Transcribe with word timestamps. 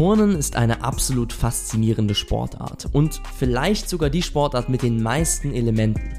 Turnen 0.00 0.34
ist 0.34 0.56
eine 0.56 0.82
absolut 0.82 1.30
faszinierende 1.30 2.14
Sportart 2.14 2.88
und 2.94 3.20
vielleicht 3.36 3.86
sogar 3.86 4.08
die 4.08 4.22
Sportart 4.22 4.70
mit 4.70 4.82
den 4.82 5.02
meisten 5.02 5.52
Elementen. 5.52 6.14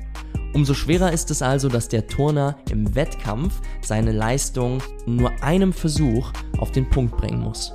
Umso 0.53 0.75
schwerer 0.75 1.11
ist 1.11 1.31
es 1.31 1.41
also, 1.41 1.67
dass 1.67 1.89
der 1.89 2.05
Turner 2.05 2.57
im 2.69 2.93
Wettkampf 2.93 3.59
seine 3.81 4.11
Leistung 4.11 4.83
in 5.07 5.15
nur 5.15 5.31
einem 5.41 5.73
Versuch 5.73 6.31
auf 6.59 6.71
den 6.71 6.91
Punkt 6.91 7.17
bringen 7.17 7.39
muss. 7.39 7.73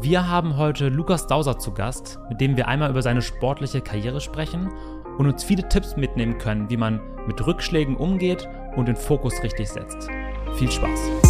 Wir 0.00 0.28
haben 0.28 0.56
heute 0.56 0.88
Lukas 0.88 1.28
Dauser 1.28 1.56
zu 1.56 1.70
Gast, 1.70 2.18
mit 2.28 2.40
dem 2.40 2.56
wir 2.56 2.66
einmal 2.66 2.90
über 2.90 3.02
seine 3.02 3.22
sportliche 3.22 3.80
Karriere 3.80 4.20
sprechen 4.20 4.72
und 5.18 5.28
uns 5.28 5.44
viele 5.44 5.68
Tipps 5.68 5.94
mitnehmen 5.94 6.36
können, 6.38 6.68
wie 6.68 6.76
man 6.76 7.00
mit 7.28 7.46
Rückschlägen 7.46 7.94
umgeht 7.94 8.48
und 8.74 8.88
den 8.88 8.96
Fokus 8.96 9.40
richtig 9.44 9.68
setzt. 9.68 10.08
Viel 10.56 10.72
Spaß! 10.72 11.23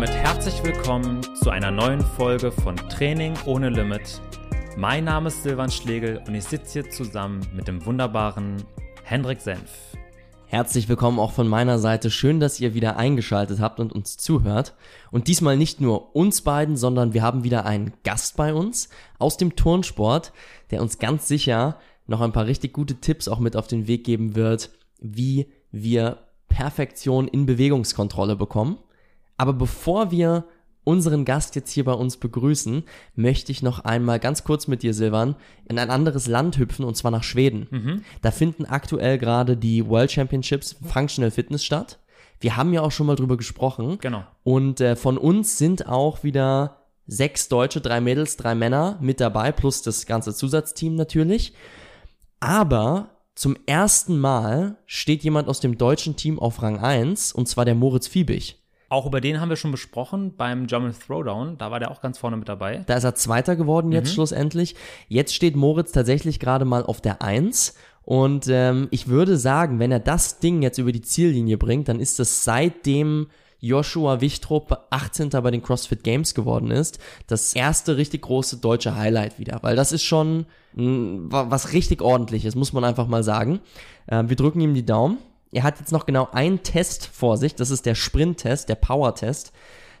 Damit 0.00 0.16
herzlich 0.16 0.64
willkommen 0.64 1.20
zu 1.34 1.50
einer 1.50 1.70
neuen 1.70 2.00
Folge 2.00 2.50
von 2.50 2.74
Training 2.88 3.34
ohne 3.44 3.68
Limit. 3.68 4.22
Mein 4.78 5.04
Name 5.04 5.28
ist 5.28 5.42
Silvan 5.42 5.70
Schlegel 5.70 6.22
und 6.26 6.34
ich 6.34 6.44
sitze 6.44 6.80
hier 6.80 6.90
zusammen 6.90 7.46
mit 7.54 7.68
dem 7.68 7.84
wunderbaren 7.84 8.64
Hendrik 9.02 9.42
Senf. 9.42 9.70
Herzlich 10.46 10.88
willkommen 10.88 11.18
auch 11.18 11.32
von 11.32 11.46
meiner 11.46 11.78
Seite. 11.78 12.10
Schön, 12.10 12.40
dass 12.40 12.60
ihr 12.60 12.72
wieder 12.72 12.96
eingeschaltet 12.96 13.60
habt 13.60 13.78
und 13.78 13.92
uns 13.92 14.16
zuhört. 14.16 14.74
Und 15.10 15.28
diesmal 15.28 15.58
nicht 15.58 15.82
nur 15.82 16.16
uns 16.16 16.40
beiden, 16.40 16.78
sondern 16.78 17.12
wir 17.12 17.20
haben 17.20 17.44
wieder 17.44 17.66
einen 17.66 17.92
Gast 18.02 18.38
bei 18.38 18.54
uns 18.54 18.88
aus 19.18 19.36
dem 19.36 19.54
Turnsport, 19.54 20.32
der 20.70 20.80
uns 20.80 20.98
ganz 20.98 21.28
sicher 21.28 21.78
noch 22.06 22.22
ein 22.22 22.32
paar 22.32 22.46
richtig 22.46 22.72
gute 22.72 22.94
Tipps 23.02 23.28
auch 23.28 23.38
mit 23.38 23.54
auf 23.54 23.66
den 23.66 23.86
Weg 23.86 24.04
geben 24.04 24.34
wird, 24.34 24.70
wie 24.98 25.52
wir 25.70 26.20
Perfektion 26.48 27.28
in 27.28 27.44
Bewegungskontrolle 27.44 28.34
bekommen. 28.34 28.78
Aber 29.40 29.54
bevor 29.54 30.10
wir 30.10 30.44
unseren 30.84 31.24
Gast 31.24 31.56
jetzt 31.56 31.72
hier 31.72 31.84
bei 31.84 31.94
uns 31.94 32.18
begrüßen, 32.18 32.84
möchte 33.14 33.52
ich 33.52 33.62
noch 33.62 33.78
einmal 33.78 34.20
ganz 34.20 34.44
kurz 34.44 34.66
mit 34.66 34.82
dir, 34.82 34.92
Silvan, 34.92 35.34
in 35.66 35.78
ein 35.78 35.88
anderes 35.88 36.26
Land 36.26 36.58
hüpfen 36.58 36.84
und 36.84 36.94
zwar 36.94 37.10
nach 37.10 37.22
Schweden. 37.22 37.66
Mhm. 37.70 38.04
Da 38.20 38.32
finden 38.32 38.66
aktuell 38.66 39.16
gerade 39.16 39.56
die 39.56 39.88
World 39.88 40.12
Championships 40.12 40.76
Functional 40.82 41.30
Fitness 41.30 41.64
statt. 41.64 42.00
Wir 42.38 42.58
haben 42.58 42.74
ja 42.74 42.82
auch 42.82 42.92
schon 42.92 43.06
mal 43.06 43.16
drüber 43.16 43.38
gesprochen. 43.38 43.96
Genau. 44.02 44.24
Und 44.42 44.82
äh, 44.82 44.94
von 44.94 45.16
uns 45.16 45.56
sind 45.56 45.88
auch 45.88 46.22
wieder 46.22 46.82
sechs 47.06 47.48
Deutsche, 47.48 47.80
drei 47.80 48.02
Mädels, 48.02 48.36
drei 48.36 48.54
Männer 48.54 48.98
mit 49.00 49.20
dabei, 49.20 49.52
plus 49.52 49.80
das 49.80 50.04
ganze 50.04 50.34
Zusatzteam 50.34 50.96
natürlich. 50.96 51.54
Aber 52.40 53.08
zum 53.34 53.56
ersten 53.64 54.18
Mal 54.18 54.76
steht 54.84 55.24
jemand 55.24 55.48
aus 55.48 55.60
dem 55.60 55.78
deutschen 55.78 56.14
Team 56.16 56.38
auf 56.38 56.60
Rang 56.60 56.78
1, 56.78 57.32
und 57.32 57.48
zwar 57.48 57.64
der 57.64 57.74
Moritz 57.74 58.06
Fiebig. 58.06 58.59
Auch 58.90 59.06
über 59.06 59.20
den 59.20 59.40
haben 59.40 59.48
wir 59.48 59.56
schon 59.56 59.70
besprochen 59.70 60.34
beim 60.36 60.66
German 60.66 60.92
Throwdown. 60.92 61.56
Da 61.58 61.70
war 61.70 61.78
der 61.78 61.92
auch 61.92 62.00
ganz 62.00 62.18
vorne 62.18 62.36
mit 62.36 62.48
dabei. 62.48 62.82
Da 62.86 62.96
ist 62.96 63.04
er 63.04 63.14
Zweiter 63.14 63.54
geworden 63.54 63.92
jetzt 63.92 64.10
mhm. 64.10 64.14
schlussendlich. 64.14 64.74
Jetzt 65.06 65.32
steht 65.32 65.54
Moritz 65.54 65.92
tatsächlich 65.92 66.40
gerade 66.40 66.64
mal 66.64 66.82
auf 66.82 67.00
der 67.00 67.22
Eins. 67.22 67.76
Und 68.02 68.48
ähm, 68.48 68.88
ich 68.90 69.06
würde 69.06 69.36
sagen, 69.36 69.78
wenn 69.78 69.92
er 69.92 70.00
das 70.00 70.40
Ding 70.40 70.60
jetzt 70.60 70.78
über 70.78 70.90
die 70.90 71.02
Ziellinie 71.02 71.56
bringt, 71.56 71.88
dann 71.88 72.00
ist 72.00 72.18
das 72.18 72.42
seitdem 72.42 73.28
Joshua 73.60 74.20
Wichtrup 74.20 74.86
18. 74.90 75.30
bei 75.30 75.52
den 75.52 75.62
CrossFit 75.62 76.02
Games 76.02 76.34
geworden 76.34 76.72
ist, 76.72 76.98
das 77.28 77.54
erste 77.54 77.96
richtig 77.96 78.22
große 78.22 78.56
deutsche 78.56 78.96
Highlight 78.96 79.38
wieder. 79.38 79.58
Weil 79.62 79.76
das 79.76 79.92
ist 79.92 80.02
schon 80.02 80.46
mh, 80.74 81.28
was 81.30 81.72
richtig 81.72 82.02
ordentliches, 82.02 82.56
muss 82.56 82.72
man 82.72 82.82
einfach 82.82 83.06
mal 83.06 83.22
sagen. 83.22 83.60
Äh, 84.08 84.24
wir 84.26 84.34
drücken 84.34 84.60
ihm 84.60 84.74
die 84.74 84.84
Daumen. 84.84 85.18
Er 85.52 85.62
hat 85.62 85.78
jetzt 85.80 85.92
noch 85.92 86.06
genau 86.06 86.28
einen 86.32 86.62
Test 86.62 87.06
vor 87.06 87.36
sich. 87.36 87.54
Das 87.54 87.70
ist 87.70 87.86
der 87.86 87.94
Sprint-Test, 87.94 88.68
der 88.68 88.76
Power-Test. 88.76 89.52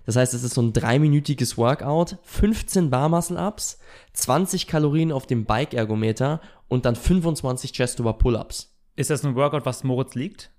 Das 0.06 0.16
heißt, 0.16 0.34
es 0.34 0.42
ist 0.42 0.54
so 0.54 0.62
ein 0.62 0.72
dreiminütiges 0.72 1.58
Workout, 1.58 2.16
15 2.22 2.90
Bar 2.90 3.08
Muscle 3.08 3.38
Ups, 3.38 3.78
20 4.14 4.66
Kalorien 4.66 5.12
auf 5.12 5.26
dem 5.26 5.44
Bike 5.44 5.74
Ergometer 5.74 6.40
und 6.68 6.84
dann 6.84 6.96
25 6.96 7.72
Chest 7.72 8.00
over 8.00 8.14
Pull-Ups. 8.14 8.74
Ist 8.96 9.10
das 9.10 9.24
ein 9.24 9.34
Workout, 9.34 9.66
was 9.66 9.84
Moritz 9.84 10.14
liegt? 10.14 10.50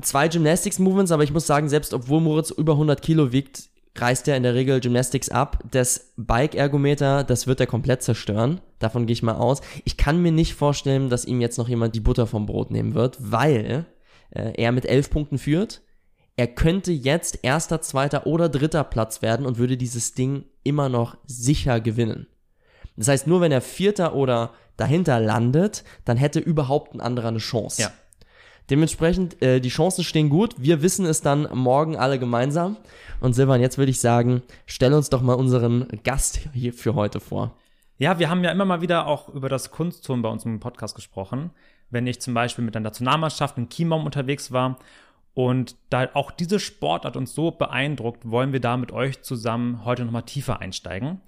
Zwei 0.00 0.28
Gymnastics 0.28 0.78
Movements, 0.78 1.12
aber 1.12 1.24
ich 1.24 1.32
muss 1.32 1.46
sagen, 1.46 1.68
selbst 1.68 1.94
obwohl 1.94 2.20
Moritz 2.20 2.50
über 2.50 2.72
100 2.72 3.00
Kilo 3.02 3.32
wiegt, 3.32 3.68
reißt 3.96 4.26
er 4.28 4.36
in 4.36 4.42
der 4.42 4.54
Regel 4.54 4.80
Gymnastics 4.80 5.28
ab. 5.28 5.62
Das 5.70 6.12
Bike 6.16 6.54
Ergometer, 6.54 7.22
das 7.22 7.46
wird 7.46 7.60
er 7.60 7.66
komplett 7.66 8.02
zerstören. 8.02 8.60
Davon 8.78 9.06
gehe 9.06 9.14
ich 9.14 9.22
mal 9.22 9.36
aus. 9.36 9.60
Ich 9.84 9.96
kann 9.96 10.20
mir 10.20 10.32
nicht 10.32 10.54
vorstellen, 10.54 11.10
dass 11.10 11.26
ihm 11.26 11.40
jetzt 11.40 11.58
noch 11.58 11.68
jemand 11.68 11.94
die 11.94 12.00
Butter 12.00 12.26
vom 12.26 12.46
Brot 12.46 12.70
nehmen 12.70 12.94
wird, 12.94 13.16
weil 13.20 13.86
äh, 14.34 14.52
er 14.56 14.72
mit 14.72 14.86
elf 14.86 15.10
Punkten 15.10 15.38
führt. 15.38 15.82
Er 16.36 16.48
könnte 16.48 16.92
jetzt 16.92 17.38
erster, 17.42 17.80
zweiter 17.80 18.26
oder 18.26 18.48
dritter 18.48 18.84
Platz 18.84 19.22
werden 19.22 19.46
und 19.46 19.58
würde 19.58 19.76
dieses 19.76 20.14
Ding 20.14 20.44
immer 20.64 20.88
noch 20.88 21.16
sicher 21.26 21.80
gewinnen. 21.80 22.26
Das 22.96 23.08
heißt, 23.08 23.26
nur 23.26 23.40
wenn 23.40 23.52
er 23.52 23.60
vierter 23.60 24.14
oder 24.14 24.52
dahinter 24.76 25.20
landet, 25.20 25.84
dann 26.04 26.16
hätte 26.16 26.40
überhaupt 26.40 26.94
ein 26.94 27.00
anderer 27.00 27.28
eine 27.28 27.38
Chance. 27.38 27.82
Ja. 27.82 27.92
Dementsprechend, 28.70 29.40
äh, 29.42 29.60
die 29.60 29.68
Chancen 29.68 30.04
stehen 30.04 30.30
gut. 30.30 30.54
Wir 30.58 30.82
wissen 30.82 31.06
es 31.06 31.20
dann 31.20 31.48
morgen 31.52 31.96
alle 31.96 32.18
gemeinsam. 32.18 32.78
Und 33.20 33.34
Silvan, 33.34 33.60
jetzt 33.60 33.78
würde 33.78 33.90
ich 33.90 34.00
sagen, 34.00 34.42
stell 34.66 34.94
uns 34.94 35.10
doch 35.10 35.22
mal 35.22 35.34
unseren 35.34 35.86
Gast 36.02 36.40
hier 36.52 36.72
für 36.72 36.94
heute 36.94 37.20
vor. 37.20 37.56
Ja, 37.98 38.18
wir 38.18 38.28
haben 38.28 38.42
ja 38.42 38.50
immer 38.50 38.64
mal 38.64 38.80
wieder 38.80 39.06
auch 39.06 39.28
über 39.28 39.48
das 39.48 39.70
Kunstturm 39.70 40.22
bei 40.22 40.28
uns 40.28 40.44
im 40.44 40.58
Podcast 40.60 40.96
gesprochen 40.96 41.50
wenn 41.94 42.06
ich 42.06 42.20
zum 42.20 42.34
Beispiel 42.34 42.64
mit 42.64 42.74
der 42.74 42.82
Nationalmannschaft 42.82 43.56
in 43.56 43.70
Chiembaum 43.70 44.04
unterwegs 44.04 44.52
war. 44.52 44.78
Und 45.32 45.76
da 45.90 46.10
auch 46.12 46.30
diese 46.30 46.60
Sportart 46.60 47.16
uns 47.16 47.34
so 47.34 47.50
beeindruckt, 47.50 48.30
wollen 48.30 48.52
wir 48.52 48.60
da 48.60 48.76
mit 48.76 48.92
euch 48.92 49.22
zusammen 49.22 49.84
heute 49.84 50.04
nochmal 50.04 50.24
tiefer 50.24 50.60
einsteigen. 50.60 51.22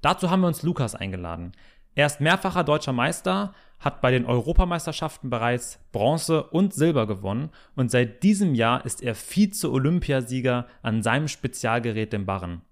Dazu 0.00 0.30
haben 0.30 0.40
wir 0.40 0.48
uns 0.48 0.62
Lukas 0.62 0.94
eingeladen. 0.94 1.52
Er 1.94 2.06
ist 2.06 2.20
mehrfacher 2.20 2.64
deutscher 2.64 2.92
Meister, 2.92 3.54
hat 3.78 4.00
bei 4.00 4.10
den 4.10 4.24
Europameisterschaften 4.24 5.28
bereits 5.28 5.78
Bronze 5.92 6.44
und 6.44 6.72
Silber 6.72 7.06
gewonnen 7.06 7.50
und 7.74 7.90
seit 7.90 8.22
diesem 8.22 8.54
Jahr 8.54 8.84
ist 8.86 9.02
er 9.02 9.14
Vize-Olympiasieger 9.14 10.66
an 10.82 11.02
seinem 11.02 11.28
Spezialgerät, 11.28 12.12
dem 12.12 12.24
Barren. 12.24 12.62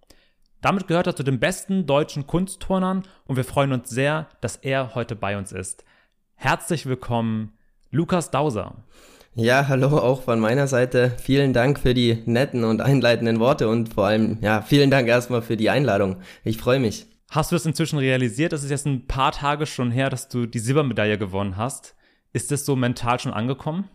Damit 0.60 0.86
gehört 0.86 1.06
er 1.06 1.16
zu 1.16 1.22
den 1.22 1.40
besten 1.40 1.86
deutschen 1.86 2.26
Kunstturnern 2.26 3.02
und 3.26 3.36
wir 3.36 3.44
freuen 3.44 3.72
uns 3.72 3.90
sehr, 3.90 4.28
dass 4.40 4.56
er 4.56 4.94
heute 4.94 5.16
bei 5.16 5.36
uns 5.36 5.52
ist. 5.52 5.84
Herzlich 6.42 6.86
willkommen, 6.86 7.52
Lukas 7.90 8.30
Dauser. 8.30 8.82
Ja, 9.34 9.68
hallo 9.68 9.98
auch 9.98 10.22
von 10.22 10.40
meiner 10.40 10.68
Seite. 10.68 11.14
Vielen 11.22 11.52
Dank 11.52 11.78
für 11.78 11.92
die 11.92 12.22
netten 12.24 12.64
und 12.64 12.80
einleitenden 12.80 13.40
Worte 13.40 13.68
und 13.68 13.92
vor 13.92 14.06
allem, 14.06 14.38
ja, 14.40 14.62
vielen 14.62 14.90
Dank 14.90 15.06
erstmal 15.06 15.42
für 15.42 15.58
die 15.58 15.68
Einladung. 15.68 16.16
Ich 16.42 16.56
freue 16.56 16.80
mich. 16.80 17.04
Hast 17.28 17.52
du 17.52 17.56
es 17.56 17.66
inzwischen 17.66 17.98
realisiert? 17.98 18.54
Es 18.54 18.64
ist 18.64 18.70
jetzt 18.70 18.86
ein 18.86 19.06
paar 19.06 19.32
Tage 19.32 19.66
schon 19.66 19.90
her, 19.90 20.08
dass 20.08 20.30
du 20.30 20.46
die 20.46 20.60
Silbermedaille 20.60 21.18
gewonnen 21.18 21.58
hast. 21.58 21.94
Ist 22.32 22.50
das 22.50 22.64
so 22.64 22.74
mental 22.74 23.20
schon 23.20 23.34
angekommen? 23.34 23.90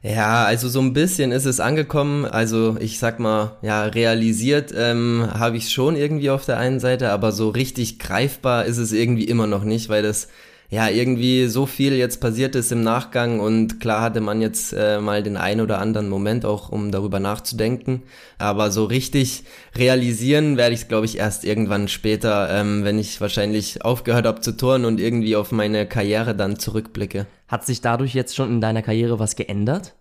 Ja, 0.00 0.44
also 0.44 0.68
so 0.68 0.80
ein 0.80 0.92
bisschen 0.92 1.32
ist 1.32 1.44
es 1.44 1.58
angekommen. 1.58 2.24
Also 2.24 2.76
ich 2.78 3.00
sag 3.00 3.18
mal, 3.18 3.58
ja, 3.62 3.82
realisiert 3.82 4.72
ähm, 4.76 5.28
habe 5.34 5.56
ich 5.56 5.72
schon 5.72 5.96
irgendwie 5.96 6.30
auf 6.30 6.46
der 6.46 6.58
einen 6.58 6.78
Seite, 6.78 7.10
aber 7.10 7.32
so 7.32 7.48
richtig 7.48 7.98
greifbar 7.98 8.66
ist 8.66 8.78
es 8.78 8.92
irgendwie 8.92 9.24
immer 9.24 9.48
noch 9.48 9.64
nicht, 9.64 9.88
weil 9.88 10.04
das 10.04 10.28
ja, 10.70 10.88
irgendwie 10.88 11.48
so 11.48 11.66
viel 11.66 11.94
jetzt 11.94 12.20
passiert 12.20 12.54
ist 12.54 12.70
im 12.70 12.84
Nachgang 12.84 13.40
und 13.40 13.80
klar 13.80 14.02
hatte 14.02 14.20
man 14.20 14.40
jetzt 14.40 14.72
äh, 14.72 15.00
mal 15.00 15.20
den 15.24 15.36
ein 15.36 15.60
oder 15.60 15.80
anderen 15.80 16.08
Moment 16.08 16.44
auch, 16.44 16.68
um 16.68 16.92
darüber 16.92 17.18
nachzudenken. 17.18 18.02
Aber 18.38 18.70
so 18.70 18.84
richtig 18.84 19.42
realisieren 19.76 20.56
werde 20.56 20.74
ich 20.74 20.82
es, 20.82 20.88
glaube 20.88 21.06
ich, 21.06 21.18
erst 21.18 21.44
irgendwann 21.44 21.88
später, 21.88 22.48
ähm, 22.50 22.84
wenn 22.84 23.00
ich 23.00 23.20
wahrscheinlich 23.20 23.84
aufgehört 23.84 24.26
habe 24.26 24.42
zu 24.42 24.56
turnen 24.56 24.84
und 24.84 25.00
irgendwie 25.00 25.34
auf 25.34 25.50
meine 25.50 25.86
Karriere 25.86 26.36
dann 26.36 26.56
zurückblicke. 26.56 27.26
Hat 27.48 27.66
sich 27.66 27.80
dadurch 27.80 28.14
jetzt 28.14 28.36
schon 28.36 28.48
in 28.48 28.60
deiner 28.60 28.82
Karriere 28.82 29.18
was 29.18 29.34
geändert? 29.34 29.94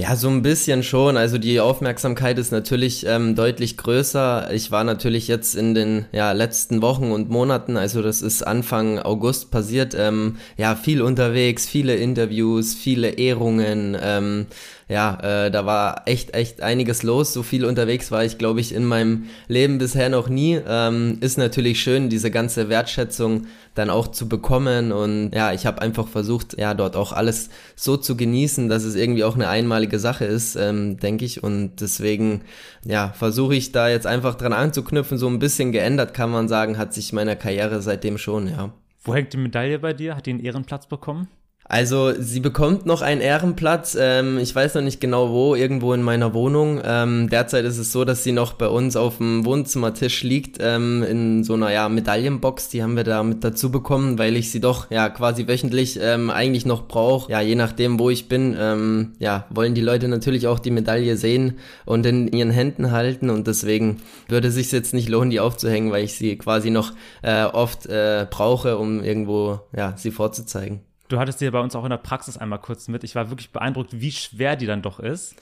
Ja, 0.00 0.16
so 0.16 0.30
ein 0.30 0.40
bisschen 0.40 0.82
schon. 0.82 1.18
Also 1.18 1.36
die 1.36 1.60
Aufmerksamkeit 1.60 2.38
ist 2.38 2.52
natürlich 2.52 3.04
ähm, 3.06 3.34
deutlich 3.34 3.76
größer. 3.76 4.50
Ich 4.50 4.70
war 4.70 4.82
natürlich 4.82 5.28
jetzt 5.28 5.54
in 5.54 5.74
den 5.74 6.06
ja, 6.10 6.32
letzten 6.32 6.80
Wochen 6.80 7.12
und 7.12 7.28
Monaten, 7.28 7.76
also 7.76 8.00
das 8.00 8.22
ist 8.22 8.42
Anfang 8.42 8.98
August 8.98 9.50
passiert, 9.50 9.94
ähm, 9.94 10.38
ja, 10.56 10.74
viel 10.74 11.02
unterwegs, 11.02 11.66
viele 11.66 11.96
Interviews, 11.96 12.72
viele 12.72 13.10
Ehrungen. 13.10 13.94
Ähm, 14.00 14.46
ja, 14.90 15.20
äh, 15.22 15.52
da 15.52 15.64
war 15.66 16.02
echt, 16.06 16.34
echt 16.34 16.62
einiges 16.62 17.04
los. 17.04 17.32
So 17.32 17.44
viel 17.44 17.64
unterwegs 17.64 18.10
war 18.10 18.24
ich, 18.24 18.38
glaube 18.38 18.58
ich, 18.58 18.74
in 18.74 18.84
meinem 18.84 19.26
Leben 19.46 19.78
bisher 19.78 20.08
noch 20.08 20.28
nie. 20.28 20.60
Ähm, 20.66 21.18
ist 21.20 21.38
natürlich 21.38 21.80
schön, 21.80 22.08
diese 22.08 22.32
ganze 22.32 22.68
Wertschätzung 22.68 23.46
dann 23.76 23.88
auch 23.88 24.08
zu 24.08 24.28
bekommen. 24.28 24.90
Und 24.90 25.30
ja, 25.32 25.52
ich 25.52 25.64
habe 25.64 25.80
einfach 25.80 26.08
versucht, 26.08 26.58
ja, 26.58 26.74
dort 26.74 26.96
auch 26.96 27.12
alles 27.12 27.50
so 27.76 27.96
zu 27.96 28.16
genießen, 28.16 28.68
dass 28.68 28.82
es 28.82 28.96
irgendwie 28.96 29.22
auch 29.22 29.36
eine 29.36 29.48
einmalige 29.48 30.00
Sache 30.00 30.24
ist, 30.24 30.56
ähm, 30.56 30.96
denke 30.98 31.24
ich. 31.24 31.40
Und 31.40 31.80
deswegen, 31.80 32.40
ja, 32.84 33.12
versuche 33.12 33.54
ich 33.54 33.70
da 33.70 33.88
jetzt 33.88 34.08
einfach 34.08 34.34
dran 34.34 34.52
anzuknüpfen. 34.52 35.18
So 35.18 35.28
ein 35.28 35.38
bisschen 35.38 35.70
geändert, 35.70 36.14
kann 36.14 36.32
man 36.32 36.48
sagen, 36.48 36.78
hat 36.78 36.94
sich 36.94 37.12
meine 37.12 37.36
Karriere 37.36 37.80
seitdem 37.80 38.18
schon, 38.18 38.48
ja. 38.48 38.72
Wo 39.04 39.14
hängt 39.14 39.32
die 39.32 39.38
Medaille 39.38 39.78
bei 39.78 39.92
dir? 39.92 40.16
Hat 40.16 40.26
die 40.26 40.30
einen 40.30 40.44
Ehrenplatz 40.44 40.88
bekommen? 40.88 41.28
Also 41.70 42.12
sie 42.18 42.40
bekommt 42.40 42.84
noch 42.84 43.00
einen 43.00 43.20
Ehrenplatz. 43.20 43.96
Ähm, 43.98 44.38
ich 44.38 44.52
weiß 44.52 44.74
noch 44.74 44.82
nicht 44.82 45.00
genau 45.00 45.30
wo, 45.30 45.54
irgendwo 45.54 45.94
in 45.94 46.02
meiner 46.02 46.34
Wohnung. 46.34 46.80
Ähm, 46.84 47.30
derzeit 47.30 47.64
ist 47.64 47.78
es 47.78 47.92
so, 47.92 48.04
dass 48.04 48.24
sie 48.24 48.32
noch 48.32 48.54
bei 48.54 48.66
uns 48.66 48.96
auf 48.96 49.18
dem 49.18 49.44
Wohnzimmertisch 49.44 50.24
liegt, 50.24 50.58
ähm, 50.60 51.04
in 51.04 51.44
so 51.44 51.54
einer 51.54 51.70
ja, 51.70 51.88
Medaillenbox. 51.88 52.70
Die 52.70 52.82
haben 52.82 52.96
wir 52.96 53.04
da 53.04 53.22
mit 53.22 53.44
dazu 53.44 53.70
bekommen, 53.70 54.18
weil 54.18 54.36
ich 54.36 54.50
sie 54.50 54.58
doch 54.58 54.90
ja 54.90 55.08
quasi 55.10 55.46
wöchentlich 55.46 55.96
ähm, 56.02 56.30
eigentlich 56.30 56.66
noch 56.66 56.88
brauche. 56.88 57.30
Ja, 57.30 57.40
je 57.40 57.54
nachdem, 57.54 58.00
wo 58.00 58.10
ich 58.10 58.28
bin, 58.28 58.56
ähm, 58.58 59.12
ja, 59.20 59.46
wollen 59.50 59.76
die 59.76 59.80
Leute 59.80 60.08
natürlich 60.08 60.48
auch 60.48 60.58
die 60.58 60.72
Medaille 60.72 61.16
sehen 61.16 61.58
und 61.84 62.04
in 62.04 62.26
ihren 62.32 62.50
Händen 62.50 62.90
halten. 62.90 63.30
Und 63.30 63.46
deswegen 63.46 63.98
würde 64.26 64.48
es 64.48 64.54
sich 64.54 64.72
jetzt 64.72 64.92
nicht 64.92 65.08
lohnen, 65.08 65.30
die 65.30 65.38
aufzuhängen, 65.38 65.92
weil 65.92 66.02
ich 66.02 66.14
sie 66.14 66.36
quasi 66.36 66.70
noch 66.70 66.94
äh, 67.22 67.44
oft 67.44 67.86
äh, 67.86 68.26
brauche, 68.28 68.76
um 68.76 69.04
irgendwo 69.04 69.60
ja, 69.72 69.94
sie 69.96 70.10
vorzuzeigen. 70.10 70.80
Du 71.10 71.18
hattest 71.18 71.40
die 71.40 71.50
bei 71.50 71.58
uns 71.58 71.74
auch 71.74 71.82
in 71.82 71.90
der 71.90 71.96
Praxis 71.96 72.38
einmal 72.38 72.60
kurz 72.60 72.86
mit. 72.86 73.02
Ich 73.02 73.16
war 73.16 73.30
wirklich 73.30 73.50
beeindruckt, 73.50 74.00
wie 74.00 74.12
schwer 74.12 74.54
die 74.54 74.66
dann 74.66 74.80
doch 74.80 75.00
ist. 75.00 75.34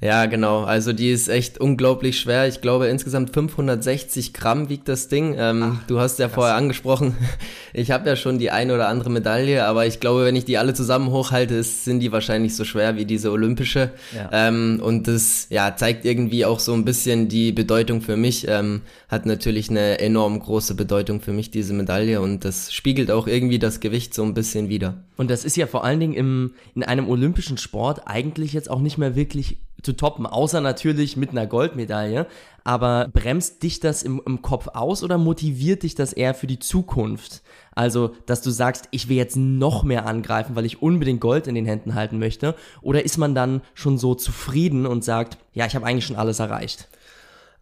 Ja, 0.00 0.26
genau. 0.26 0.62
Also 0.64 0.92
die 0.92 1.10
ist 1.10 1.28
echt 1.28 1.58
unglaublich 1.58 2.20
schwer. 2.20 2.46
Ich 2.46 2.60
glaube, 2.60 2.86
insgesamt 2.88 3.32
560 3.32 4.34
Gramm 4.34 4.68
wiegt 4.68 4.88
das 4.88 5.08
Ding. 5.08 5.34
Ähm, 5.38 5.78
Ach, 5.78 5.86
du 5.86 5.98
hast 5.98 6.18
ja 6.18 6.26
krass. 6.26 6.34
vorher 6.34 6.54
angesprochen, 6.54 7.16
ich 7.72 7.90
habe 7.90 8.08
ja 8.08 8.16
schon 8.16 8.38
die 8.38 8.50
eine 8.50 8.74
oder 8.74 8.88
andere 8.88 9.08
Medaille, 9.08 9.64
aber 9.64 9.86
ich 9.86 9.98
glaube, 9.98 10.24
wenn 10.24 10.36
ich 10.36 10.44
die 10.44 10.58
alle 10.58 10.74
zusammen 10.74 11.10
hochhalte, 11.10 11.62
sind 11.62 12.00
die 12.00 12.12
wahrscheinlich 12.12 12.54
so 12.56 12.64
schwer 12.64 12.96
wie 12.96 13.06
diese 13.06 13.30
olympische. 13.30 13.90
Ja. 14.14 14.28
Ähm, 14.32 14.80
und 14.82 15.08
das 15.08 15.46
ja, 15.48 15.74
zeigt 15.76 16.04
irgendwie 16.04 16.44
auch 16.44 16.60
so 16.60 16.74
ein 16.74 16.84
bisschen 16.84 17.28
die 17.28 17.52
Bedeutung 17.52 18.02
für 18.02 18.18
mich. 18.18 18.46
Ähm, 18.48 18.82
hat 19.08 19.24
natürlich 19.24 19.70
eine 19.70 20.00
enorm 20.00 20.38
große 20.40 20.74
Bedeutung 20.74 21.20
für 21.20 21.32
mich, 21.32 21.50
diese 21.50 21.72
Medaille. 21.72 22.20
Und 22.20 22.44
das 22.44 22.72
spiegelt 22.72 23.10
auch 23.10 23.26
irgendwie 23.26 23.58
das 23.58 23.80
Gewicht 23.80 24.12
so 24.12 24.24
ein 24.24 24.34
bisschen 24.34 24.68
wieder. 24.68 25.04
Und 25.16 25.30
das 25.30 25.44
ist 25.44 25.56
ja 25.56 25.66
vor 25.66 25.84
allen 25.84 26.00
Dingen 26.00 26.14
im, 26.14 26.54
in 26.74 26.82
einem 26.82 27.08
olympischen 27.08 27.56
Sport 27.56 28.02
eigentlich 28.06 28.52
jetzt 28.52 28.68
auch 28.70 28.80
nicht 28.80 28.98
mehr 28.98 29.16
wirklich 29.16 29.58
zu 29.86 29.94
toppen, 29.94 30.26
außer 30.26 30.60
natürlich 30.60 31.16
mit 31.16 31.30
einer 31.30 31.46
Goldmedaille. 31.46 32.26
Aber 32.64 33.08
bremst 33.12 33.62
dich 33.62 33.78
das 33.78 34.02
im, 34.02 34.20
im 34.26 34.42
Kopf 34.42 34.68
aus 34.74 35.04
oder 35.04 35.16
motiviert 35.16 35.84
dich 35.84 35.94
das 35.94 36.12
eher 36.12 36.34
für 36.34 36.48
die 36.48 36.58
Zukunft? 36.58 37.42
Also, 37.74 38.14
dass 38.26 38.42
du 38.42 38.50
sagst, 38.50 38.88
ich 38.90 39.08
will 39.08 39.16
jetzt 39.16 39.36
noch 39.36 39.84
mehr 39.84 40.04
angreifen, 40.04 40.56
weil 40.56 40.66
ich 40.66 40.82
unbedingt 40.82 41.20
Gold 41.20 41.46
in 41.46 41.54
den 41.54 41.64
Händen 41.64 41.94
halten 41.94 42.18
möchte? 42.18 42.56
Oder 42.82 43.04
ist 43.04 43.18
man 43.18 43.34
dann 43.34 43.62
schon 43.74 43.98
so 43.98 44.14
zufrieden 44.16 44.84
und 44.84 45.04
sagt, 45.04 45.38
ja, 45.54 45.64
ich 45.64 45.76
habe 45.76 45.86
eigentlich 45.86 46.06
schon 46.06 46.16
alles 46.16 46.40
erreicht? 46.40 46.88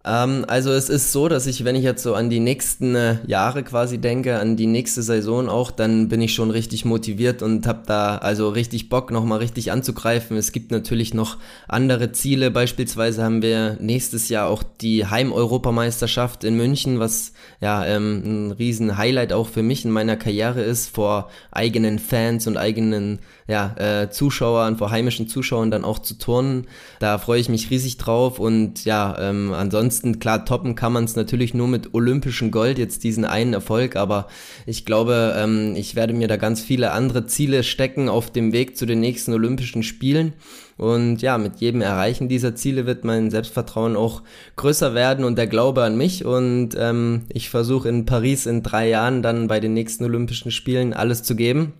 Ähm, 0.07 0.45
also 0.49 0.71
es 0.71 0.91
ist 0.91 1.13
so, 1.13 1.29
dass 1.29 1.47
ich, 1.47 1.65
wenn 1.65 1.77
ich 1.77 1.83
jetzt 1.83 2.03
so 2.03 2.15
an 2.15 2.29
die 2.29 2.41
nächsten 2.41 2.95
äh, 2.95 3.17
Jahre 3.27 3.63
quasi 3.63 3.99
denke, 3.99 4.39
an 4.39 4.57
die 4.57 4.67
nächste 4.67 5.03
Saison 5.03 5.49
auch, 5.49 5.71
dann 5.71 6.09
bin 6.09 6.21
ich 6.21 6.35
schon 6.35 6.51
richtig 6.51 6.85
motiviert 6.85 7.43
und 7.43 7.67
habe 7.67 7.83
da 7.87 8.19
also 8.19 8.51
richtig 8.51 8.91
Bock, 8.91 9.11
nochmal 9.11 9.39
richtig 9.39 9.73
anzugreifen. 9.73 10.37
Es 10.37 10.53
gibt 10.53 10.71
natürlich 10.71 11.15
noch 11.15 11.39
andere 11.69 12.13
Ziele. 12.13 12.51
Beispielsweise 12.51 13.25
haben 13.25 13.41
wir 13.41 13.79
nächstes 13.81 14.29
Jahr 14.29 14.49
auch 14.49 14.63
die 14.63 15.07
Heim-Europameisterschaft 15.07 16.45
in 16.45 16.57
München, 16.57 17.01
was 17.01 17.33
ja 17.61 17.87
ähm, 17.87 18.23
ein 18.25 18.53
riesen 18.53 18.99
Highlight 18.99 19.33
auch 19.33 19.49
für 19.49 19.63
mich 19.63 19.87
in 19.87 19.91
meiner 19.91 20.17
Karriere 20.17 20.63
ist, 20.63 20.95
vor 20.95 21.31
eigenen 21.51 21.99
Fans 21.99 22.47
und 22.47 22.59
eigenen 22.59 23.21
ja, 23.47 23.75
äh, 23.77 24.11
Zuschauern, 24.11 24.79
vor 24.79 24.91
heimischen 24.91 25.29
Zuschauern 25.29 25.71
dann 25.71 25.85
auch 25.85 25.99
zu 25.99 26.17
turnen. 26.17 26.67
Da 26.99 27.19
freue 27.19 27.41
ich 27.41 27.49
mich 27.49 27.71
riesig 27.71 27.99
drauf 27.99 28.39
und 28.39 28.85
ja, 28.85 29.17
ähm, 29.19 29.53
ansonsten 29.53 30.19
klar 30.19 30.45
toppen 30.45 30.75
kann 30.75 30.93
man 30.93 31.05
es 31.05 31.17
natürlich 31.17 31.53
nur 31.53 31.69
mit 31.69 31.93
olympischem 31.93 32.51
Gold, 32.51 32.79
jetzt 32.79 33.05
diesen 33.05 33.25
einen 33.25 33.53
Erfolg, 33.53 33.97
aber 33.97 34.29
ich 34.65 34.87
glaube, 34.87 35.35
ähm, 35.37 35.75
ich 35.77 35.95
werde 35.95 36.15
mir 36.15 36.29
da 36.29 36.37
ganz 36.37 36.63
viele 36.63 36.93
andere 36.93 37.27
Ziele 37.27 37.63
stecken 37.63 38.09
auf 38.09 38.31
dem 38.31 38.53
Weg 38.53 38.77
zu 38.77 38.87
den 38.87 39.01
nächsten 39.01 39.33
Olympischen 39.35 39.83
Spielen. 39.83 40.33
Und 40.77 41.23
ja, 41.23 41.39
mit 41.39 41.61
jedem 41.61 41.83
Erreichen 41.83 42.29
dieser 42.29 42.57
Ziele 42.57 42.85
wird 42.85 43.05
mein 43.05 43.31
Selbstvertrauen 43.31 43.95
auch 43.95 44.23
größer 44.57 44.93
werden 44.95 45.25
und 45.25 45.39
der 45.39 45.47
Glaube 45.47 45.85
an 45.85 45.97
mich. 45.97 46.25
Und 46.25 46.71
ähm, 46.77 47.27
ich 47.33 47.49
versuche 47.49 47.89
in 47.89 48.07
Paris 48.07 48.47
in 48.47 48.63
drei 48.63 48.89
Jahren 48.89 49.23
dann 49.23 49.47
bei 49.47 49.61
den 49.61 49.75
nächsten 49.75 50.05
Olympischen 50.05 50.51
Spielen 50.51 50.93
alles 50.93 51.23
zu 51.23 51.37
geben. 51.37 51.75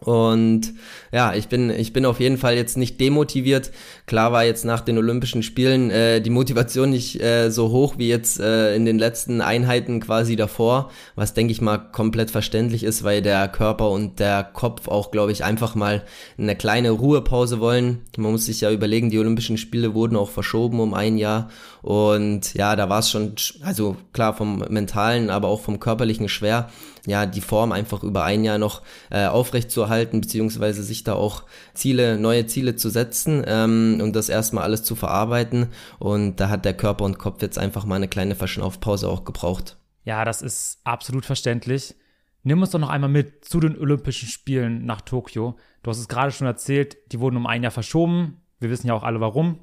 Und 0.00 0.74
ja, 1.10 1.34
ich 1.34 1.48
bin, 1.48 1.70
ich 1.70 1.92
bin 1.92 2.06
auf 2.06 2.20
jeden 2.20 2.38
Fall 2.38 2.54
jetzt 2.54 2.76
nicht 2.76 3.00
demotiviert. 3.00 3.72
Klar 4.06 4.30
war 4.30 4.44
jetzt 4.44 4.64
nach 4.64 4.80
den 4.80 4.96
Olympischen 4.96 5.42
Spielen 5.42 5.90
äh, 5.90 6.20
die 6.20 6.30
Motivation 6.30 6.90
nicht 6.90 7.20
äh, 7.20 7.50
so 7.50 7.70
hoch 7.70 7.94
wie 7.98 8.08
jetzt 8.08 8.38
äh, 8.38 8.76
in 8.76 8.84
den 8.84 8.98
letzten 8.98 9.40
Einheiten 9.40 9.98
quasi 9.98 10.36
davor, 10.36 10.90
was 11.16 11.34
denke 11.34 11.52
ich 11.52 11.60
mal 11.60 11.78
komplett 11.78 12.30
verständlich 12.30 12.84
ist, 12.84 13.02
weil 13.02 13.22
der 13.22 13.48
Körper 13.48 13.90
und 13.90 14.20
der 14.20 14.44
Kopf 14.44 14.86
auch, 14.86 15.10
glaube 15.10 15.32
ich, 15.32 15.42
einfach 15.42 15.74
mal 15.74 16.04
eine 16.38 16.54
kleine 16.54 16.90
Ruhepause 16.90 17.58
wollen. 17.58 18.02
Man 18.16 18.30
muss 18.30 18.46
sich 18.46 18.60
ja 18.60 18.70
überlegen, 18.70 19.10
die 19.10 19.18
Olympischen 19.18 19.58
Spiele 19.58 19.94
wurden 19.94 20.16
auch 20.16 20.30
verschoben 20.30 20.78
um 20.78 20.94
ein 20.94 21.18
Jahr 21.18 21.48
und 21.88 22.52
ja, 22.52 22.76
da 22.76 22.90
war 22.90 22.98
es 22.98 23.10
schon, 23.10 23.34
also 23.62 23.96
klar 24.12 24.34
vom 24.34 24.58
mentalen, 24.68 25.30
aber 25.30 25.48
auch 25.48 25.60
vom 25.60 25.80
körperlichen 25.80 26.28
schwer 26.28 26.68
ja, 27.08 27.24
die 27.24 27.40
Form 27.40 27.72
einfach 27.72 28.02
über 28.02 28.24
ein 28.24 28.44
Jahr 28.44 28.58
noch 28.58 28.82
äh, 29.10 29.24
aufrecht 29.26 29.70
zu 29.70 29.80
erhalten, 29.80 30.20
beziehungsweise 30.20 30.82
sich 30.82 31.02
da 31.02 31.14
auch 31.14 31.44
Ziele, 31.72 32.18
neue 32.18 32.46
Ziele 32.46 32.76
zu 32.76 32.90
setzen 32.90 33.42
ähm, 33.46 34.00
und 34.02 34.14
das 34.14 34.28
erstmal 34.28 34.64
alles 34.64 34.82
zu 34.82 34.94
verarbeiten. 34.94 35.68
Und 35.98 36.36
da 36.36 36.50
hat 36.50 36.66
der 36.66 36.74
Körper 36.74 37.06
und 37.06 37.18
Kopf 37.18 37.40
jetzt 37.40 37.58
einfach 37.58 37.86
mal 37.86 37.96
eine 37.96 38.08
kleine 38.08 38.34
Verschnaufpause 38.34 39.08
auch 39.08 39.24
gebraucht. 39.24 39.78
Ja, 40.04 40.26
das 40.26 40.42
ist 40.42 40.80
absolut 40.84 41.24
verständlich. 41.24 41.94
Nimm 42.42 42.60
uns 42.60 42.70
doch 42.70 42.78
noch 42.78 42.90
einmal 42.90 43.10
mit 43.10 43.46
zu 43.46 43.58
den 43.58 43.78
Olympischen 43.78 44.28
Spielen 44.28 44.84
nach 44.84 45.00
Tokio. 45.00 45.56
Du 45.82 45.90
hast 45.90 45.98
es 45.98 46.08
gerade 46.08 46.32
schon 46.32 46.46
erzählt, 46.46 46.98
die 47.12 47.20
wurden 47.20 47.38
um 47.38 47.46
ein 47.46 47.62
Jahr 47.62 47.72
verschoben. 47.72 48.42
Wir 48.60 48.68
wissen 48.68 48.86
ja 48.86 48.92
auch 48.94 49.02
alle 49.02 49.20
warum. 49.20 49.60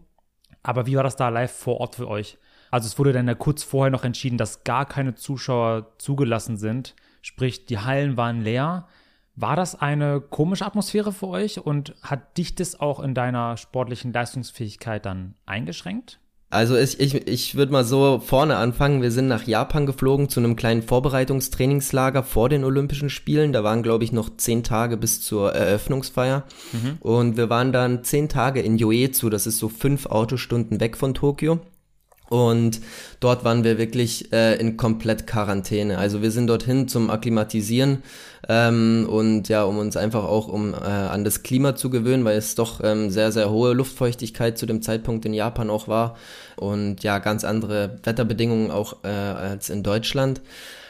Aber 0.66 0.86
wie 0.86 0.96
war 0.96 1.04
das 1.04 1.16
da 1.16 1.30
live 1.30 1.52
vor 1.52 1.80
Ort 1.80 1.96
für 1.96 2.08
euch? 2.08 2.38
Also 2.72 2.88
es 2.88 2.98
wurde 3.00 3.14
dann 3.14 3.28
ja 3.28 3.36
kurz 3.36 3.64
vorher 3.64 3.92
noch 3.92 4.04
entschieden, 4.04 4.38
dass 4.38 4.64
gar 4.64 4.86
keine 4.86 5.16
Zuschauer 5.16 5.94
zugelassen 5.98 6.58
sind 6.58 6.96
sprich 7.26 7.66
die 7.66 7.80
Hallen 7.80 8.18
waren 8.18 8.42
leer. 8.42 8.88
War 9.36 9.56
das 9.56 9.74
eine 9.74 10.22
komische 10.22 10.66
Atmosphäre 10.66 11.12
für 11.12 11.28
euch 11.28 11.60
und 11.60 11.96
hat 12.04 12.38
dich 12.38 12.54
das 12.54 12.80
auch 12.80 13.00
in 13.00 13.16
deiner 13.16 13.58
sportlichen 13.58 14.14
Leistungsfähigkeit 14.14 15.06
dann 15.08 15.34
eingeschränkt? 15.48 16.20
Also 16.50 16.78
ich, 16.78 17.00
ich, 17.00 17.28
ich 17.28 17.56
würde 17.56 17.72
mal 17.72 17.84
so 17.84 18.22
vorne 18.24 18.56
anfangen. 18.58 19.02
Wir 19.02 19.12
sind 19.12 19.28
nach 19.28 19.46
Japan 19.46 19.86
geflogen 19.86 20.30
zu 20.30 20.40
einem 20.40 20.56
kleinen 20.56 20.84
Vorbereitungstrainingslager 20.84 22.24
vor 22.24 22.50
den 22.50 22.64
Olympischen 22.64 23.10
Spielen. 23.10 23.52
Da 23.52 23.64
waren, 23.64 23.84
glaube 23.84 24.04
ich, 24.04 24.12
noch 24.12 24.38
zehn 24.38 24.64
Tage 24.64 24.96
bis 24.96 25.22
zur 25.22 25.54
Eröffnungsfeier. 25.54 26.44
Mhm. 26.72 26.98
Und 27.02 27.38
wir 27.38 27.50
waren 27.50 27.74
dann 27.74 28.04
zehn 28.04 28.30
Tage 28.30 28.62
in 28.62 28.78
Yoezu. 28.78 29.30
Das 29.30 29.48
ist 29.48 29.58
so 29.58 29.70
fünf 29.70 30.06
Autostunden 30.06 30.80
weg 30.80 30.98
von 30.98 31.14
Tokio. 31.14 31.60
Und 32.30 32.82
dort 33.20 33.44
waren 33.44 33.64
wir 33.64 33.78
wirklich 33.78 34.32
äh, 34.34 34.56
in 34.56 34.78
komplett 34.78 35.28
Quarantäne. 35.28 35.98
Also 35.98 36.22
wir 36.22 36.32
sind 36.32 36.48
dorthin 36.48 36.88
zum 36.88 37.10
Akklimatisieren 37.12 38.02
ähm, 38.50 39.08
und 39.10 39.48
ja, 39.48 39.64
um 39.64 39.78
uns 39.78 39.96
einfach 39.96 40.24
auch 40.24 40.48
um 40.48 40.74
äh, 40.74 40.78
an 40.78 41.24
das 41.24 41.44
Klima 41.44 41.76
zu 41.76 41.90
gewöhnen, 41.90 42.26
weil 42.26 42.38
es 42.38 42.56
doch 42.56 42.82
ähm, 42.84 43.12
sehr, 43.12 43.32
sehr 43.32 43.52
hohe 43.52 43.74
Luftfeuchtigkeit 43.74 44.58
zu 44.58 44.66
dem 44.66 44.82
Zeitpunkt 44.82 45.26
in 45.26 45.34
Japan 45.34 45.70
auch 45.70 45.88
war 45.88 46.16
und 46.56 47.04
ja, 47.04 47.20
ganz 47.20 47.44
andere 47.44 48.00
Wetterbedingungen 48.04 48.72
auch 48.72 49.04
äh, 49.04 49.08
als 49.08 49.70
in 49.70 49.84
Deutschland. 49.84 50.42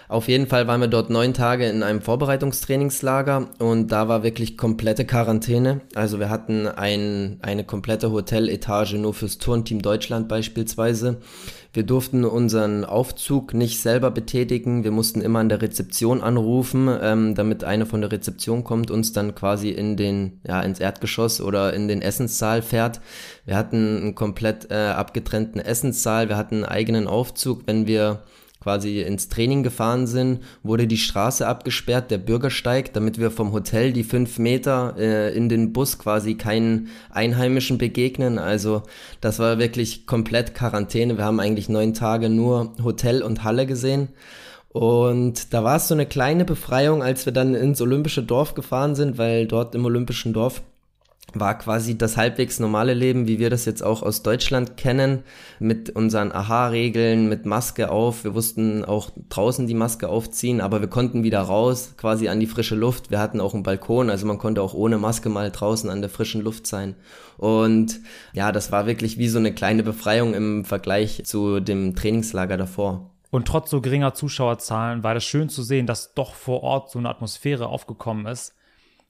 Auf 0.08 0.28
jeden 0.28 0.46
Fall 0.46 0.68
waren 0.68 0.82
wir 0.82 0.88
dort 0.88 1.10
neun 1.10 1.34
Tage 1.34 1.68
in 1.68 1.82
einem 1.82 2.02
Vorbereitungstrainingslager 2.02 3.50
und 3.58 3.92
da 3.92 4.08
war 4.08 4.22
wirklich 4.22 4.56
komplette 4.56 5.04
Quarantäne. 5.04 5.82
Also 5.96 6.20
wir 6.20 6.30
hatten 6.30 6.68
ein, 6.68 7.40
eine 7.42 7.64
komplette 7.64 8.12
Hoteletage 8.12 9.00
nur 9.00 9.16
fürs 9.16 9.40
Turnteam 9.40 9.82
Deutschland 9.82 10.28
beispielsweise. 10.28 11.22
Wir 11.74 11.84
durften 11.84 12.24
unseren 12.24 12.86
Aufzug 12.86 13.54
nicht 13.54 13.82
selber 13.82 14.10
betätigen. 14.12 14.84
Wir 14.84 14.92
mussten 14.92 15.22
immer 15.22 15.40
an 15.40 15.50
der 15.50 15.62
Rezeption 15.62 16.22
anrufen, 16.22 16.88
ähm, 17.02 17.36
damit 17.36 17.64
eine 17.64 17.86
von 17.86 18.00
der 18.00 18.12
Rezeption 18.12 18.64
kommt, 18.64 18.92
uns 18.92 19.12
dann 19.12 19.36
quasi 19.36 19.72
in 19.72 19.98
den, 19.98 20.40
ja, 20.48 20.62
ins 20.62 20.80
Erdgeschoss 20.80 21.42
oder 21.42 21.74
in 21.74 21.88
den 21.88 22.02
Essenssaal 22.02 22.62
fährt. 22.62 23.02
Wir 23.46 23.58
hatten 23.58 23.98
einen 23.98 24.16
komplett 24.16 24.72
äh, 24.72 24.76
abgetrennten 24.76 25.60
Essenssaal. 25.60 26.30
Wir 26.30 26.38
hatten 26.38 26.56
einen 26.56 26.66
eigenen 26.66 27.08
Aufzug, 27.08 27.64
wenn 27.66 27.88
wir 27.88 28.22
quasi 28.66 29.02
ins 29.02 29.30
Training 29.30 29.62
gefahren 29.62 30.08
sind, 30.08 30.40
wurde 30.64 30.88
die 30.88 30.98
Straße 30.98 31.48
abgesperrt, 31.48 32.10
der 32.10 32.18
Bürgersteig, 32.18 32.94
damit 32.94 33.20
wir 33.20 33.30
vom 33.30 33.54
Hotel 33.54 33.94
die 33.94 34.04
fünf 34.04 34.40
Meter 34.40 34.96
äh, 34.98 35.38
in 35.38 35.50
den 35.50 35.72
Bus 35.72 36.00
quasi 36.00 36.34
keinen 36.34 36.88
Einheimischen 37.12 37.78
begegnen. 37.78 38.40
Also 38.40 38.82
das 39.22 39.38
war 39.38 39.60
wirklich 39.60 40.08
komplett 40.08 40.56
Quarantäne. 40.56 41.16
Wir 41.16 41.26
haben 41.26 41.40
eigentlich 41.40 41.70
neun 41.70 41.94
Tage 41.94 42.28
nur 42.28 42.74
Hotel 42.84 43.22
und 43.22 43.44
Halle 43.44 43.68
gesehen. 43.68 44.08
Und 44.70 45.54
da 45.54 45.64
war 45.64 45.76
es 45.76 45.88
so 45.88 45.94
eine 45.94 46.08
kleine 46.08 46.44
Befreiung, 46.44 47.04
als 47.04 47.28
wir 47.28 47.34
dann 47.34 47.54
ins 47.54 47.80
Olympische 47.82 48.24
Dorf 48.24 48.56
gefahren 48.56 48.96
sind, 48.96 49.20
weil 49.20 49.46
dort 49.46 49.76
im 49.76 49.86
Olympischen 49.86 50.34
Dorf 50.34 50.64
war 51.34 51.58
quasi 51.58 51.98
das 51.98 52.18
halbwegs 52.18 52.60
normale 52.60 52.94
Leben, 52.94 53.28
wie 53.28 53.40
wir 53.40 53.50
das 53.50 53.66
jetzt 53.66 53.84
auch 53.84 54.02
aus 54.04 54.24
Deutschland 54.24 54.78
kennen, 54.78 55.24
mit 55.60 55.90
unseren 55.90 56.32
Aha-Regeln, 56.32 57.28
mit 57.28 57.46
Maske 57.46 57.92
auf. 57.92 58.24
Wir 58.24 58.34
wussten 58.34 58.86
auch 58.86 59.12
draußen 59.30 59.68
die 59.68 59.74
Maske 59.74 60.08
aufziehen, 60.08 60.62
aber 60.62 60.82
wir 60.82 60.88
konnten 60.88 61.24
wieder 61.24 61.42
raus, 61.42 61.94
quasi 61.98 62.30
an 62.30 62.40
die 62.40 62.48
frische 62.48 62.76
Luft. 62.76 63.12
Wir 63.12 63.20
hatten 63.20 63.42
auch 63.42 63.54
einen 63.54 63.64
Balkon, 63.64 64.10
also 64.10 64.26
man 64.26 64.38
konnte 64.38 64.62
auch 64.62 64.74
ohne 64.74 64.98
Maske 64.98 65.30
mal 65.30 65.52
draußen 65.52 65.90
an 65.90 66.02
der 66.02 66.10
frischen 66.10 66.42
Luft 66.42 66.68
sein. 66.68 66.96
Und 67.38 68.00
ja, 68.34 68.52
das 68.52 68.72
war 68.72 68.88
wirklich 68.88 69.18
wie 69.18 69.28
so 69.28 69.40
eine 69.40 69.54
kleine 69.54 69.84
Befreiung 69.84 70.34
im 70.34 70.64
Vergleich 70.64 71.24
zu 71.26 71.60
dem 71.60 71.96
Trainingslager 71.96 72.56
davor. 72.56 73.12
Und 73.30 73.46
trotz 73.46 73.70
so 73.70 73.82
geringer 73.82 74.14
Zuschauerzahlen 74.14 75.04
war 75.04 75.14
das 75.14 75.26
schön 75.26 75.50
zu 75.50 75.64
sehen, 75.64 75.88
dass 75.88 76.14
doch 76.14 76.34
vor 76.36 76.64
Ort 76.64 76.90
so 76.90 77.00
eine 77.00 77.10
Atmosphäre 77.10 77.68
aufgekommen 77.68 78.26
ist 78.28 78.54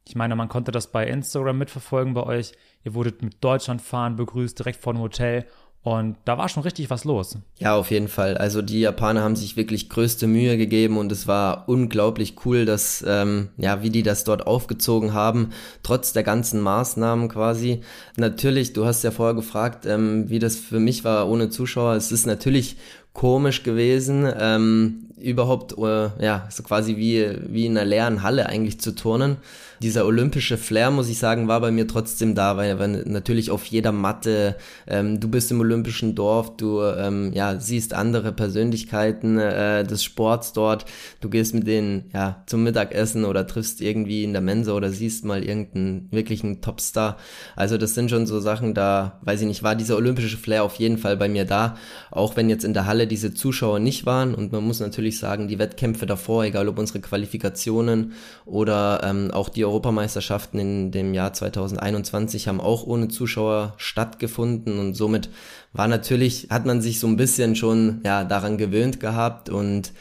ich 0.08 0.16
meine, 0.16 0.36
man 0.36 0.50
konnte 0.50 0.72
das 0.72 0.88
bei 0.88 1.08
Instagram 1.08 1.58
mitverfolgen 1.58 2.14
bei 2.14 2.24
euch. 2.24 2.52
Ihr 2.84 2.94
wurdet 2.94 3.22
mit 3.24 3.44
Deutschlandfahren 3.44 4.16
begrüßt, 4.16 4.58
direkt 4.58 4.82
vor 4.82 4.94
dem 4.94 5.02
Hotel. 5.02 5.46
Und 5.82 6.18
da 6.26 6.36
war 6.40 6.50
schon 6.50 6.64
richtig 6.64 6.90
was 6.90 7.04
los. 7.04 7.38
Ja, 7.60 7.76
auf 7.76 7.92
jeden 7.92 8.08
Fall. 8.08 8.38
Also 8.38 8.64
die 8.64 8.80
Japaner 8.80 9.22
haben 9.22 9.36
sich 9.36 9.56
wirklich 9.56 9.88
größte 9.88 10.26
Mühe 10.26 10.58
gegeben 10.58 10.98
und 10.98 11.12
es 11.12 11.28
war 11.28 11.70
unglaublich 11.70 12.38
cool, 12.44 12.66
dass 12.66 13.06
ähm, 13.08 13.50
ja, 13.58 13.84
wie 13.84 13.92
die 13.92 14.02
das 14.02 14.24
dort 14.24 14.48
aufgezogen 14.48 15.14
haben, 15.14 15.52
trotz 15.84 16.12
der 16.12 16.24
ganzen 16.24 16.60
Maßnahmen 16.60 17.30
quasi. 17.30 17.82
Natürlich, 18.18 18.74
du 18.74 18.86
hast 18.86 19.04
ja 19.04 19.12
vorher 19.12 19.36
gefragt, 19.36 19.86
ähm, 19.86 20.28
wie 20.28 20.40
das 20.40 20.56
für 20.56 20.80
mich 20.80 21.04
war 21.04 21.30
ohne 21.30 21.50
Zuschauer. 21.50 21.94
Es 21.94 22.12
ist 22.12 22.26
natürlich 22.26 22.78
komisch 23.14 23.62
gewesen, 23.62 24.28
ähm, 24.40 25.10
überhaupt 25.26 25.78
äh, 25.78 26.24
ja 26.24 26.48
so 26.50 26.64
quasi 26.64 26.98
wie 26.98 27.28
wie 27.48 27.66
in 27.66 27.78
einer 27.78 27.86
leeren 27.86 28.24
Halle 28.24 28.48
eigentlich 28.48 28.80
zu 28.80 28.96
turnen. 28.96 29.38
Dieser 29.82 30.06
olympische 30.06 30.58
Flair, 30.58 30.90
muss 30.90 31.10
ich 31.10 31.18
sagen, 31.18 31.50
war 31.50 31.60
bei 31.60 31.70
mir 31.70 31.86
trotzdem 31.86 32.34
da, 32.34 32.56
weil, 32.56 32.80
weil 32.80 33.04
natürlich 33.06 33.52
auf 33.52 33.66
jeder 33.66 33.92
Matte, 33.92 34.56
ähm, 34.88 35.20
du 35.20 35.28
bist 35.28 35.52
im 35.52 35.60
olympischen 35.60 36.16
Dorf, 36.16 36.56
du 36.56 36.82
ähm, 36.82 37.34
ja, 37.34 37.60
siehst 37.60 37.94
andere 37.94 38.32
Persönlichkeiten 38.32 39.38
äh, 39.38 39.84
des 39.84 40.02
Sports 40.04 40.54
dort, 40.54 40.86
du 41.20 41.30
gehst 41.30 41.54
mit 41.54 41.68
denen 41.68 42.06
ja, 42.14 42.44
zum 42.46 42.64
Mittagessen 42.64 43.26
oder 43.26 43.48
triffst 43.48 43.82
irgendwie 43.82 44.24
in 44.24 44.32
der 44.32 44.42
Mensa 44.42 44.72
oder 44.72 44.92
siehst 44.92 45.26
mal 45.26 45.44
irgendeinen 45.44 46.08
wirklichen 46.10 46.62
Topstar. 46.62 47.18
Also 47.58 47.78
das 47.78 47.96
sind 47.96 48.10
schon 48.10 48.28
so 48.28 48.40
Sachen, 48.40 48.74
da, 48.74 49.20
weiß 49.24 49.42
ich 49.42 49.48
nicht, 49.48 49.64
war 49.64 49.76
dieser 49.76 49.98
olympische 49.98 50.38
Flair 50.38 50.64
auf 50.64 50.76
jeden 50.76 50.98
Fall 50.98 51.18
bei 51.18 51.28
mir 51.28 51.44
da, 51.44 51.76
auch 52.12 52.38
wenn 52.38 52.50
jetzt 52.50 52.64
in 52.64 52.74
der 52.74 52.86
Halle 52.86 53.08
diese 53.08 53.34
Zuschauer 53.34 53.80
nicht 53.80 54.06
waren 54.06 54.36
und 54.36 54.54
man 54.54 54.64
muss 54.64 54.80
natürlich 54.80 55.15
sagen, 55.18 55.48
die 55.48 55.60
Wettkämpfe 55.60 56.06
davor, 56.06 56.44
egal 56.44 56.68
ob 56.68 56.78
unsere 56.78 57.00
Qualifikationen 57.00 58.14
oder 58.46 59.02
ähm, 59.04 59.32
auch 59.32 59.50
die 59.50 59.66
Europameisterschaften 59.66 60.60
in 60.60 60.92
dem 60.92 61.14
Jahr 61.14 61.34
2021 61.34 62.48
haben 62.48 62.62
auch 62.62 62.86
ohne 62.86 63.08
Zuschauer 63.08 63.74
stattgefunden 63.78 64.80
und 64.80 64.94
somit 64.96 65.30
war 65.74 65.88
natürlich, 65.88 66.48
hat 66.50 66.66
man 66.66 66.82
sich 66.82 67.00
so 67.00 67.08
ein 67.08 67.18
bisschen 67.18 67.56
schon 67.56 68.02
ja, 68.06 68.24
daran 68.24 68.58
gewöhnt 68.58 69.00
gehabt 69.00 69.50
und 69.50 69.92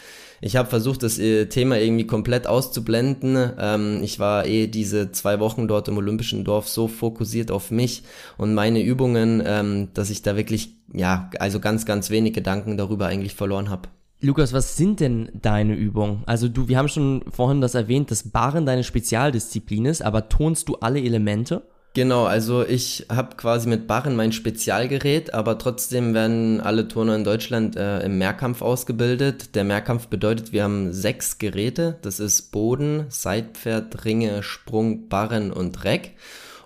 ich 0.46 0.56
habe 0.56 0.68
versucht, 0.68 1.02
das 1.02 1.18
äh, 1.18 1.46
Thema 1.46 1.78
irgendwie 1.78 2.06
komplett 2.06 2.46
auszublenden. 2.46 3.52
Ähm, 3.58 4.02
ich 4.02 4.18
war 4.18 4.44
eh 4.44 4.66
diese 4.66 5.10
zwei 5.10 5.40
Wochen 5.40 5.66
dort 5.68 5.88
im 5.88 5.96
Olympischen 5.96 6.44
Dorf 6.44 6.68
so 6.68 6.86
fokussiert 6.86 7.50
auf 7.50 7.70
mich 7.70 8.02
und 8.36 8.52
meine 8.52 8.82
Übungen, 8.82 9.42
ähm, 9.46 9.88
dass 9.94 10.10
ich 10.10 10.20
da 10.20 10.36
wirklich, 10.36 10.76
ja, 10.92 11.30
also 11.38 11.60
ganz, 11.60 11.86
ganz 11.86 12.10
wenig 12.10 12.34
Gedanken 12.34 12.76
darüber 12.76 13.06
eigentlich 13.06 13.34
verloren 13.34 13.70
habe. 13.70 13.88
Lukas, 14.24 14.54
was 14.54 14.78
sind 14.78 15.00
denn 15.00 15.28
deine 15.34 15.74
Übungen? 15.74 16.22
Also 16.24 16.48
du, 16.48 16.66
wir 16.66 16.78
haben 16.78 16.88
schon 16.88 17.24
vorhin 17.30 17.60
das 17.60 17.74
erwähnt, 17.74 18.10
dass 18.10 18.30
Barren 18.30 18.64
deine 18.64 18.82
Spezialdisziplin 18.82 19.84
ist, 19.84 20.00
aber 20.00 20.30
tonst 20.30 20.70
du 20.70 20.76
alle 20.76 20.98
Elemente? 20.98 21.62
Genau, 21.92 22.24
also 22.24 22.66
ich 22.66 23.06
habe 23.12 23.36
quasi 23.36 23.68
mit 23.68 23.86
Barren 23.86 24.16
mein 24.16 24.32
Spezialgerät, 24.32 25.34
aber 25.34 25.58
trotzdem 25.58 26.14
werden 26.14 26.62
alle 26.62 26.88
Turner 26.88 27.14
in 27.16 27.22
Deutschland 27.22 27.76
äh, 27.76 28.00
im 28.00 28.16
Mehrkampf 28.16 28.62
ausgebildet. 28.62 29.54
Der 29.54 29.62
Mehrkampf 29.62 30.08
bedeutet, 30.08 30.52
wir 30.52 30.64
haben 30.64 30.94
sechs 30.94 31.36
Geräte. 31.36 31.98
Das 32.00 32.18
ist 32.18 32.50
Boden, 32.50 33.04
Seitpferd, 33.10 34.06
Ringe, 34.06 34.42
Sprung, 34.42 35.08
Barren 35.08 35.52
und 35.52 35.84
Reck. 35.84 36.14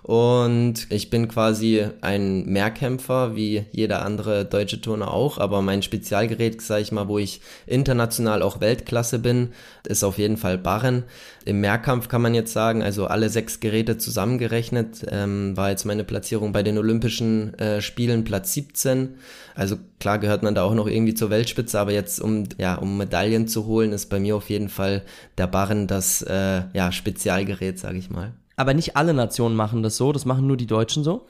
Und 0.09 0.87
ich 0.89 1.11
bin 1.11 1.27
quasi 1.27 1.85
ein 2.01 2.43
Mehrkämpfer, 2.47 3.35
wie 3.35 3.65
jeder 3.71 4.03
andere 4.03 4.43
deutsche 4.43 4.81
Turner 4.81 5.13
auch, 5.13 5.37
aber 5.37 5.61
mein 5.61 5.83
Spezialgerät, 5.83 6.63
sage 6.63 6.81
ich 6.81 6.91
mal, 6.91 7.07
wo 7.07 7.19
ich 7.19 7.41
international 7.67 8.41
auch 8.41 8.59
Weltklasse 8.59 9.19
bin, 9.19 9.49
ist 9.87 10.03
auf 10.03 10.17
jeden 10.17 10.37
Fall 10.37 10.57
Barren. 10.57 11.03
Im 11.45 11.61
Mehrkampf 11.61 12.07
kann 12.07 12.23
man 12.23 12.33
jetzt 12.33 12.53
sagen, 12.53 12.81
also 12.81 13.05
alle 13.05 13.29
sechs 13.29 13.59
Geräte 13.59 13.99
zusammengerechnet, 13.99 15.05
ähm, 15.11 15.55
war 15.55 15.69
jetzt 15.69 15.85
meine 15.85 16.03
Platzierung 16.03 16.53
bei 16.53 16.63
den 16.63 16.79
Olympischen 16.79 17.53
äh, 17.59 17.79
Spielen 17.79 18.23
Platz 18.23 18.51
17. 18.53 19.09
Also 19.53 19.77
klar 19.99 20.17
gehört 20.17 20.41
man 20.41 20.55
da 20.55 20.63
auch 20.63 20.73
noch 20.73 20.87
irgendwie 20.87 21.13
zur 21.13 21.29
Weltspitze, 21.29 21.79
aber 21.79 21.91
jetzt 21.91 22.19
um 22.19 22.45
ja 22.57 22.73
um 22.73 22.97
Medaillen 22.97 23.47
zu 23.47 23.67
holen, 23.67 23.93
ist 23.93 24.07
bei 24.07 24.19
mir 24.19 24.35
auf 24.35 24.49
jeden 24.49 24.69
Fall 24.69 25.03
der 25.37 25.45
Barren 25.45 25.85
das 25.85 26.23
äh, 26.23 26.63
ja 26.73 26.91
Spezialgerät, 26.91 27.77
sage 27.77 27.99
ich 27.99 28.09
mal. 28.09 28.33
Aber 28.59 28.73
nicht 28.73 28.97
alle 28.97 29.13
Nationen 29.13 29.55
machen 29.55 29.83
das 29.83 29.95
so, 29.95 30.11
das 30.11 30.25
machen 30.25 30.45
nur 30.45 30.57
die 30.57 30.67
Deutschen 30.67 31.05
so? 31.05 31.25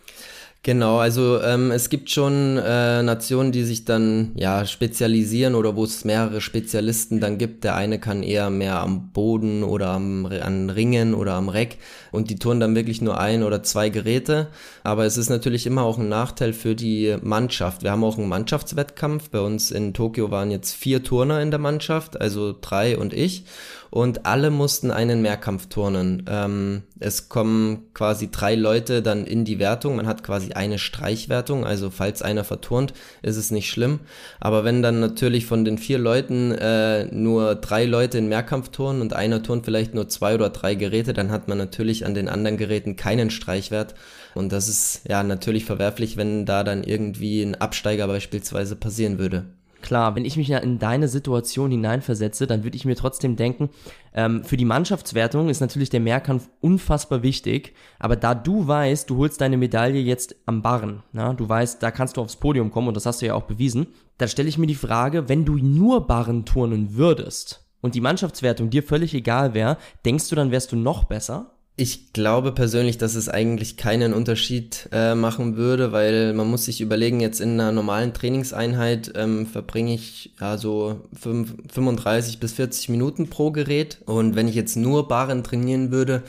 Genau, 0.64 0.98
also 0.98 1.40
ähm, 1.42 1.70
es 1.72 1.90
gibt 1.90 2.10
schon 2.10 2.58
äh, 2.58 3.04
Nationen, 3.04 3.52
die 3.52 3.64
sich 3.64 3.86
dann 3.86 4.32
ja 4.36 4.66
spezialisieren 4.66 5.54
oder 5.54 5.76
wo 5.76 5.84
es 5.84 6.04
mehrere 6.04 6.42
Spezialisten 6.42 7.22
dann 7.22 7.38
gibt. 7.38 7.64
Der 7.64 7.76
eine 7.76 8.00
kann 8.00 8.24
eher 8.24 8.50
mehr 8.50 8.82
am 8.82 9.12
Boden 9.12 9.64
oder 9.64 9.90
am, 9.92 10.26
an 10.26 10.72
Ringen 10.72 11.14
oder 11.14 11.36
am 11.36 11.50
Reck 11.50 11.78
und 12.12 12.32
die 12.32 12.36
turnen 12.36 12.60
dann 12.60 12.76
wirklich 12.76 13.00
nur 13.00 13.20
ein 13.20 13.44
oder 13.44 13.62
zwei 13.62 13.90
Geräte. 13.90 14.48
Aber 14.84 15.06
es 15.06 15.16
ist 15.16 15.30
natürlich 15.30 15.68
immer 15.68 15.84
auch 15.84 16.00
ein 16.00 16.10
Nachteil 16.10 16.52
für 16.52 16.76
die 16.76 17.16
Mannschaft. 17.22 17.84
Wir 17.84 17.92
haben 17.92 18.04
auch 18.04 18.18
einen 18.18 18.28
Mannschaftswettkampf. 18.28 19.30
Bei 19.30 19.42
uns 19.42 19.70
in 19.70 19.94
Tokio 19.94 20.32
waren 20.32 20.50
jetzt 20.50 20.76
vier 20.76 21.04
Turner 21.04 21.42
in 21.42 21.52
der 21.52 21.60
Mannschaft, 21.60 22.20
also 22.20 22.56
drei 22.60 22.98
und 22.98 23.14
ich 23.14 23.46
und 23.92 24.26
alle 24.26 24.52
mussten 24.52 24.92
einen 24.92 25.22
Mehrkampf 25.22 25.68
turnen. 25.68 26.26
Ähm, 26.28 26.84
es 27.00 27.30
kommen 27.30 27.88
quasi 27.94 28.30
drei 28.30 28.56
Leute 28.56 29.02
dann 29.02 29.26
in 29.26 29.46
die 29.46 29.60
Wertung. 29.60 29.96
Man 29.96 30.08
hat 30.08 30.24
quasi 30.24 30.52
eine 30.52 30.78
Streichwertung, 30.78 31.66
also 31.66 31.90
falls 31.90 32.22
einer 32.22 32.44
verturnt, 32.44 32.94
ist 33.22 33.38
es 33.38 33.52
nicht 33.52 33.70
schlimm. 33.70 34.02
Aber 34.40 34.64
wenn 34.64 34.82
dann 34.82 35.00
natürlich 35.00 35.46
von 35.46 35.66
den 35.66 35.78
vier 35.78 35.98
Leuten 35.98 36.52
äh, 36.52 37.06
nur 37.06 37.56
drei 37.56 37.86
Leute 37.86 38.18
in 38.18 38.30
Mehrkampf 38.30 38.70
turnen 38.70 39.02
und 39.02 39.14
einer 39.14 39.42
turnt 39.42 39.66
vielleicht 39.66 39.94
nur 39.94 40.08
zwei 40.10 40.36
oder 40.36 40.50
drei 40.50 40.76
Geräte, 40.76 41.14
dann 41.14 41.32
hat 41.32 41.48
man 41.48 41.58
natürlich 41.58 42.06
an 42.06 42.14
den 42.14 42.30
anderen 42.30 42.58
Geräten 42.58 42.96
keinen 42.96 43.30
Streichwert. 43.30 43.96
Und 44.36 44.52
das 44.52 44.68
ist 44.68 45.02
ja 45.08 45.24
natürlich 45.24 45.66
verwerflich, 45.66 46.16
wenn 46.16 46.46
da 46.46 46.64
dann 46.64 46.84
irgendwie 46.84 47.42
ein 47.42 47.56
Absteiger 47.56 48.08
beispielsweise 48.08 48.76
passieren 48.76 49.18
würde. 49.18 49.46
Klar, 49.82 50.16
wenn 50.16 50.26
ich 50.26 50.36
mich 50.36 50.50
ja 50.50 50.58
in 50.58 50.78
deine 50.78 51.08
Situation 51.08 51.72
hineinversetze, 51.72 52.48
dann 52.48 52.64
würde 52.64 52.76
ich 52.76 52.86
mir 52.86 52.96
trotzdem 52.96 53.36
denken, 53.36 53.70
ähm, 54.14 54.44
für 54.44 54.58
die 54.58 54.66
Mannschaftswertung 54.66 55.50
ist 55.50 55.62
natürlich 55.62 55.90
der 55.90 56.02
Mehrkampf 56.02 56.50
unfassbar 56.60 57.24
wichtig, 57.24 57.74
aber 57.98 58.16
da 58.16 58.36
du 58.36 58.68
weißt, 58.68 59.10
du 59.10 59.18
holst 59.18 59.40
deine 59.40 59.58
Medaille 59.58 60.02
jetzt 60.02 60.36
am 60.46 60.62
Barren, 60.62 61.04
na, 61.14 61.34
du 61.34 61.48
weißt, 61.48 61.82
da 61.82 61.92
kannst 61.92 62.18
du 62.18 62.22
aufs 62.22 62.36
Podium 62.36 62.72
kommen 62.72 62.90
und 62.90 62.98
das 62.98 63.06
hast 63.06 63.22
du 63.22 63.28
ja 63.28 63.36
auch 63.36 63.44
bewiesen, 63.44 63.88
da 64.18 64.28
stelle 64.28 64.50
ich 64.50 64.58
mir 64.58 64.68
die 64.68 64.76
Frage, 64.76 65.30
wenn 65.30 65.46
du 65.46 65.56
nur 65.56 66.08
Barren 66.08 66.46
turnen 66.46 66.96
würdest 66.96 67.66
und 67.82 67.96
die 67.96 68.02
Mannschaftswertung 68.02 68.70
dir 68.70 68.84
völlig 68.84 69.14
egal 69.14 69.54
wäre, 69.54 69.78
denkst 70.06 70.30
du, 70.30 70.36
dann 70.36 70.52
wärst 70.52 70.72
du 70.74 70.76
noch 70.76 71.06
besser? 71.06 71.59
Ich 71.82 72.12
glaube 72.12 72.52
persönlich, 72.52 72.98
dass 72.98 73.16
es 73.16 73.30
eigentlich 73.30 73.78
keinen 73.78 74.14
Unterschied 74.14 74.90
äh, 74.92 75.16
machen 75.16 75.56
würde, 75.56 75.94
weil 75.94 76.34
man 76.34 76.50
muss 76.50 76.66
sich 76.66 76.82
überlegen, 76.82 77.22
jetzt 77.22 77.40
in 77.40 77.52
einer 77.52 77.72
normalen 77.72 78.14
Trainingseinheit 78.14 79.14
ähm, 79.16 79.48
verbringe 79.48 79.94
ich 79.94 80.34
ja 80.42 80.58
so 80.58 81.00
5, 81.18 81.72
35 81.72 82.42
bis 82.42 82.52
40 82.52 82.90
Minuten 82.90 83.30
pro 83.30 83.52
Gerät. 83.52 84.00
Und 84.06 84.36
wenn 84.36 84.50
ich 84.50 84.56
jetzt 84.56 84.76
nur 84.76 85.08
Barren 85.08 85.42
trainieren 85.42 85.90
würde, 85.90 86.24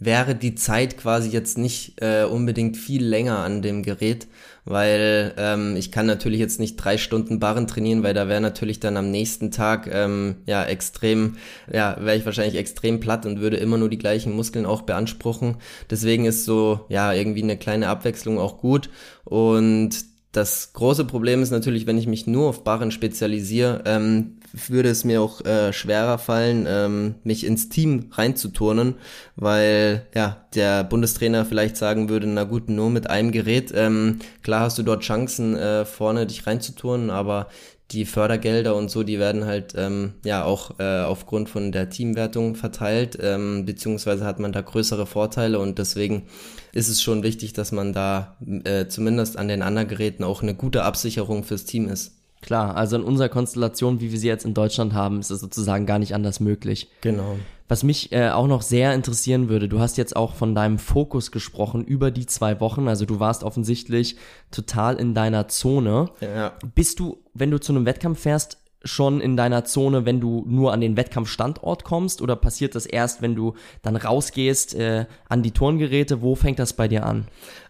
wäre 0.00 0.34
die 0.34 0.56
Zeit 0.56 0.98
quasi 0.98 1.30
jetzt 1.30 1.56
nicht 1.56 2.02
äh, 2.02 2.24
unbedingt 2.24 2.76
viel 2.76 3.06
länger 3.06 3.38
an 3.38 3.62
dem 3.62 3.84
Gerät, 3.84 4.26
weil 4.66 5.32
ähm, 5.38 5.76
ich 5.76 5.90
kann 5.90 6.06
natürlich 6.06 6.40
jetzt 6.40 6.60
nicht 6.60 6.76
drei 6.76 6.98
Stunden 6.98 7.38
Barren 7.40 7.66
trainieren, 7.66 8.02
weil 8.02 8.12
da 8.12 8.28
wäre 8.28 8.40
natürlich 8.40 8.80
dann 8.80 8.96
am 8.96 9.10
nächsten 9.10 9.50
Tag 9.50 9.88
ähm, 9.90 10.36
ja 10.44 10.64
extrem, 10.64 11.36
ja, 11.72 11.96
wäre 12.00 12.16
ich 12.16 12.26
wahrscheinlich 12.26 12.56
extrem 12.56 13.00
platt 13.00 13.24
und 13.24 13.40
würde 13.40 13.56
immer 13.56 13.78
nur 13.78 13.88
die 13.88 13.98
gleichen 13.98 14.34
Muskeln 14.34 14.66
auch 14.66 14.82
beanspruchen. 14.82 15.56
Deswegen 15.88 16.26
ist 16.26 16.44
so, 16.44 16.84
ja, 16.88 17.12
irgendwie 17.12 17.44
eine 17.44 17.56
kleine 17.56 17.88
Abwechslung 17.88 18.38
auch 18.38 18.58
gut 18.58 18.90
und 19.24 19.90
das 20.32 20.74
große 20.74 21.06
Problem 21.06 21.40
ist 21.40 21.50
natürlich, 21.50 21.86
wenn 21.86 21.96
ich 21.96 22.06
mich 22.06 22.26
nur 22.26 22.50
auf 22.50 22.62
Barren 22.62 22.90
spezialisiere, 22.90 23.82
ähm, 23.86 24.38
würde 24.68 24.88
es 24.88 25.04
mir 25.04 25.20
auch 25.20 25.44
äh, 25.44 25.72
schwerer 25.72 26.18
fallen, 26.18 26.66
ähm, 26.68 27.14
mich 27.24 27.44
ins 27.44 27.68
Team 27.68 28.10
reinzuturnen, 28.12 28.94
weil 29.36 30.06
ja 30.14 30.46
der 30.54 30.84
Bundestrainer 30.84 31.44
vielleicht 31.44 31.76
sagen 31.76 32.08
würde, 32.08 32.26
na 32.26 32.44
gut, 32.44 32.68
nur 32.68 32.90
mit 32.90 33.10
einem 33.10 33.32
Gerät. 33.32 33.72
Ähm, 33.74 34.20
klar 34.42 34.62
hast 34.62 34.78
du 34.78 34.82
dort 34.82 35.02
Chancen, 35.02 35.56
äh, 35.56 35.84
vorne 35.84 36.26
dich 36.26 36.46
reinzuturnen, 36.46 37.10
aber 37.10 37.48
die 37.92 38.04
Fördergelder 38.04 38.74
und 38.74 38.90
so, 38.90 39.04
die 39.04 39.18
werden 39.18 39.44
halt 39.44 39.74
ähm, 39.76 40.14
ja 40.24 40.44
auch 40.44 40.80
äh, 40.80 41.02
aufgrund 41.02 41.48
von 41.48 41.70
der 41.70 41.88
Teamwertung 41.88 42.56
verteilt, 42.56 43.16
ähm, 43.20 43.64
beziehungsweise 43.64 44.24
hat 44.24 44.40
man 44.40 44.52
da 44.52 44.60
größere 44.60 45.06
Vorteile 45.06 45.60
und 45.60 45.78
deswegen 45.78 46.24
ist 46.72 46.88
es 46.88 47.00
schon 47.00 47.22
wichtig, 47.22 47.52
dass 47.52 47.70
man 47.70 47.92
da 47.92 48.36
äh, 48.64 48.88
zumindest 48.88 49.38
an 49.38 49.46
den 49.46 49.62
anderen 49.62 49.86
Geräten 49.86 50.24
auch 50.24 50.42
eine 50.42 50.54
gute 50.54 50.82
Absicherung 50.82 51.44
fürs 51.44 51.64
Team 51.64 51.88
ist. 51.88 52.16
Klar, 52.46 52.76
also 52.76 52.94
in 52.94 53.02
unserer 53.02 53.28
Konstellation, 53.28 54.00
wie 54.00 54.12
wir 54.12 54.18
sie 54.20 54.28
jetzt 54.28 54.44
in 54.44 54.54
Deutschland 54.54 54.94
haben, 54.94 55.18
ist 55.18 55.30
es 55.30 55.40
sozusagen 55.40 55.84
gar 55.84 55.98
nicht 55.98 56.14
anders 56.14 56.38
möglich. 56.38 56.88
Genau. 57.00 57.36
Was 57.66 57.82
mich 57.82 58.12
äh, 58.12 58.30
auch 58.30 58.46
noch 58.46 58.62
sehr 58.62 58.94
interessieren 58.94 59.48
würde, 59.48 59.68
du 59.68 59.80
hast 59.80 59.96
jetzt 59.96 60.14
auch 60.14 60.36
von 60.36 60.54
deinem 60.54 60.78
Fokus 60.78 61.32
gesprochen 61.32 61.84
über 61.84 62.12
die 62.12 62.24
zwei 62.24 62.60
Wochen. 62.60 62.86
Also 62.86 63.04
du 63.04 63.18
warst 63.18 63.42
offensichtlich 63.42 64.16
total 64.52 64.94
in 64.94 65.12
deiner 65.12 65.48
Zone. 65.48 66.10
Ja. 66.20 66.52
Bist 66.76 67.00
du, 67.00 67.18
wenn 67.34 67.50
du 67.50 67.58
zu 67.58 67.72
einem 67.72 67.84
Wettkampf 67.84 68.20
fährst, 68.20 68.58
schon 68.84 69.20
in 69.20 69.36
deiner 69.36 69.64
Zone, 69.64 70.06
wenn 70.06 70.20
du 70.20 70.44
nur 70.46 70.72
an 70.72 70.80
den 70.80 70.96
Wettkampfstandort 70.96 71.82
kommst? 71.82 72.22
Oder 72.22 72.36
passiert 72.36 72.76
das 72.76 72.86
erst, 72.86 73.22
wenn 73.22 73.34
du 73.34 73.54
dann 73.82 73.96
rausgehst 73.96 74.76
äh, 74.76 75.06
an 75.28 75.42
die 75.42 75.50
Turngeräte? 75.50 76.22
Wo 76.22 76.36
fängt 76.36 76.60
das 76.60 76.74
bei 76.74 76.86
dir 76.86 77.04
an? 77.04 77.26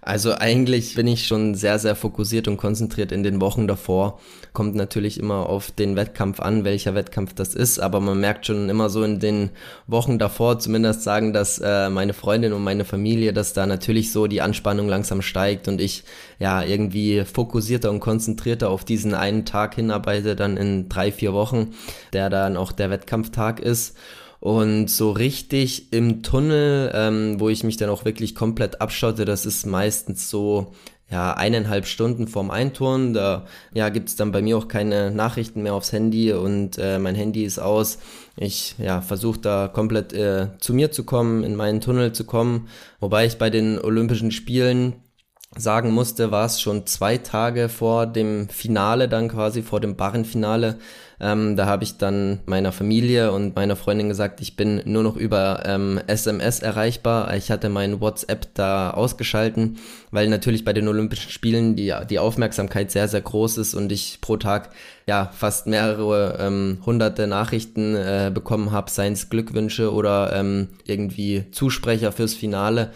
Also 0.06 0.32
eigentlich 0.38 0.94
bin 0.94 1.08
ich 1.08 1.26
schon 1.26 1.56
sehr, 1.56 1.80
sehr 1.80 1.96
fokussiert 1.96 2.46
und 2.46 2.58
konzentriert 2.58 3.10
in 3.10 3.24
den 3.24 3.40
Wochen 3.40 3.66
davor. 3.66 4.20
Kommt 4.52 4.76
natürlich 4.76 5.18
immer 5.18 5.48
auf 5.48 5.72
den 5.72 5.96
Wettkampf 5.96 6.38
an, 6.38 6.62
welcher 6.62 6.94
Wettkampf 6.94 7.34
das 7.34 7.56
ist, 7.56 7.80
aber 7.80 7.98
man 7.98 8.20
merkt 8.20 8.46
schon 8.46 8.68
immer 8.68 8.88
so 8.88 9.02
in 9.02 9.18
den 9.18 9.50
Wochen 9.88 10.20
davor, 10.20 10.60
zumindest 10.60 11.02
sagen 11.02 11.32
dass 11.32 11.58
äh, 11.58 11.90
meine 11.90 12.12
Freundin 12.12 12.52
und 12.52 12.62
meine 12.62 12.84
Familie, 12.84 13.32
dass 13.32 13.52
da 13.52 13.66
natürlich 13.66 14.12
so 14.12 14.28
die 14.28 14.42
Anspannung 14.42 14.86
langsam 14.86 15.22
steigt 15.22 15.66
und 15.66 15.80
ich 15.80 16.04
ja 16.38 16.62
irgendwie 16.62 17.24
fokussierter 17.24 17.90
und 17.90 17.98
konzentrierter 17.98 18.70
auf 18.70 18.84
diesen 18.84 19.12
einen 19.12 19.44
Tag 19.44 19.74
hinarbeite, 19.74 20.36
dann 20.36 20.56
in 20.56 20.88
drei, 20.88 21.10
vier 21.10 21.32
Wochen, 21.32 21.74
der 22.12 22.30
dann 22.30 22.56
auch 22.56 22.70
der 22.70 22.90
Wettkampftag 22.90 23.58
ist. 23.58 23.96
Und 24.46 24.88
so 24.88 25.10
richtig 25.10 25.92
im 25.92 26.22
Tunnel, 26.22 26.92
ähm, 26.94 27.40
wo 27.40 27.48
ich 27.48 27.64
mich 27.64 27.78
dann 27.78 27.90
auch 27.90 28.04
wirklich 28.04 28.36
komplett 28.36 28.80
abschotte, 28.80 29.24
das 29.24 29.44
ist 29.44 29.66
meistens 29.66 30.30
so 30.30 30.72
ja, 31.10 31.32
eineinhalb 31.32 31.84
Stunden 31.84 32.28
vorm 32.28 32.52
Einturnen. 32.52 33.12
Da 33.12 33.46
ja, 33.74 33.88
gibt's 33.88 34.14
dann 34.14 34.30
bei 34.30 34.42
mir 34.42 34.56
auch 34.56 34.68
keine 34.68 35.10
Nachrichten 35.10 35.64
mehr 35.64 35.74
aufs 35.74 35.90
Handy 35.90 36.32
und 36.32 36.78
äh, 36.78 37.00
mein 37.00 37.16
Handy 37.16 37.42
ist 37.42 37.58
aus. 37.58 37.98
Ich 38.36 38.76
ja, 38.78 39.00
versuche 39.00 39.40
da 39.40 39.66
komplett 39.66 40.12
äh, 40.12 40.50
zu 40.60 40.74
mir 40.74 40.92
zu 40.92 41.02
kommen, 41.02 41.42
in 41.42 41.56
meinen 41.56 41.80
Tunnel 41.80 42.12
zu 42.12 42.22
kommen. 42.22 42.68
Wobei 43.00 43.26
ich 43.26 43.38
bei 43.38 43.50
den 43.50 43.80
Olympischen 43.80 44.30
Spielen 44.30 44.92
sagen 45.58 45.90
musste, 45.90 46.30
war 46.30 46.46
es 46.46 46.60
schon 46.60 46.86
zwei 46.86 47.18
Tage 47.18 47.68
vor 47.68 48.06
dem 48.06 48.48
Finale, 48.48 49.08
dann 49.08 49.28
quasi 49.28 49.62
vor 49.62 49.80
dem 49.80 49.96
Barrenfinale. 49.96 50.76
Ähm, 51.18 51.56
da 51.56 51.64
habe 51.64 51.82
ich 51.82 51.96
dann 51.96 52.40
meiner 52.44 52.72
Familie 52.72 53.32
und 53.32 53.56
meiner 53.56 53.74
Freundin 53.74 54.08
gesagt, 54.08 54.42
ich 54.42 54.54
bin 54.54 54.82
nur 54.84 55.02
noch 55.02 55.16
über 55.16 55.62
ähm, 55.64 55.98
SMS 56.06 56.60
erreichbar. 56.60 57.34
Ich 57.36 57.50
hatte 57.50 57.70
mein 57.70 58.02
WhatsApp 58.02 58.48
da 58.52 58.90
ausgeschalten, 58.90 59.78
weil 60.10 60.28
natürlich 60.28 60.64
bei 60.64 60.74
den 60.74 60.88
Olympischen 60.88 61.30
Spielen 61.30 61.74
die, 61.74 61.94
die 62.10 62.18
Aufmerksamkeit 62.18 62.90
sehr, 62.90 63.08
sehr 63.08 63.22
groß 63.22 63.56
ist 63.56 63.74
und 63.74 63.90
ich 63.92 64.18
pro 64.20 64.36
Tag 64.36 64.70
ja 65.06 65.30
fast 65.34 65.66
mehrere 65.66 66.36
ähm, 66.38 66.78
hunderte 66.84 67.26
Nachrichten 67.26 67.94
äh, 67.94 68.30
bekommen 68.32 68.70
habe, 68.70 68.90
seien 68.90 69.14
es 69.14 69.30
Glückwünsche 69.30 69.94
oder 69.94 70.34
ähm, 70.34 70.68
irgendwie 70.84 71.46
Zusprecher 71.50 72.12
fürs 72.12 72.34
Finale 72.34 72.90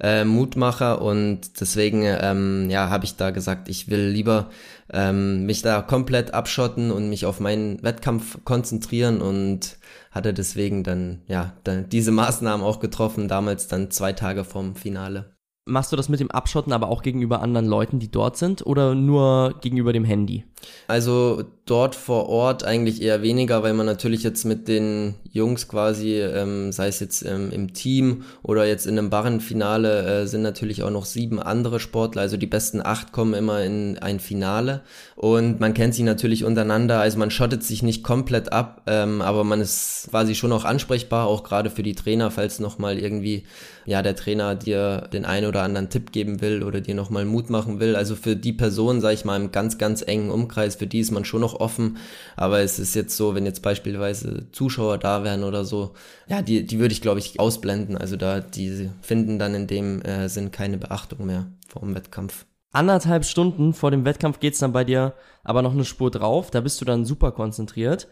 äh, 0.00 0.24
Mutmacher 0.24 1.02
und 1.02 1.60
deswegen 1.60 2.02
ähm, 2.04 2.70
ja 2.70 2.88
habe 2.90 3.04
ich 3.04 3.16
da 3.16 3.30
gesagt, 3.30 3.68
ich 3.68 3.88
will 3.88 4.08
lieber 4.08 4.50
ähm, 4.92 5.46
mich 5.46 5.62
da 5.62 5.82
komplett 5.82 6.34
abschotten 6.34 6.90
und 6.90 7.08
mich 7.08 7.26
auf 7.26 7.40
meinen 7.40 7.82
Wettkampf 7.82 8.38
konzentrieren 8.44 9.20
und 9.20 9.78
hatte 10.10 10.32
deswegen 10.32 10.84
dann 10.84 11.22
ja 11.26 11.52
dann 11.64 11.88
diese 11.88 12.12
Maßnahmen 12.12 12.64
auch 12.64 12.80
getroffen, 12.80 13.28
damals 13.28 13.68
dann 13.68 13.90
zwei 13.90 14.12
Tage 14.12 14.44
vorm 14.44 14.74
Finale. 14.74 15.36
Machst 15.66 15.92
du 15.92 15.96
das 15.96 16.08
mit 16.08 16.20
dem 16.20 16.30
Abschotten 16.30 16.72
aber 16.72 16.88
auch 16.88 17.02
gegenüber 17.02 17.42
anderen 17.42 17.66
Leuten, 17.66 17.98
die 17.98 18.10
dort 18.10 18.38
sind 18.38 18.64
oder 18.64 18.94
nur 18.94 19.56
gegenüber 19.60 19.92
dem 19.92 20.04
Handy? 20.04 20.44
Also 20.86 21.44
dort 21.66 21.94
vor 21.94 22.28
Ort 22.28 22.64
eigentlich 22.64 23.02
eher 23.02 23.22
weniger, 23.22 23.62
weil 23.62 23.74
man 23.74 23.86
natürlich 23.86 24.22
jetzt 24.22 24.44
mit 24.44 24.68
den 24.68 25.14
Jungs 25.30 25.68
quasi, 25.68 26.14
ähm, 26.20 26.72
sei 26.72 26.88
es 26.88 27.00
jetzt 27.00 27.24
ähm, 27.24 27.50
im 27.52 27.74
Team 27.74 28.24
oder 28.42 28.66
jetzt 28.66 28.86
in 28.86 28.98
einem 28.98 29.10
Barrenfinale, 29.10 30.22
äh, 30.22 30.26
sind 30.26 30.42
natürlich 30.42 30.82
auch 30.82 30.90
noch 30.90 31.04
sieben 31.04 31.40
andere 31.40 31.78
Sportler. 31.78 32.22
Also 32.22 32.36
die 32.36 32.46
besten 32.46 32.80
acht 32.84 33.12
kommen 33.12 33.34
immer 33.34 33.62
in 33.62 33.98
ein 33.98 34.20
Finale 34.20 34.82
und 35.14 35.60
man 35.60 35.74
kennt 35.74 35.94
sie 35.94 36.02
natürlich 36.02 36.44
untereinander. 36.44 37.00
Also 37.00 37.18
man 37.18 37.30
schottet 37.30 37.62
sich 37.62 37.82
nicht 37.82 38.02
komplett 38.02 38.52
ab, 38.52 38.82
ähm, 38.86 39.20
aber 39.20 39.44
man 39.44 39.60
ist 39.60 40.08
quasi 40.10 40.34
schon 40.34 40.52
auch 40.52 40.64
ansprechbar, 40.64 41.26
auch 41.26 41.44
gerade 41.44 41.70
für 41.70 41.82
die 41.82 41.94
Trainer, 41.94 42.30
falls 42.30 42.60
nochmal 42.60 42.98
irgendwie 42.98 43.44
ja 43.84 44.02
der 44.02 44.16
Trainer 44.16 44.54
dir 44.54 45.08
den 45.12 45.24
einen 45.24 45.46
oder 45.46 45.62
anderen 45.62 45.88
Tipp 45.88 46.12
geben 46.12 46.40
will 46.40 46.62
oder 46.62 46.80
dir 46.80 46.94
nochmal 46.94 47.24
Mut 47.24 47.50
machen 47.50 47.80
will. 47.80 47.96
Also 47.96 48.16
für 48.16 48.36
die 48.36 48.52
Person, 48.52 49.00
sage 49.00 49.14
ich 49.14 49.24
mal, 49.24 49.36
im 49.36 49.52
ganz, 49.52 49.78
ganz 49.78 50.02
engen 50.02 50.30
Umkreis, 50.30 50.57
für 50.66 50.86
die 50.86 51.00
ist 51.00 51.10
man 51.10 51.24
schon 51.24 51.40
noch 51.40 51.58
offen. 51.58 51.98
Aber 52.36 52.60
es 52.60 52.78
ist 52.78 52.94
jetzt 52.94 53.16
so, 53.16 53.34
wenn 53.34 53.46
jetzt 53.46 53.62
beispielsweise 53.62 54.50
Zuschauer 54.52 54.98
da 54.98 55.24
wären 55.24 55.44
oder 55.44 55.64
so, 55.64 55.94
ja, 56.28 56.42
die, 56.42 56.66
die 56.66 56.78
würde 56.78 56.92
ich, 56.92 57.00
glaube 57.00 57.20
ich, 57.20 57.40
ausblenden. 57.40 57.96
Also 57.96 58.16
da, 58.16 58.40
die 58.40 58.90
finden 59.00 59.38
dann 59.38 59.54
in 59.54 59.66
dem 59.66 60.02
äh, 60.02 60.28
Sinn 60.28 60.50
keine 60.50 60.78
Beachtung 60.78 61.26
mehr 61.26 61.46
vor 61.68 61.82
dem 61.82 61.94
Wettkampf. 61.94 62.46
Anderthalb 62.72 63.24
Stunden 63.24 63.72
vor 63.72 63.90
dem 63.90 64.04
Wettkampf 64.04 64.40
geht's 64.40 64.58
dann 64.58 64.72
bei 64.72 64.84
dir 64.84 65.14
aber 65.42 65.62
noch 65.62 65.72
eine 65.72 65.84
Spur 65.84 66.10
drauf. 66.10 66.50
Da 66.50 66.60
bist 66.60 66.80
du 66.80 66.84
dann 66.84 67.04
super 67.04 67.32
konzentriert. 67.32 68.08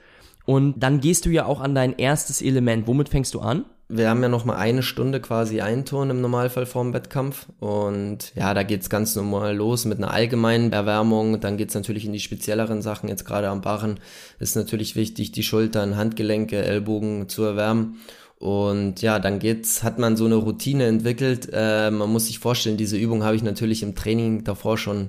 Und 0.46 0.78
dann 0.80 1.00
gehst 1.00 1.26
du 1.26 1.30
ja 1.30 1.44
auch 1.44 1.60
an 1.60 1.74
dein 1.74 1.98
erstes 1.98 2.40
Element. 2.40 2.86
Womit 2.86 3.08
fängst 3.08 3.34
du 3.34 3.40
an? 3.40 3.66
Wir 3.88 4.10
haben 4.10 4.22
ja 4.22 4.28
noch 4.28 4.44
mal 4.44 4.56
eine 4.56 4.82
Stunde 4.82 5.20
quasi 5.20 5.60
Einturnen 5.60 6.16
im 6.16 6.20
Normalfall 6.20 6.66
vorm 6.66 6.92
Wettkampf. 6.92 7.46
Und 7.60 8.34
ja, 8.34 8.52
da 8.52 8.64
geht's 8.64 8.90
ganz 8.90 9.14
normal 9.14 9.54
los 9.54 9.84
mit 9.84 9.98
einer 9.98 10.10
allgemeinen 10.10 10.72
Erwärmung, 10.72 11.40
dann 11.40 11.56
geht's 11.56 11.74
natürlich 11.74 12.04
in 12.04 12.12
die 12.12 12.20
spezielleren 12.20 12.82
Sachen, 12.82 13.08
jetzt 13.08 13.24
gerade 13.24 13.48
am 13.48 13.60
Barren. 13.60 14.00
Ist 14.40 14.56
natürlich 14.56 14.96
wichtig, 14.96 15.32
die 15.32 15.44
Schultern, 15.44 15.96
Handgelenke, 15.96 16.64
Ellbogen 16.64 17.28
zu 17.28 17.44
erwärmen. 17.44 17.98
Und 18.38 19.02
ja, 19.02 19.18
dann 19.18 19.38
geht's, 19.38 19.82
hat 19.82 19.98
man 19.98 20.16
so 20.16 20.26
eine 20.26 20.34
Routine 20.34 20.86
entwickelt, 20.86 21.48
äh, 21.52 21.90
man 21.90 22.10
muss 22.10 22.26
sich 22.26 22.38
vorstellen, 22.38 22.76
diese 22.76 22.98
Übung 22.98 23.24
habe 23.24 23.36
ich 23.36 23.42
natürlich 23.42 23.82
im 23.82 23.94
Training 23.94 24.44
davor 24.44 24.76
schon 24.76 25.08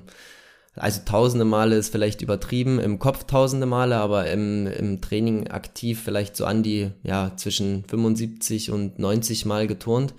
also 0.78 1.00
tausende 1.04 1.44
Male 1.44 1.76
ist 1.76 1.90
vielleicht 1.90 2.22
übertrieben, 2.22 2.78
im 2.78 2.98
Kopf 2.98 3.24
tausende 3.24 3.66
Male, 3.66 3.96
aber 3.96 4.30
im, 4.30 4.66
im 4.66 5.00
Training 5.00 5.48
aktiv 5.48 6.00
vielleicht 6.04 6.36
so 6.36 6.44
an 6.44 6.62
die, 6.62 6.90
ja, 7.02 7.32
zwischen 7.36 7.84
75 7.84 8.70
und 8.70 8.98
90 8.98 9.46
Mal 9.46 9.66
geturnt. 9.66 10.14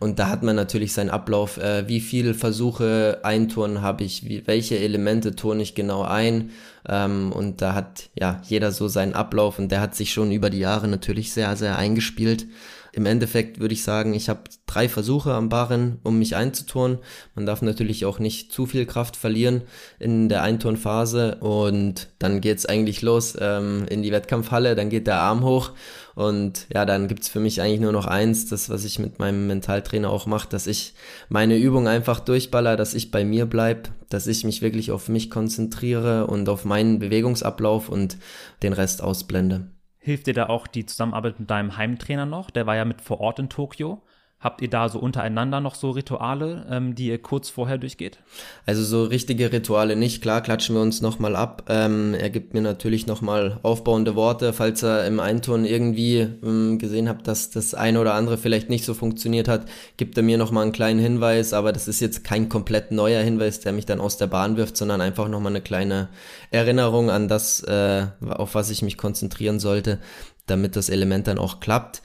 Und 0.00 0.18
da 0.18 0.28
hat 0.28 0.42
man 0.42 0.56
natürlich 0.56 0.92
seinen 0.92 1.10
Ablauf, 1.10 1.58
äh, 1.58 1.88
wie 1.88 2.00
viele 2.00 2.34
Versuche 2.34 3.20
einturnen 3.22 3.82
habe 3.82 4.04
ich, 4.04 4.28
wie, 4.28 4.46
welche 4.46 4.78
Elemente 4.78 5.36
turne 5.36 5.62
ich 5.62 5.74
genau 5.74 6.02
ein. 6.02 6.50
Ähm, 6.88 7.32
und 7.32 7.62
da 7.62 7.74
hat 7.74 8.10
ja 8.18 8.40
jeder 8.44 8.72
so 8.72 8.88
seinen 8.88 9.14
Ablauf 9.14 9.58
und 9.58 9.70
der 9.70 9.80
hat 9.80 9.94
sich 9.94 10.12
schon 10.12 10.32
über 10.32 10.50
die 10.50 10.58
Jahre 10.58 10.88
natürlich 10.88 11.32
sehr, 11.32 11.54
sehr 11.56 11.78
eingespielt. 11.78 12.46
Im 12.94 13.06
Endeffekt 13.06 13.58
würde 13.58 13.72
ich 13.72 13.84
sagen, 13.84 14.12
ich 14.12 14.28
habe 14.28 14.42
drei 14.66 14.86
Versuche 14.86 15.32
am 15.32 15.48
Barren, 15.48 15.98
um 16.02 16.18
mich 16.18 16.36
einzuturnen. 16.36 16.98
Man 17.34 17.46
darf 17.46 17.62
natürlich 17.62 18.04
auch 18.04 18.18
nicht 18.18 18.52
zu 18.52 18.66
viel 18.66 18.84
Kraft 18.84 19.16
verlieren 19.16 19.62
in 19.98 20.28
der 20.28 20.42
Einturnphase 20.42 21.36
und 21.36 22.10
dann 22.18 22.42
geht's 22.42 22.66
eigentlich 22.66 23.00
los 23.00 23.34
ähm, 23.40 23.86
in 23.88 24.02
die 24.02 24.12
Wettkampfhalle, 24.12 24.74
dann 24.74 24.90
geht 24.90 25.06
der 25.06 25.20
Arm 25.20 25.42
hoch 25.42 25.70
und 26.14 26.66
ja, 26.70 26.84
dann 26.84 27.08
gibt's 27.08 27.30
für 27.30 27.40
mich 27.40 27.62
eigentlich 27.62 27.80
nur 27.80 27.92
noch 27.92 28.06
eins, 28.06 28.50
das, 28.50 28.68
was 28.68 28.84
ich 28.84 28.98
mit 28.98 29.18
meinem 29.18 29.46
Mentaltrainer 29.46 30.10
auch 30.10 30.26
mache, 30.26 30.50
dass 30.50 30.66
ich 30.66 30.92
meine 31.30 31.56
Übung 31.56 31.88
einfach 31.88 32.20
durchballer, 32.20 32.76
dass 32.76 32.92
ich 32.92 33.10
bei 33.10 33.24
mir 33.24 33.46
bleib, 33.46 33.88
dass 34.10 34.26
ich 34.26 34.44
mich 34.44 34.60
wirklich 34.60 34.90
auf 34.90 35.08
mich 35.08 35.30
konzentriere 35.30 36.26
und 36.26 36.46
auf 36.50 36.66
meinen 36.66 36.98
Bewegungsablauf 36.98 37.88
und 37.88 38.18
den 38.62 38.74
Rest 38.74 39.02
ausblende. 39.02 39.70
Hilft 40.04 40.26
dir 40.26 40.34
da 40.34 40.48
auch 40.48 40.66
die 40.66 40.84
Zusammenarbeit 40.84 41.38
mit 41.38 41.48
deinem 41.48 41.76
Heimtrainer 41.76 42.26
noch? 42.26 42.50
Der 42.50 42.66
war 42.66 42.74
ja 42.74 42.84
mit 42.84 43.00
vor 43.00 43.20
Ort 43.20 43.38
in 43.38 43.48
Tokio. 43.48 44.02
Habt 44.42 44.60
ihr 44.60 44.68
da 44.68 44.88
so 44.88 44.98
untereinander 44.98 45.60
noch 45.60 45.76
so 45.76 45.90
Rituale, 45.90 46.66
ähm, 46.68 46.96
die 46.96 47.06
ihr 47.06 47.22
kurz 47.22 47.48
vorher 47.48 47.78
durchgeht? 47.78 48.18
Also 48.66 48.82
so 48.82 49.04
richtige 49.04 49.52
Rituale 49.52 49.94
nicht. 49.94 50.20
Klar, 50.20 50.40
klatschen 50.40 50.74
wir 50.74 50.82
uns 50.82 51.00
nochmal 51.00 51.36
ab. 51.36 51.66
Ähm, 51.68 52.12
er 52.14 52.28
gibt 52.28 52.52
mir 52.52 52.60
natürlich 52.60 53.06
nochmal 53.06 53.60
aufbauende 53.62 54.16
Worte, 54.16 54.52
falls 54.52 54.82
er 54.82 55.06
im 55.06 55.20
Einton 55.20 55.64
irgendwie 55.64 56.26
ähm, 56.42 56.80
gesehen 56.80 57.08
hat, 57.08 57.28
dass 57.28 57.50
das 57.50 57.74
eine 57.74 58.00
oder 58.00 58.14
andere 58.14 58.36
vielleicht 58.36 58.68
nicht 58.68 58.84
so 58.84 58.94
funktioniert 58.94 59.46
hat, 59.46 59.66
gibt 59.96 60.16
er 60.16 60.24
mir 60.24 60.38
nochmal 60.38 60.64
einen 60.64 60.72
kleinen 60.72 60.98
Hinweis. 60.98 61.52
Aber 61.52 61.72
das 61.72 61.86
ist 61.86 62.00
jetzt 62.00 62.24
kein 62.24 62.48
komplett 62.48 62.90
neuer 62.90 63.22
Hinweis, 63.22 63.60
der 63.60 63.72
mich 63.72 63.86
dann 63.86 64.00
aus 64.00 64.16
der 64.16 64.26
Bahn 64.26 64.56
wirft, 64.56 64.76
sondern 64.76 65.00
einfach 65.00 65.28
nochmal 65.28 65.52
eine 65.52 65.62
kleine 65.62 66.08
Erinnerung 66.50 67.10
an 67.10 67.28
das, 67.28 67.62
äh, 67.62 68.06
auf 68.28 68.56
was 68.56 68.70
ich 68.70 68.82
mich 68.82 68.98
konzentrieren 68.98 69.60
sollte, 69.60 70.00
damit 70.46 70.74
das 70.74 70.88
Element 70.88 71.28
dann 71.28 71.38
auch 71.38 71.60
klappt. 71.60 72.02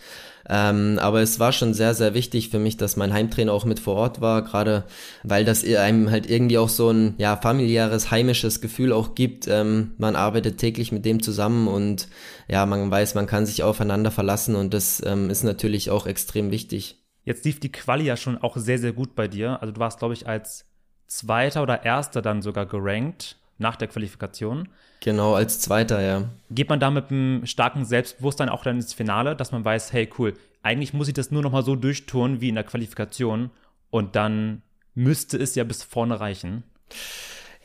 Ähm, 0.50 0.98
aber 1.02 1.22
es 1.22 1.40
war 1.40 1.52
schon 1.52 1.74
sehr, 1.74 1.94
sehr 1.94 2.14
wichtig 2.14 2.50
für 2.50 2.60
mich, 2.60 2.78
dass 2.78 2.96
mein 2.96 3.14
Heimtrainer 3.14 3.52
auch 3.52 3.66
mit 3.66 3.80
vor 3.80 3.96
Ort 3.96 4.22
war, 4.22 4.44
gerade 4.44 4.86
weil 5.24 5.44
das 5.44 5.66
einem 5.66 6.10
halt 6.10 6.30
irgendwie 6.30 6.58
auch 6.58 6.70
so 6.70 6.90
ein 6.90 7.16
ja, 7.18 7.36
familiäres, 7.36 8.12
heimisches 8.12 8.62
Gefühl 8.62 8.94
auch 8.94 9.14
gibt. 9.14 9.48
Ähm, 9.48 9.92
man 9.98 10.16
arbeitet 10.16 10.58
täglich 10.58 10.92
mit 10.92 11.06
dem 11.06 11.22
zusammen 11.22 11.68
und 11.68 12.08
ja, 12.48 12.66
man 12.66 12.90
weiß, 12.90 13.16
man 13.16 13.28
kann 13.28 13.46
sich 13.46 13.64
aufeinander 13.64 14.12
verlassen 14.12 14.56
und 14.56 14.74
das 14.74 15.04
ähm, 15.06 15.30
ist 15.30 15.44
natürlich 15.44 15.90
auch 15.90 16.08
extrem 16.08 16.52
wichtig. 16.52 17.04
Jetzt 17.26 17.44
lief 17.44 17.60
die 17.60 17.72
Quali 17.72 18.06
ja 18.06 18.16
schon 18.16 18.38
auch 18.38 18.56
sehr, 18.56 18.80
sehr 18.80 18.94
gut 18.94 19.14
bei 19.14 19.28
dir. 19.28 19.62
Also 19.62 19.74
du 19.74 19.80
warst, 19.82 20.00
glaube 20.00 20.14
ich, 20.14 20.28
als 20.28 20.66
Zweiter 21.08 21.62
oder 21.62 21.84
Erster 21.84 22.22
dann 22.22 22.42
sogar 22.42 22.66
gerankt 22.66 23.38
nach 23.58 23.76
der 23.76 23.90
Qualifikation. 23.90 24.70
Genau, 25.02 25.34
als 25.34 25.60
Zweiter, 25.60 26.02
ja. 26.02 26.30
Geht 26.50 26.70
man 26.70 26.80
da 26.80 26.90
mit 26.90 27.12
einem 27.12 27.46
starken 27.46 27.86
Selbstbewusstsein 27.86 28.50
auch 28.50 28.64
dann 28.64 28.78
ins 28.78 28.94
Finale, 28.94 29.36
dass 29.36 29.52
man 29.52 29.64
weiß, 29.64 29.94
hey, 29.94 30.10
cool, 30.18 30.34
eigentlich 30.64 30.94
muss 30.94 31.08
ich 31.08 31.14
das 31.14 31.32
nur 31.32 31.42
noch 31.42 31.52
mal 31.52 31.64
so 31.64 31.76
durchtun 31.76 32.42
wie 32.42 32.50
in 32.50 32.56
der 32.56 32.64
Qualifikation 32.64 33.52
und 33.90 34.16
dann 34.16 34.64
müsste 34.96 35.38
es 35.38 35.56
ja 35.56 35.64
bis 35.64 35.84
vorne 35.84 36.20
reichen. 36.20 36.64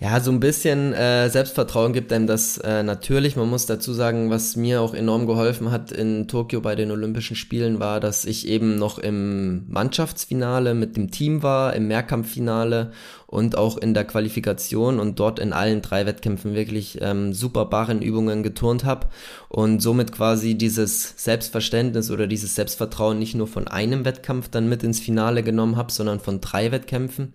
Ja, 0.02 0.18
so 0.18 0.32
ein 0.32 0.40
bisschen 0.40 0.92
äh, 0.94 1.30
Selbstvertrauen 1.30 1.92
gibt 1.92 2.12
einem 2.12 2.26
das 2.26 2.58
äh, 2.58 2.82
natürlich. 2.82 3.36
Man 3.36 3.48
muss 3.48 3.66
dazu 3.66 3.92
sagen, 3.92 4.30
was 4.30 4.56
mir 4.56 4.80
auch 4.80 4.94
enorm 4.94 5.28
geholfen 5.28 5.70
hat 5.70 5.92
in 5.92 6.26
Tokio 6.26 6.60
bei 6.60 6.74
den 6.74 6.90
Olympischen 6.90 7.36
Spielen 7.36 7.78
war, 7.78 8.00
dass 8.00 8.24
ich 8.24 8.48
eben 8.48 8.74
noch 8.74 8.98
im 8.98 9.70
Mannschaftsfinale 9.70 10.74
mit 10.74 10.96
dem 10.96 11.12
Team 11.12 11.44
war, 11.44 11.74
im 11.74 11.86
Mehrkampffinale 11.86 12.90
und 13.32 13.56
auch 13.56 13.78
in 13.78 13.94
der 13.94 14.04
Qualifikation 14.04 15.00
und 15.00 15.18
dort 15.18 15.38
in 15.38 15.54
allen 15.54 15.80
drei 15.80 16.04
Wettkämpfen 16.04 16.54
wirklich 16.54 16.98
ähm, 17.00 17.32
super 17.32 17.64
Barrenübungen 17.64 18.42
geturnt 18.42 18.84
habe 18.84 19.08
und 19.48 19.80
somit 19.80 20.12
quasi 20.12 20.54
dieses 20.54 21.14
Selbstverständnis 21.16 22.10
oder 22.10 22.26
dieses 22.26 22.54
Selbstvertrauen 22.54 23.18
nicht 23.18 23.34
nur 23.34 23.46
von 23.46 23.68
einem 23.68 24.04
Wettkampf 24.04 24.50
dann 24.50 24.68
mit 24.68 24.82
ins 24.82 25.00
Finale 25.00 25.42
genommen 25.42 25.76
habe, 25.76 25.90
sondern 25.90 26.20
von 26.20 26.42
drei 26.42 26.72
Wettkämpfen. 26.72 27.32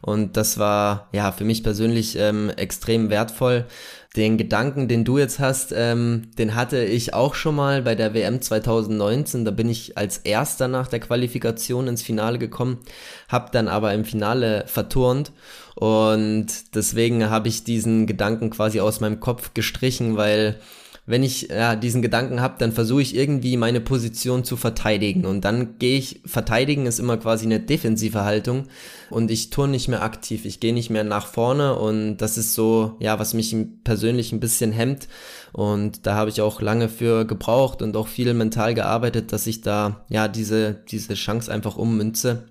Und 0.00 0.36
das 0.36 0.56
war 0.56 1.08
ja 1.10 1.32
für 1.32 1.44
mich 1.44 1.64
persönlich 1.64 2.16
ähm, 2.16 2.50
extrem 2.50 3.10
wertvoll, 3.10 3.66
den 4.16 4.38
Gedanken, 4.38 4.88
den 4.88 5.04
du 5.04 5.18
jetzt 5.18 5.38
hast, 5.38 5.72
ähm, 5.76 6.30
den 6.36 6.56
hatte 6.56 6.84
ich 6.84 7.14
auch 7.14 7.34
schon 7.34 7.54
mal 7.54 7.82
bei 7.82 7.94
der 7.94 8.12
WM 8.12 8.42
2019. 8.42 9.44
Da 9.44 9.52
bin 9.52 9.68
ich 9.68 9.96
als 9.96 10.18
erster 10.18 10.66
nach 10.66 10.88
der 10.88 10.98
Qualifikation 10.98 11.86
ins 11.86 12.02
Finale 12.02 12.38
gekommen, 12.38 12.78
habe 13.28 13.50
dann 13.52 13.68
aber 13.68 13.94
im 13.94 14.04
Finale 14.04 14.64
verturnt 14.66 15.30
und 15.76 16.46
deswegen 16.74 17.30
habe 17.30 17.48
ich 17.48 17.62
diesen 17.62 18.06
Gedanken 18.06 18.50
quasi 18.50 18.80
aus 18.80 19.00
meinem 19.00 19.20
Kopf 19.20 19.54
gestrichen, 19.54 20.16
weil 20.16 20.58
wenn 21.06 21.22
ich 21.22 21.48
ja, 21.48 21.76
diesen 21.76 22.02
Gedanken 22.02 22.40
habe, 22.40 22.56
dann 22.58 22.72
versuche 22.72 23.02
ich 23.02 23.16
irgendwie 23.16 23.56
meine 23.56 23.80
Position 23.80 24.44
zu 24.44 24.56
verteidigen. 24.56 25.26
Und 25.26 25.44
dann 25.44 25.78
gehe 25.78 25.98
ich, 25.98 26.20
verteidigen 26.24 26.86
ist 26.86 27.00
immer 27.00 27.16
quasi 27.16 27.46
eine 27.46 27.60
defensive 27.60 28.24
Haltung 28.24 28.64
und 29.10 29.30
ich 29.30 29.50
tue 29.50 29.68
nicht 29.68 29.88
mehr 29.88 30.02
aktiv, 30.02 30.44
ich 30.44 30.60
gehe 30.60 30.74
nicht 30.74 30.90
mehr 30.90 31.04
nach 31.04 31.26
vorne 31.26 31.74
und 31.76 32.18
das 32.18 32.38
ist 32.38 32.54
so, 32.54 32.96
ja, 33.00 33.18
was 33.18 33.34
mich 33.34 33.56
persönlich 33.84 34.32
ein 34.32 34.40
bisschen 34.40 34.72
hemmt. 34.72 35.08
Und 35.52 36.06
da 36.06 36.14
habe 36.14 36.30
ich 36.30 36.40
auch 36.40 36.60
lange 36.60 36.88
für 36.88 37.24
gebraucht 37.24 37.82
und 37.82 37.96
auch 37.96 38.06
viel 38.06 38.32
mental 38.34 38.74
gearbeitet, 38.74 39.32
dass 39.32 39.46
ich 39.46 39.62
da 39.62 40.04
ja 40.08 40.28
diese, 40.28 40.74
diese 40.74 41.14
Chance 41.14 41.50
einfach 41.50 41.76
ummünze 41.76 42.44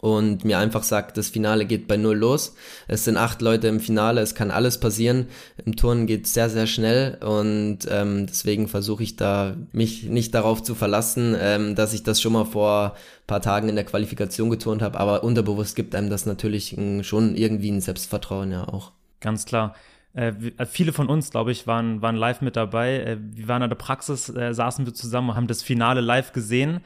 und 0.00 0.44
mir 0.44 0.58
einfach 0.58 0.82
sagt, 0.82 1.18
das 1.18 1.28
Finale 1.28 1.66
geht 1.66 1.86
bei 1.86 1.96
null 1.96 2.16
los. 2.16 2.54
Es 2.88 3.04
sind 3.04 3.18
acht 3.18 3.42
Leute 3.42 3.68
im 3.68 3.80
Finale, 3.80 4.22
es 4.22 4.34
kann 4.34 4.50
alles 4.50 4.80
passieren. 4.80 5.26
Im 5.64 5.76
Turnen 5.76 6.06
geht 6.06 6.26
sehr, 6.26 6.48
sehr 6.48 6.66
schnell 6.66 7.18
und 7.20 7.80
ähm, 7.90 8.26
deswegen 8.26 8.68
versuche 8.68 9.02
ich 9.02 9.16
da 9.16 9.56
mich 9.72 10.04
nicht 10.04 10.34
darauf 10.34 10.62
zu 10.62 10.74
verlassen, 10.74 11.36
ähm, 11.38 11.74
dass 11.74 11.92
ich 11.92 12.02
das 12.02 12.20
schon 12.20 12.32
mal 12.32 12.46
vor 12.46 12.96
paar 13.26 13.42
Tagen 13.42 13.68
in 13.68 13.76
der 13.76 13.84
Qualifikation 13.84 14.50
geturnt 14.50 14.82
habe, 14.82 14.98
aber 14.98 15.22
unterbewusst 15.22 15.76
gibt 15.76 15.94
einem 15.94 16.10
das 16.10 16.26
natürlich 16.26 16.76
schon 17.02 17.36
irgendwie 17.36 17.70
ein 17.70 17.80
Selbstvertrauen 17.80 18.50
ja 18.50 18.64
auch. 18.64 18.92
Ganz 19.20 19.44
klar. 19.44 19.74
Äh, 20.14 20.32
äh 20.56 20.66
viele 20.66 20.92
von 20.92 21.08
uns, 21.08 21.30
glaube 21.30 21.52
ich, 21.52 21.66
waren, 21.66 22.02
waren 22.02 22.16
live 22.16 22.40
mit 22.40 22.56
dabei. 22.56 23.00
Äh, 23.00 23.18
wir 23.20 23.48
waren 23.48 23.62
in 23.62 23.68
der 23.68 23.76
Praxis, 23.76 24.28
äh, 24.30 24.52
saßen 24.54 24.86
wir 24.86 24.94
zusammen 24.94 25.30
und 25.30 25.36
haben 25.36 25.46
das 25.46 25.62
Finale 25.62 26.00
live 26.00 26.32
gesehen. 26.32 26.80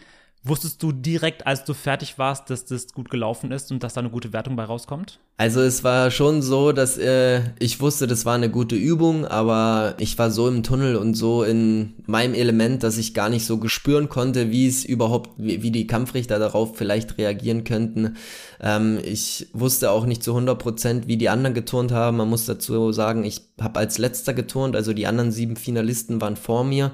Wusstest 0.47 0.83
du 0.83 0.93
direkt, 0.93 1.47
als 1.47 1.65
du 1.65 1.73
fertig 1.73 2.19
warst, 2.19 2.51
dass 2.51 2.67
das 2.67 2.93
gut 2.93 3.09
gelaufen 3.09 3.51
ist 3.51 3.73
und 3.73 3.83
dass 3.83 3.95
da 3.95 4.01
eine 4.01 4.11
gute 4.11 4.35
Wertung 4.35 4.57
bei 4.57 4.65
rauskommt? 4.65 5.19
Also 5.39 5.63
es 5.63 5.83
war 5.83 6.11
schon 6.11 6.43
so, 6.43 6.73
dass 6.73 6.99
äh, 6.99 7.41
ich 7.59 7.81
wusste, 7.81 8.07
das 8.07 8.27
war 8.27 8.35
eine 8.35 8.51
gute 8.51 8.77
Übung, 8.77 9.25
aber 9.25 9.95
ich 9.99 10.19
war 10.19 10.31
so 10.31 10.47
im 10.47 10.63
Tunnel 10.63 10.97
und 10.97 11.15
so 11.15 11.45
in 11.45 11.95
meinem 12.07 12.35
Element, 12.35 12.83
dass 12.83 12.99
ich 12.99 13.15
gar 13.15 13.31
nicht 13.31 13.47
so 13.47 13.57
gespüren 13.57 14.11
konnte, 14.11 14.51
wie 14.51 14.69
es 14.69 14.85
überhaupt, 14.85 15.31
wie, 15.39 15.63
wie 15.63 15.71
die 15.71 15.87
Kampfrichter 15.87 16.39
darauf 16.39 16.77
vielleicht 16.77 17.17
reagieren 17.17 17.65
könnten. 17.65 18.17
Ähm, 18.61 18.99
ich 19.03 19.49
wusste 19.55 19.91
auch 19.91 20.05
nicht 20.05 20.23
zu 20.23 20.33
100 20.33 20.59
Prozent, 20.59 21.09
wie 21.09 21.17
die 21.17 21.31
anderen 21.31 21.55
geturnt 21.55 21.91
haben. 21.91 22.19
Man 22.19 22.29
muss 22.29 22.45
dazu 22.45 22.93
sagen, 22.93 23.25
ich 23.25 23.41
habe 23.59 23.81
als 23.81 23.97
letzter 23.97 24.35
geturnt, 24.35 24.77
also 24.77 24.93
die 24.93 25.07
anderen 25.07 25.33
sieben 25.33 25.57
Finalisten 25.57 26.21
waren 26.21 26.37
vor 26.37 26.65
mir. 26.65 26.93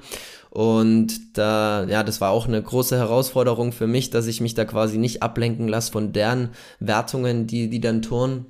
Und 0.51 1.39
da, 1.39 1.85
ja, 1.85 2.03
das 2.03 2.21
war 2.21 2.31
auch 2.31 2.49
eine 2.49 2.61
große 2.61 2.97
Herausforderung 2.97 3.73
für 3.73 3.87
mich, 3.87 4.11
dass 4.11 4.27
ich 4.27 4.41
mich 4.41 4.55
da 4.55 4.65
quasi 4.65 4.99
nicht 4.99 5.23
ablenken 5.23 5.69
lasse 5.69 5.93
von 5.93 6.13
deren 6.13 6.51
Wertungen, 6.81 7.47
die, 7.47 7.71
die 7.71 7.81
dann 7.81 8.03
turnen. 8.03 8.47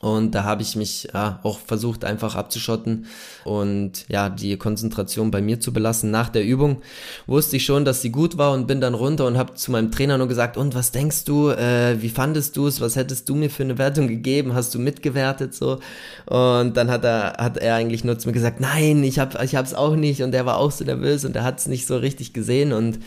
Und 0.00 0.32
da 0.34 0.44
habe 0.44 0.62
ich 0.62 0.76
mich 0.76 1.08
ja, 1.12 1.40
auch 1.42 1.58
versucht, 1.58 2.04
einfach 2.04 2.36
abzuschotten 2.36 3.06
und 3.44 4.04
ja, 4.08 4.28
die 4.28 4.56
Konzentration 4.56 5.32
bei 5.32 5.40
mir 5.40 5.58
zu 5.58 5.72
belassen. 5.72 6.12
Nach 6.12 6.28
der 6.28 6.44
Übung 6.44 6.82
wusste 7.26 7.56
ich 7.56 7.64
schon, 7.64 7.84
dass 7.84 8.00
sie 8.00 8.10
gut 8.10 8.38
war 8.38 8.52
und 8.52 8.68
bin 8.68 8.80
dann 8.80 8.94
runter 8.94 9.26
und 9.26 9.36
habe 9.36 9.54
zu 9.54 9.72
meinem 9.72 9.90
Trainer 9.90 10.16
nur 10.16 10.28
gesagt, 10.28 10.56
und 10.56 10.76
was 10.76 10.92
denkst 10.92 11.24
du, 11.24 11.50
äh, 11.50 12.00
wie 12.00 12.10
fandest 12.10 12.56
du 12.56 12.68
es, 12.68 12.80
was 12.80 12.94
hättest 12.94 13.28
du 13.28 13.34
mir 13.34 13.50
für 13.50 13.64
eine 13.64 13.76
Wertung 13.78 14.06
gegeben, 14.06 14.54
hast 14.54 14.72
du 14.74 14.78
mitgewertet? 14.78 15.54
So? 15.54 15.80
Und 16.26 16.76
dann 16.76 16.90
hat 16.90 17.04
er, 17.04 17.34
hat 17.38 17.56
er 17.56 17.74
eigentlich 17.74 18.04
nur 18.04 18.18
zu 18.18 18.28
mir 18.28 18.34
gesagt, 18.34 18.60
nein, 18.60 19.02
ich 19.02 19.18
habe 19.18 19.44
ich 19.44 19.56
hab's 19.56 19.74
auch 19.74 19.96
nicht. 19.96 20.22
Und 20.22 20.32
er 20.32 20.46
war 20.46 20.58
auch 20.58 20.70
so 20.70 20.84
nervös 20.84 21.24
und 21.24 21.34
er 21.34 21.42
hat 21.42 21.58
es 21.58 21.66
nicht 21.66 21.88
so 21.88 21.96
richtig 21.96 22.32
gesehen. 22.32 22.72
Und 22.72 23.00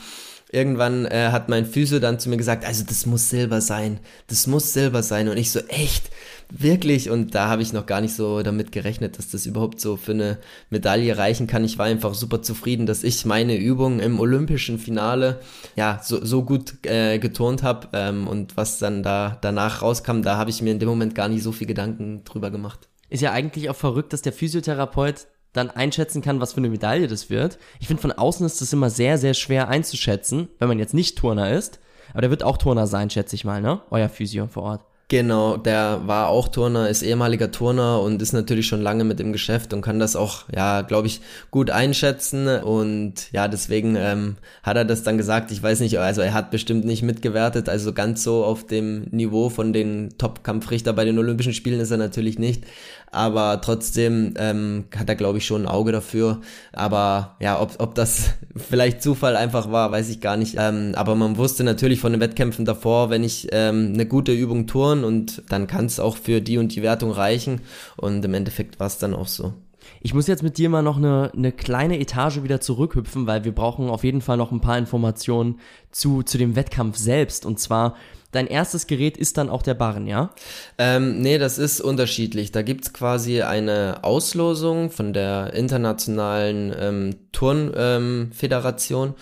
irgendwann 0.52 1.06
äh, 1.06 1.30
hat 1.32 1.50
mein 1.50 1.66
Physio 1.66 2.00
dann 2.00 2.20
zu 2.20 2.30
mir 2.30 2.38
gesagt, 2.38 2.66
also 2.66 2.84
das 2.86 3.06
muss 3.06 3.30
Silber 3.30 3.62
sein, 3.62 4.00
das 4.28 4.48
muss 4.48 4.74
Silber 4.74 5.02
sein. 5.04 5.30
Und 5.30 5.38
ich 5.38 5.52
so, 5.52 5.60
echt, 5.68 6.10
wirklich? 6.52 7.10
Und 7.10 7.36
da 7.36 7.48
habe 7.48 7.62
ich 7.62 7.74
noch 7.74 7.86
gar 7.86 8.02
nicht 8.02 8.16
so 8.16 8.44
damit 8.44 8.72
gerechnet, 8.72 9.18
dass 9.18 9.30
das 9.30 9.46
überhaupt 9.46 9.80
so 9.80 9.98
für 9.98 10.12
eine 10.12 10.38
Medaille 10.70 11.18
reichen 11.18 11.48
kann. 11.48 11.64
Ich 11.64 11.78
war 11.78 11.86
einfach 11.86 12.14
super 12.14 12.42
zufrieden, 12.42 12.86
dass 12.86 13.04
ich 13.04 13.26
meine 13.26 13.58
Übung 13.58 14.00
im 14.00 14.20
olympischen 14.20 14.80
Finale 14.80 15.40
ja 15.76 16.02
so, 16.04 16.24
so 16.24 16.44
gut 16.44 16.86
äh, 16.86 17.20
geturnt 17.20 17.64
habe. 17.64 17.90
Ähm, 17.94 18.28
und 18.28 18.58
was 18.58 18.80
dann 18.80 19.04
da 19.04 19.38
danach 19.42 19.82
rauskam, 19.82 20.22
da 20.22 20.38
habe 20.38 20.50
ich 20.50 20.62
mir 20.62 20.72
in 20.72 20.80
dem 20.80 20.90
Moment 20.90 21.16
gar 21.16 21.28
nicht 21.28 21.44
so 21.44 21.52
viel 21.52 21.68
Gedanken 21.68 22.24
drüber 22.24 22.52
gemacht. 22.52 22.88
Ist 23.10 23.22
ja 23.22 23.32
eigentlich 23.32 23.70
auch 23.70 23.76
verrückt, 23.76 24.14
dass 24.14 24.22
der 24.22 24.34
Physiotherapeut 24.34 25.28
dann 25.54 25.70
einschätzen 25.70 26.22
kann, 26.22 26.40
was 26.40 26.54
für 26.54 26.60
eine 26.60 26.70
Medaille 26.70 27.08
das 27.08 27.30
wird. 27.30 27.58
Ich 27.80 27.88
finde, 27.88 28.02
von 28.02 28.12
außen 28.12 28.46
ist 28.46 28.62
das 28.62 28.72
immer 28.72 28.90
sehr, 28.90 29.18
sehr 29.18 29.34
schwer 29.34 29.68
einzuschätzen, 29.68 30.48
wenn 30.60 30.70
man 30.70 30.80
jetzt 30.80 30.94
nicht 30.94 31.18
Turner 31.18 31.52
ist. 31.52 31.80
Aber 32.14 32.22
der 32.22 32.30
wird 32.30 32.44
auch 32.44 32.58
Turner 32.58 32.88
sein, 32.88 33.10
schätze 33.10 33.36
ich 33.36 33.46
mal, 33.46 33.62
ne? 33.62 33.82
Euer 33.90 34.10
Physio 34.10 34.48
vor 34.48 34.64
Ort. 34.64 34.91
Genau, 35.12 35.58
der 35.58 36.04
war 36.06 36.30
auch 36.30 36.48
Turner, 36.48 36.88
ist 36.88 37.02
ehemaliger 37.02 37.52
Turner 37.52 38.00
und 38.02 38.22
ist 38.22 38.32
natürlich 38.32 38.66
schon 38.66 38.82
lange 38.82 39.04
mit 39.04 39.20
im 39.20 39.34
Geschäft 39.34 39.74
und 39.74 39.82
kann 39.82 40.00
das 40.00 40.16
auch, 40.16 40.46
ja, 40.56 40.84
glaube 40.84 41.08
ich, 41.08 41.20
gut 41.52 41.70
einschätzen. 41.70 42.48
Und 42.48 43.30
ja, 43.34 43.50
deswegen 43.50 43.98
ähm, 43.98 44.38
hat 44.64 44.78
er 44.78 44.86
das 44.86 45.04
dann 45.04 45.18
gesagt. 45.18 45.52
Ich 45.52 45.62
weiß 45.62 45.82
nicht, 45.82 46.00
also 46.00 46.22
er 46.22 46.34
hat 46.34 46.50
bestimmt 46.50 46.86
nicht 46.86 47.04
mitgewertet, 47.04 47.68
also 47.68 47.92
ganz 47.92 48.24
so 48.24 48.46
auf 48.46 48.66
dem 48.66 49.02
Niveau 49.12 49.50
von 49.50 49.74
den 49.74 50.18
Top-Kampfrichter 50.18 50.94
bei 50.94 51.04
den 51.04 51.20
Olympischen 51.20 51.52
Spielen 51.52 51.82
ist 51.82 51.92
er 51.92 51.98
natürlich 51.98 52.40
nicht 52.40 52.64
aber 53.12 53.60
trotzdem 53.62 54.34
ähm, 54.38 54.86
hat 54.96 55.10
er, 55.10 55.16
glaube 55.16 55.38
ich, 55.38 55.46
schon 55.46 55.64
ein 55.64 55.68
Auge 55.68 55.92
dafür. 55.92 56.40
Aber 56.72 57.36
ja, 57.40 57.62
ob, 57.62 57.76
ob 57.80 57.94
das 57.94 58.32
vielleicht 58.56 59.02
Zufall 59.04 59.36
einfach 59.36 59.72
war, 59.72 59.92
weiß 59.92 60.10
ich 60.10 60.22
gar 60.22 60.38
nicht. 60.38 60.56
Ähm, 60.58 60.94
aber 60.96 61.16
man 61.16 61.38
wusste 61.38 61.64
natürlich 61.64 62.00
von 62.00 62.14
den 62.14 62.22
Wettkämpfen 62.22 62.64
davor, 62.64 63.10
wenn 63.10 63.24
ich 63.24 63.50
ähm, 63.52 63.92
eine 63.94 64.06
gute 64.06 64.32
Übung 64.32 64.66
turn 64.66 65.04
und 65.04 65.44
dann 65.50 65.68
kann 65.68 65.86
es 65.86 66.00
auch 66.00 66.16
für 66.16 66.42
die 66.42 66.58
und 66.58 66.74
die 66.74 66.82
Wertung 66.82 67.12
reichen. 67.12 67.62
Und 67.98 68.24
im 68.24 68.34
Endeffekt 68.34 68.80
war 68.80 68.88
es 68.88 68.98
dann 68.98 69.14
auch 69.14 69.28
so. 69.28 69.54
Ich 70.02 70.14
muss 70.14 70.28
jetzt 70.28 70.44
mit 70.44 70.58
dir 70.58 70.70
mal 70.70 70.82
noch 70.82 70.98
eine, 70.98 71.32
eine 71.36 71.52
kleine 71.52 72.00
Etage 72.00 72.44
wieder 72.44 72.62
zurückhüpfen, 72.62 73.28
weil 73.28 73.44
wir 73.44 73.54
brauchen 73.54 73.90
auf 73.90 74.04
jeden 74.04 74.22
Fall 74.22 74.38
noch 74.38 74.52
ein 74.52 74.62
paar 74.62 74.78
Informationen 74.78 75.60
zu, 75.92 76.24
zu 76.24 76.38
dem 76.38 76.56
Wettkampf 76.56 76.98
selbst. 76.98 77.46
Und 77.46 77.60
zwar, 77.60 77.96
dein 78.32 78.48
erstes 78.48 78.88
Gerät 78.88 79.18
ist 79.18 79.38
dann 79.38 79.50
auch 79.50 79.62
der 79.62 79.74
Barren, 79.74 80.08
ja? 80.08 80.32
Ähm, 80.78 81.22
nee, 81.22 81.38
das 81.38 81.58
ist 81.58 81.82
unterschiedlich. 81.82 82.52
Da 82.52 82.62
gibt's 82.62 82.94
quasi 82.94 83.42
eine 83.42 84.00
Auslosung 84.04 84.90
von 84.92 85.14
der 85.14 85.54
internationalen 85.54 86.74
ähm, 86.78 87.16
Turnföderation. 87.32 89.10
Ähm, 89.10 89.16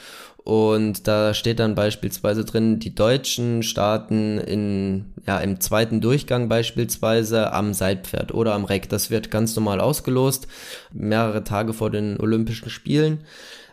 und 0.49 1.07
da 1.07 1.35
steht 1.35 1.59
dann 1.59 1.75
beispielsweise 1.75 2.43
drin, 2.43 2.79
die 2.79 2.95
Deutschen 2.95 3.61
starten 3.61 4.39
in, 4.39 5.13
ja, 5.27 5.37
im 5.39 5.59
zweiten 5.59 6.01
Durchgang 6.01 6.49
beispielsweise 6.49 7.53
am 7.53 7.75
Seilpferd 7.75 8.33
oder 8.33 8.55
am 8.55 8.65
Reck. 8.65 8.89
Das 8.89 9.11
wird 9.11 9.29
ganz 9.29 9.55
normal 9.55 9.79
ausgelost, 9.79 10.47
mehrere 10.91 11.43
Tage 11.43 11.73
vor 11.73 11.91
den 11.91 12.19
Olympischen 12.19 12.71
Spielen. 12.71 13.19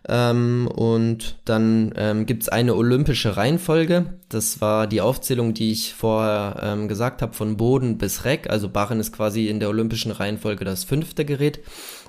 Ähm, 0.09 0.69
und 0.73 1.37
dann 1.45 1.92
ähm, 1.97 2.27
gibt 2.27 2.45
es 2.45 2.49
eine 2.49 2.77
olympische 2.77 3.37
Reihenfolge. 3.37 4.07
Das 4.29 4.61
war 4.61 4.87
die 4.87 5.01
Aufzählung, 5.01 5.53
die 5.53 5.73
ich 5.73 5.95
vorher 5.95 6.61
ähm, 6.62 6.87
gesagt 6.88 7.23
habe, 7.23 7.35
von 7.35 7.57
Boden 7.57 7.99
bis 7.99 8.25
Reck. 8.25 8.49
Also 8.49 8.69
Barren 8.69 9.01
ist 9.01 9.12
quasi 9.12 9.49
in 9.49 9.59
der 9.59 9.69
olympischen 9.69 10.12
Reihenfolge 10.12 10.64
das 10.64 10.85
fünfte 10.85 11.25
Gerät. 11.25 11.61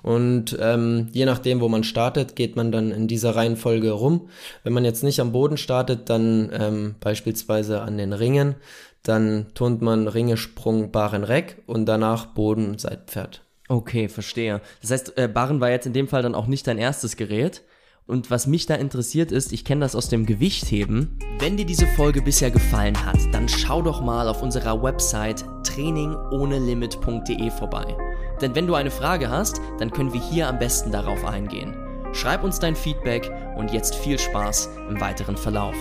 Und 0.03 0.55
ähm, 0.59 1.07
je 1.11 1.25
nachdem, 1.25 1.59
wo 1.59 1.69
man 1.69 1.83
startet, 1.83 2.35
geht 2.35 2.55
man 2.55 2.71
dann 2.71 2.91
in 2.91 3.07
dieser 3.07 3.35
Reihenfolge 3.35 3.91
rum. 3.91 4.29
Wenn 4.63 4.73
man 4.73 4.85
jetzt 4.85 5.03
nicht 5.03 5.19
am 5.19 5.31
Boden 5.31 5.57
startet, 5.57 6.09
dann 6.09 6.51
ähm, 6.53 6.95
beispielsweise 6.99 7.81
an 7.81 7.97
den 7.97 8.13
Ringen, 8.13 8.55
dann 9.01 9.47
turnt 9.55 9.81
man 9.81 10.07
Ringe, 10.07 10.37
Sprung, 10.37 10.91
Barren, 10.91 11.23
Reck 11.23 11.63
und 11.65 11.85
danach 11.87 12.27
Boden, 12.27 12.77
Seitpferd. 12.77 13.41
Okay, 13.69 14.07
verstehe. 14.07 14.61
Das 14.81 14.91
heißt, 14.91 15.17
äh, 15.17 15.27
Barren 15.27 15.59
war 15.59 15.71
jetzt 15.71 15.87
in 15.87 15.93
dem 15.93 16.07
Fall 16.07 16.21
dann 16.21 16.35
auch 16.35 16.47
nicht 16.47 16.67
dein 16.67 16.77
erstes 16.77 17.17
Gerät. 17.17 17.63
Und 18.07 18.31
was 18.31 18.47
mich 18.47 18.65
da 18.65 18.75
interessiert 18.75 19.33
ist, 19.33 19.51
ich 19.51 19.65
kenne 19.65 19.81
das 19.81 19.93
aus 19.93 20.07
dem 20.07 20.25
Gewichtheben. 20.25 21.19
Wenn 21.39 21.57
dir 21.57 21.65
diese 21.65 21.85
Folge 21.85 22.21
bisher 22.21 22.49
gefallen 22.49 23.05
hat, 23.05 23.17
dann 23.33 23.49
schau 23.49 23.81
doch 23.81 23.99
mal 23.99 24.29
auf 24.29 24.41
unserer 24.41 24.81
Website 24.81 25.43
trainingohnelimit.de 25.65 27.51
vorbei. 27.51 27.97
Denn 28.41 28.55
wenn 28.55 28.65
du 28.65 28.75
eine 28.75 28.91
Frage 28.91 29.29
hast, 29.29 29.59
dann 29.79 29.91
können 29.91 30.13
wir 30.13 30.21
hier 30.21 30.47
am 30.47 30.57
besten 30.57 30.89
darauf 30.89 31.25
eingehen. 31.25 31.75
Schreib 32.13 32.45
uns 32.45 32.59
dein 32.59 32.77
Feedback 32.77 33.29
und 33.57 33.73
jetzt 33.73 33.93
viel 33.95 34.17
Spaß 34.17 34.69
im 34.89 35.01
weiteren 35.01 35.35
Verlauf. 35.35 35.75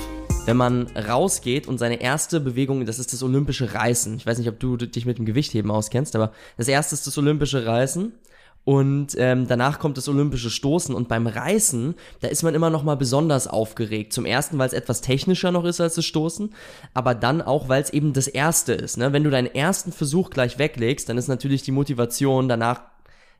Wenn 0.46 0.56
man 0.56 0.88
rausgeht 0.96 1.68
und 1.68 1.78
seine 1.78 2.00
erste 2.00 2.40
Bewegung, 2.40 2.86
das 2.86 2.98
ist 2.98 3.12
das 3.12 3.22
olympische 3.22 3.72
Reißen. 3.72 4.16
Ich 4.16 4.26
weiß 4.26 4.38
nicht, 4.38 4.48
ob 4.48 4.58
du 4.58 4.76
dich 4.76 5.06
mit 5.06 5.18
dem 5.18 5.26
Gewichtheben 5.26 5.70
auskennst, 5.70 6.16
aber 6.16 6.32
das 6.56 6.66
erste 6.66 6.96
ist 6.96 7.06
das 7.06 7.16
olympische 7.18 7.66
Reißen. 7.66 8.12
Und 8.66 9.14
ähm, 9.16 9.46
danach 9.46 9.78
kommt 9.78 9.96
das 9.96 10.08
olympische 10.08 10.50
Stoßen 10.50 10.92
und 10.92 11.06
beim 11.06 11.28
Reißen, 11.28 11.94
da 12.18 12.26
ist 12.26 12.42
man 12.42 12.52
immer 12.52 12.68
noch 12.68 12.82
mal 12.82 12.96
besonders 12.96 13.46
aufgeregt. 13.46 14.12
Zum 14.12 14.26
ersten, 14.26 14.58
weil 14.58 14.66
es 14.66 14.72
etwas 14.72 15.02
technischer 15.02 15.52
noch 15.52 15.64
ist 15.64 15.80
als 15.80 15.94
das 15.94 16.04
Stoßen, 16.04 16.52
aber 16.92 17.14
dann 17.14 17.42
auch, 17.42 17.68
weil 17.68 17.80
es 17.80 17.90
eben 17.90 18.12
das 18.12 18.26
erste 18.26 18.72
ist. 18.72 18.96
Ne? 18.96 19.12
Wenn 19.12 19.22
du 19.22 19.30
deinen 19.30 19.46
ersten 19.46 19.92
Versuch 19.92 20.30
gleich 20.30 20.58
weglegst, 20.58 21.08
dann 21.08 21.16
ist 21.16 21.28
natürlich 21.28 21.62
die 21.62 21.70
Motivation 21.70 22.48
danach 22.48 22.82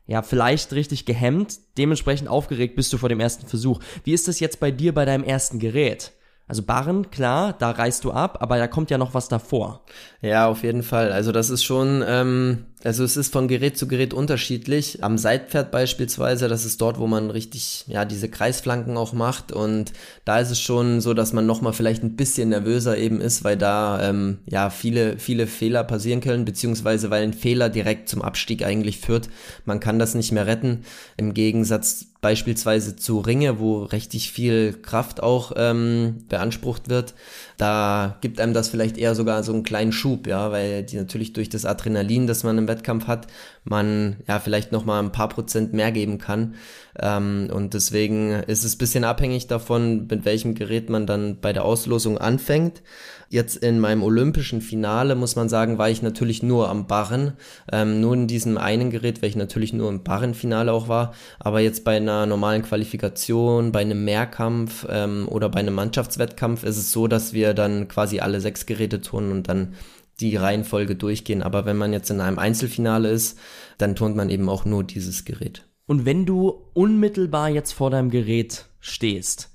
ja, 0.05 0.21
vielleicht 0.21 0.71
richtig 0.71 1.05
gehemmt, 1.05 1.59
dementsprechend 1.77 2.29
aufgeregt 2.29 2.77
bist 2.77 2.93
du 2.93 2.97
vor 2.97 3.09
dem 3.09 3.19
ersten 3.19 3.47
Versuch. 3.47 3.81
Wie 4.05 4.13
ist 4.13 4.29
das 4.29 4.39
jetzt 4.39 4.61
bei 4.61 4.71
dir 4.71 4.93
bei 4.93 5.03
deinem 5.03 5.25
ersten 5.25 5.59
Gerät? 5.59 6.13
Also 6.47 6.63
Barren, 6.63 7.11
klar, 7.11 7.53
da 7.59 7.71
reißt 7.71 8.05
du 8.05 8.11
ab, 8.11 8.37
aber 8.39 8.57
da 8.57 8.67
kommt 8.67 8.89
ja 8.89 8.97
noch 8.97 9.13
was 9.13 9.27
davor. 9.27 9.83
Ja, 10.21 10.47
auf 10.47 10.63
jeden 10.63 10.81
Fall. 10.81 11.11
Also 11.11 11.33
das 11.33 11.49
ist 11.49 11.65
schon, 11.65 12.01
ähm, 12.07 12.67
also 12.87 13.03
es 13.03 13.17
ist 13.17 13.33
von 13.33 13.49
Gerät 13.49 13.77
zu 13.77 13.85
Gerät 13.85 14.13
unterschiedlich. 14.13 15.03
Am 15.03 15.17
Seitpferd 15.17 15.71
beispielsweise, 15.71 16.47
das 16.47 16.63
ist 16.63 16.79
dort, 16.79 16.99
wo 16.99 17.05
man 17.05 17.29
richtig, 17.29 17.83
ja, 17.87 18.05
diese 18.05 18.29
Kreisflanken 18.29 18.95
auch 18.95 19.11
macht. 19.11 19.51
Und 19.51 19.91
da 20.23 20.39
ist 20.39 20.51
es 20.51 20.61
schon 20.61 21.01
so, 21.01 21.13
dass 21.13 21.33
man 21.33 21.45
nochmal 21.45 21.73
vielleicht 21.73 22.01
ein 22.01 22.15
bisschen 22.15 22.49
nervöser 22.49 22.97
eben 22.97 23.19
ist, 23.19 23.43
weil 23.43 23.57
da, 23.57 24.09
ähm, 24.09 24.37
ja, 24.45 24.69
viele, 24.69 25.19
viele 25.19 25.47
Fehler 25.47 25.83
passieren 25.83 26.21
können, 26.21 26.45
beziehungsweise 26.45 27.09
weil 27.09 27.23
ein 27.23 27.33
Fehler 27.33 27.67
direkt 27.67 28.07
zum 28.07 28.21
Abstieg 28.21 28.63
eigentlich 28.63 28.99
führt. 28.99 29.27
Man 29.65 29.81
kann 29.81 29.99
das 29.99 30.15
nicht 30.15 30.31
mehr 30.31 30.47
retten. 30.47 30.85
Im 31.17 31.33
Gegensatz 31.33 32.05
beispielsweise 32.21 32.95
zu 32.95 33.19
Ringe, 33.19 33.59
wo 33.59 33.83
richtig 33.83 34.31
viel 34.31 34.73
Kraft 34.73 35.21
auch 35.21 35.51
ähm, 35.55 36.23
beansprucht 36.29 36.89
wird, 36.89 37.13
da 37.57 38.17
gibt 38.21 38.39
einem 38.39 38.53
das 38.53 38.69
vielleicht 38.69 38.97
eher 38.97 39.15
sogar 39.15 39.43
so 39.43 39.53
einen 39.53 39.63
kleinen 39.63 39.91
Schub, 39.91 40.27
ja, 40.27 40.51
weil 40.51 40.83
die 40.83 40.97
natürlich 40.97 41.33
durch 41.33 41.49
das 41.49 41.65
Adrenalin, 41.65 42.27
das 42.27 42.43
man 42.43 42.57
im 42.57 42.67
Wettkampf 42.67 42.76
hat, 43.07 43.27
man 43.63 44.17
ja 44.27 44.39
vielleicht 44.39 44.71
noch 44.71 44.85
mal 44.85 44.99
ein 44.99 45.11
paar 45.11 45.29
Prozent 45.29 45.73
mehr 45.73 45.91
geben 45.91 46.17
kann. 46.17 46.55
Ähm, 46.99 47.49
und 47.53 47.73
deswegen 47.73 48.31
ist 48.31 48.63
es 48.63 48.75
bisschen 48.77 49.03
abhängig 49.03 49.47
davon, 49.47 50.07
mit 50.07 50.25
welchem 50.25 50.55
Gerät 50.55 50.89
man 50.89 51.05
dann 51.05 51.39
bei 51.39 51.53
der 51.53 51.65
Auslosung 51.65 52.17
anfängt. 52.17 52.81
Jetzt 53.29 53.57
in 53.57 53.79
meinem 53.79 54.03
olympischen 54.03 54.61
Finale, 54.61 55.15
muss 55.15 55.35
man 55.35 55.49
sagen, 55.49 55.77
war 55.77 55.89
ich 55.89 56.01
natürlich 56.01 56.43
nur 56.43 56.69
am 56.69 56.87
Barren. 56.87 57.33
Ähm, 57.69 57.99
nur 57.99 58.13
in 58.13 58.27
diesem 58.27 58.57
einen 58.57 58.89
Gerät, 58.89 59.21
weil 59.21 59.29
ich 59.29 59.35
natürlich 59.35 59.73
nur 59.73 59.89
im 59.89 60.03
Barrenfinale 60.03 60.71
auch 60.71 60.87
war. 60.87 61.13
Aber 61.37 61.59
jetzt 61.59 61.83
bei 61.83 61.97
einer 61.97 62.25
normalen 62.25 62.61
Qualifikation, 62.61 63.73
bei 63.73 63.81
einem 63.81 64.05
Mehrkampf 64.05 64.87
ähm, 64.89 65.27
oder 65.27 65.49
bei 65.49 65.59
einem 65.59 65.75
Mannschaftswettkampf 65.75 66.63
ist 66.63 66.77
es 66.77 66.93
so, 66.93 67.07
dass 67.07 67.33
wir 67.33 67.53
dann 67.53 67.89
quasi 67.89 68.21
alle 68.21 68.39
sechs 68.39 68.65
Geräte 68.65 69.01
turnen 69.01 69.31
und 69.33 69.49
dann 69.49 69.73
die 70.19 70.35
Reihenfolge 70.35 70.95
durchgehen. 70.95 71.43
Aber 71.43 71.65
wenn 71.65 71.77
man 71.77 71.93
jetzt 71.93 72.09
in 72.09 72.21
einem 72.21 72.39
Einzelfinale 72.39 73.09
ist, 73.09 73.37
dann 73.77 73.95
turnt 73.95 74.15
man 74.15 74.29
eben 74.29 74.49
auch 74.49 74.65
nur 74.65 74.83
dieses 74.83 75.25
Gerät. 75.25 75.65
Und 75.85 76.05
wenn 76.05 76.25
du 76.25 76.49
unmittelbar 76.73 77.49
jetzt 77.49 77.71
vor 77.71 77.89
deinem 77.89 78.09
Gerät 78.09 78.65
stehst, 78.79 79.51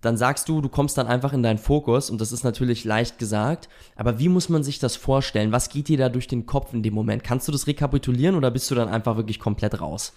dann 0.00 0.16
sagst 0.16 0.48
du, 0.48 0.60
du 0.60 0.68
kommst 0.68 0.96
dann 0.98 1.06
einfach 1.06 1.32
in 1.32 1.42
deinen 1.42 1.58
Fokus 1.58 2.10
und 2.10 2.20
das 2.20 2.32
ist 2.32 2.42
natürlich 2.44 2.84
leicht 2.84 3.18
gesagt, 3.18 3.68
aber 3.96 4.18
wie 4.18 4.28
muss 4.28 4.48
man 4.48 4.62
sich 4.62 4.78
das 4.78 4.96
vorstellen? 4.96 5.52
Was 5.52 5.68
geht 5.68 5.88
dir 5.88 5.98
da 5.98 6.08
durch 6.08 6.26
den 6.26 6.46
Kopf 6.46 6.72
in 6.72 6.82
dem 6.82 6.94
Moment? 6.94 7.22
Kannst 7.22 7.48
du 7.48 7.52
das 7.52 7.66
rekapitulieren 7.66 8.34
oder 8.34 8.50
bist 8.50 8.70
du 8.70 8.74
dann 8.74 8.88
einfach 8.88 9.16
wirklich 9.16 9.38
komplett 9.38 9.80
raus? 9.80 10.14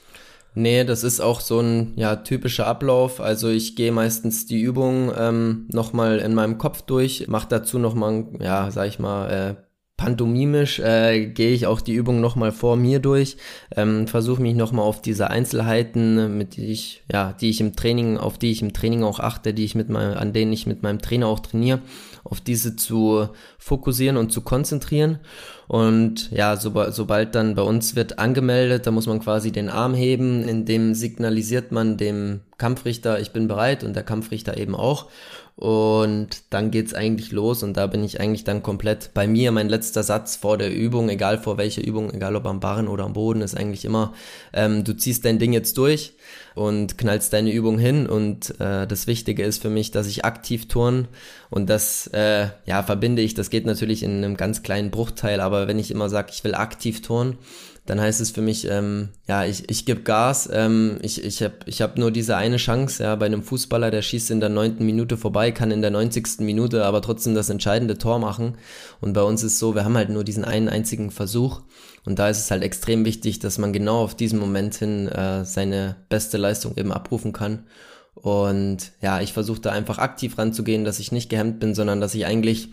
Nee, 0.55 0.83
das 0.83 1.03
ist 1.03 1.19
auch 1.19 1.39
so 1.39 1.59
ein 1.59 1.93
ja, 1.95 2.17
typischer 2.17 2.67
Ablauf. 2.67 3.19
Also 3.19 3.49
ich 3.49 3.75
gehe 3.75 3.91
meistens 3.91 4.45
die 4.45 4.61
Übung 4.61 5.11
ähm, 5.17 5.67
nochmal 5.71 6.19
in 6.19 6.35
meinem 6.35 6.59
Kopf 6.59 6.83
durch, 6.83 7.27
mache 7.27 7.47
dazu 7.49 7.79
nochmal, 7.79 8.27
ja, 8.39 8.69
sag 8.69 8.87
ich 8.87 8.99
mal, 8.99 9.29
äh, 9.29 9.55
pantomimisch 9.97 10.79
äh, 10.79 11.27
gehe 11.27 11.53
ich 11.53 11.67
auch 11.67 11.79
die 11.79 11.93
Übung 11.93 12.19
nochmal 12.19 12.51
vor 12.51 12.75
mir 12.75 12.99
durch, 12.99 13.37
ähm, 13.75 14.07
versuche 14.07 14.41
mich 14.41 14.55
nochmal 14.55 14.85
auf 14.85 15.01
diese 15.01 15.29
Einzelheiten, 15.29 16.37
mit 16.37 16.55
die 16.55 16.71
ich, 16.71 17.03
ja, 17.11 17.33
die 17.33 17.49
ich 17.49 17.61
im 17.61 17.75
Training, 17.75 18.17
auf 18.17 18.37
die 18.37 18.51
ich 18.51 18.61
im 18.61 18.73
Training 18.73 19.03
auch 19.03 19.19
achte, 19.19 19.53
die 19.53 19.65
ich 19.65 19.75
mit 19.75 19.89
meinem, 19.89 20.17
an 20.17 20.33
denen 20.33 20.51
ich 20.51 20.65
mit 20.65 20.81
meinem 20.81 20.99
Trainer 20.99 21.27
auch 21.27 21.39
trainiere, 21.39 21.81
auf 22.23 22.41
diese 22.41 22.75
zu 22.75 23.29
fokussieren 23.59 24.17
und 24.17 24.31
zu 24.31 24.41
konzentrieren. 24.41 25.19
Und 25.73 26.29
ja, 26.29 26.55
so, 26.55 26.71
sobald 26.91 27.33
dann 27.33 27.55
bei 27.55 27.63
uns 27.63 27.95
wird 27.95 28.19
angemeldet, 28.19 28.85
da 28.85 28.91
muss 28.91 29.07
man 29.07 29.19
quasi 29.19 29.51
den 29.51 29.69
Arm 29.69 29.95
heben, 29.95 30.47
in 30.47 30.65
dem 30.65 30.93
signalisiert 30.93 31.71
man 31.71 31.97
dem 31.97 32.41
Kampfrichter, 32.59 33.19
ich 33.19 33.31
bin 33.31 33.47
bereit 33.47 33.83
und 33.83 33.95
der 33.95 34.03
Kampfrichter 34.03 34.55
eben 34.55 34.75
auch. 34.75 35.07
Und 35.55 36.29
dann 36.49 36.71
geht's 36.71 36.95
eigentlich 36.95 37.31
los 37.31 37.61
und 37.61 37.77
da 37.77 37.85
bin 37.85 38.03
ich 38.03 38.19
eigentlich 38.19 38.43
dann 38.43 38.63
komplett 38.63 39.11
bei 39.13 39.27
mir. 39.27 39.51
Mein 39.51 39.69
letzter 39.69 40.01
Satz 40.01 40.35
vor 40.35 40.57
der 40.57 40.73
Übung, 40.73 41.09
egal 41.09 41.37
vor 41.37 41.59
welcher 41.59 41.83
Übung, 41.85 42.11
egal 42.11 42.35
ob 42.35 42.47
am 42.47 42.59
Barren 42.59 42.87
oder 42.87 43.03
am 43.03 43.13
Boden, 43.13 43.41
ist 43.41 43.55
eigentlich 43.55 43.85
immer, 43.85 44.13
ähm, 44.51 44.83
du 44.83 44.93
ziehst 44.93 45.25
dein 45.25 45.37
Ding 45.37 45.53
jetzt 45.53 45.77
durch 45.77 46.13
und 46.55 46.97
knallst 46.97 47.33
deine 47.33 47.51
Übung 47.51 47.77
hin. 47.77 48.07
Und 48.07 48.59
äh, 48.59 48.87
das 48.87 49.05
Wichtige 49.05 49.43
ist 49.43 49.61
für 49.61 49.69
mich, 49.69 49.91
dass 49.91 50.07
ich 50.07 50.25
aktiv 50.25 50.67
turn 50.67 51.07
und 51.51 51.69
das 51.69 52.07
äh, 52.07 52.47
ja 52.65 52.81
verbinde 52.81 53.21
ich. 53.21 53.35
Das 53.35 53.51
geht 53.51 53.67
natürlich 53.67 54.01
in 54.01 54.17
einem 54.17 54.37
ganz 54.37 54.63
kleinen 54.63 54.89
Bruchteil, 54.89 55.39
aber 55.39 55.62
wenn 55.67 55.79
ich 55.79 55.91
immer 55.91 56.09
sage, 56.09 56.31
ich 56.31 56.43
will 56.43 56.55
aktiv 56.55 57.01
turnen, 57.01 57.37
dann 57.85 57.99
heißt 57.99 58.21
es 58.21 58.31
für 58.31 58.41
mich, 58.41 58.65
ähm, 58.69 59.09
ja, 59.27 59.43
ich, 59.43 59.69
ich 59.69 59.85
gebe 59.85 60.01
Gas, 60.01 60.49
ähm, 60.51 60.99
ich, 61.01 61.23
ich 61.23 61.43
habe 61.43 61.55
ich 61.65 61.81
hab 61.81 61.97
nur 61.97 62.11
diese 62.11 62.37
eine 62.37 62.55
Chance, 62.55 63.03
ja, 63.03 63.15
bei 63.15 63.25
einem 63.25 63.43
Fußballer, 63.43 63.91
der 63.91 64.01
schießt 64.01 64.31
in 64.31 64.39
der 64.39 64.47
neunten 64.47 64.85
Minute 64.85 65.17
vorbei, 65.17 65.51
kann 65.51 65.69
in 65.69 65.81
der 65.81 65.91
neunzigsten 65.91 66.45
Minute 66.45 66.85
aber 66.85 67.01
trotzdem 67.01 67.35
das 67.35 67.49
entscheidende 67.49 67.97
Tor 67.97 68.19
machen. 68.19 68.57
Und 69.01 69.11
bei 69.11 69.21
uns 69.21 69.43
ist 69.43 69.59
so, 69.59 69.75
wir 69.75 69.83
haben 69.83 69.97
halt 69.97 70.09
nur 70.09 70.23
diesen 70.23 70.45
einen 70.45 70.69
einzigen 70.69 71.11
Versuch. 71.11 71.61
Und 72.05 72.19
da 72.19 72.29
ist 72.29 72.39
es 72.39 72.51
halt 72.51 72.63
extrem 72.63 73.03
wichtig, 73.03 73.39
dass 73.39 73.57
man 73.57 73.73
genau 73.73 74.01
auf 74.01 74.15
diesen 74.15 74.39
Moment 74.39 74.75
hin 74.75 75.09
äh, 75.09 75.43
seine 75.43 75.97
beste 76.07 76.37
Leistung 76.37 76.77
eben 76.77 76.91
abrufen 76.93 77.33
kann. 77.33 77.65
Und 78.15 78.93
ja, 79.01 79.19
ich 79.19 79.33
versuche 79.33 79.59
da 79.59 79.71
einfach 79.71 79.97
aktiv 79.97 80.37
ranzugehen, 80.37 80.85
dass 80.85 80.99
ich 80.99 81.11
nicht 81.11 81.29
gehemmt 81.29 81.59
bin, 81.59 81.75
sondern 81.75 81.99
dass 81.99 82.15
ich 82.15 82.25
eigentlich 82.25 82.69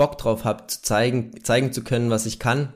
Bock 0.00 0.16
drauf 0.16 0.44
habe, 0.44 0.66
zu 0.66 0.80
zeigen, 0.80 1.44
zeigen 1.44 1.74
zu 1.74 1.84
können, 1.84 2.08
was 2.08 2.24
ich 2.24 2.38
kann, 2.38 2.72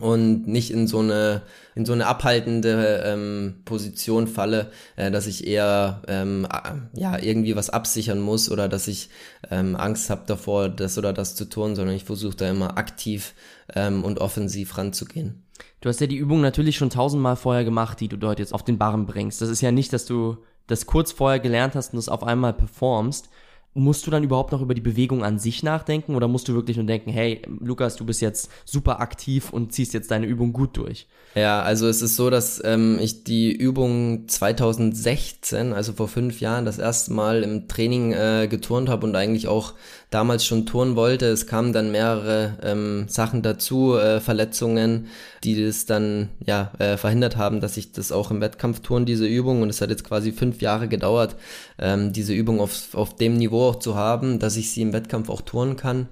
und 0.00 0.48
nicht 0.48 0.72
in 0.72 0.88
so 0.88 0.98
eine 0.98 1.42
in 1.76 1.86
so 1.86 1.92
eine 1.92 2.08
abhaltende 2.08 3.04
ähm, 3.06 3.62
Position 3.64 4.26
falle, 4.26 4.72
äh, 4.96 5.12
dass 5.12 5.28
ich 5.28 5.46
eher 5.46 6.02
ähm, 6.08 6.48
ja 6.94 7.16
irgendwie 7.16 7.54
was 7.54 7.70
absichern 7.70 8.18
muss 8.18 8.50
oder 8.50 8.68
dass 8.68 8.88
ich 8.88 9.08
ähm, 9.52 9.76
Angst 9.76 10.10
habe 10.10 10.22
davor, 10.26 10.68
das 10.68 10.98
oder 10.98 11.12
das 11.12 11.36
zu 11.36 11.44
tun, 11.44 11.76
sondern 11.76 11.94
ich 11.94 12.02
versuche 12.02 12.36
da 12.36 12.50
immer 12.50 12.76
aktiv 12.76 13.34
ähm, 13.72 14.02
und 14.02 14.18
offensiv 14.18 14.76
ranzugehen. 14.78 15.44
Du 15.80 15.88
hast 15.88 16.00
ja 16.00 16.08
die 16.08 16.16
Übung 16.16 16.40
natürlich 16.40 16.76
schon 16.76 16.90
tausendmal 16.90 17.36
vorher 17.36 17.62
gemacht, 17.62 18.00
die 18.00 18.08
du 18.08 18.16
dort 18.16 18.40
jetzt 18.40 18.52
auf 18.52 18.64
den 18.64 18.78
Barren 18.78 19.06
bringst. 19.06 19.40
Das 19.40 19.48
ist 19.48 19.60
ja 19.60 19.70
nicht, 19.70 19.92
dass 19.92 20.06
du 20.06 20.38
das 20.66 20.86
kurz 20.86 21.12
vorher 21.12 21.38
gelernt 21.38 21.76
hast 21.76 21.92
und 21.92 21.98
das 21.98 22.08
auf 22.08 22.24
einmal 22.24 22.52
performst. 22.52 23.28
Musst 23.74 24.06
du 24.06 24.10
dann 24.10 24.24
überhaupt 24.24 24.50
noch 24.52 24.62
über 24.62 24.74
die 24.74 24.80
Bewegung 24.80 25.22
an 25.22 25.38
sich 25.38 25.62
nachdenken 25.62 26.16
oder 26.16 26.26
musst 26.26 26.48
du 26.48 26.54
wirklich 26.54 26.76
nur 26.76 26.86
denken, 26.86 27.10
hey, 27.10 27.42
Lukas, 27.60 27.96
du 27.96 28.04
bist 28.04 28.20
jetzt 28.20 28.50
super 28.64 29.00
aktiv 29.00 29.52
und 29.52 29.72
ziehst 29.72 29.94
jetzt 29.94 30.10
deine 30.10 30.26
Übung 30.26 30.52
gut 30.52 30.76
durch? 30.76 31.06
Ja, 31.34 31.62
also 31.62 31.86
es 31.86 32.02
ist 32.02 32.16
so, 32.16 32.30
dass 32.30 32.60
ähm, 32.64 32.98
ich 33.00 33.22
die 33.22 33.52
Übung 33.52 34.26
2016, 34.26 35.72
also 35.72 35.92
vor 35.92 36.08
fünf 36.08 36.40
Jahren, 36.40 36.64
das 36.64 36.78
erste 36.78 37.12
Mal 37.12 37.42
im 37.42 37.68
Training 37.68 38.12
äh, 38.12 38.48
geturnt 38.50 38.88
habe 38.88 39.06
und 39.06 39.14
eigentlich 39.14 39.46
auch 39.46 39.74
damals 40.10 40.44
schon 40.44 40.64
turnen 40.64 40.96
wollte. 40.96 41.26
Es 41.26 41.46
kamen 41.46 41.72
dann 41.72 41.92
mehrere 41.92 42.58
ähm, 42.62 43.04
Sachen 43.08 43.42
dazu, 43.42 43.96
äh, 43.96 44.20
Verletzungen, 44.20 45.08
die 45.44 45.62
das 45.62 45.86
dann 45.86 46.30
ja 46.44 46.72
äh, 46.78 46.96
verhindert 46.96 47.36
haben, 47.36 47.60
dass 47.60 47.76
ich 47.76 47.92
das 47.92 48.10
auch 48.10 48.30
im 48.30 48.40
Wettkampf 48.40 48.80
turn, 48.80 49.04
diese 49.04 49.26
Übung. 49.26 49.62
Und 49.62 49.68
es 49.68 49.80
hat 49.80 49.90
jetzt 49.90 50.04
quasi 50.04 50.32
fünf 50.32 50.62
Jahre 50.62 50.88
gedauert, 50.88 51.36
ähm, 51.78 52.12
diese 52.12 52.32
Übung 52.32 52.60
auf, 52.60 52.94
auf 52.94 53.16
dem 53.16 53.36
Niveau 53.36 53.57
auch 53.64 53.76
zu 53.76 53.94
haben, 53.94 54.38
dass 54.38 54.56
ich 54.56 54.70
sie 54.70 54.82
im 54.82 54.92
Wettkampf 54.92 55.28
auch 55.28 55.40
turnen 55.40 55.76
kann. 55.76 56.08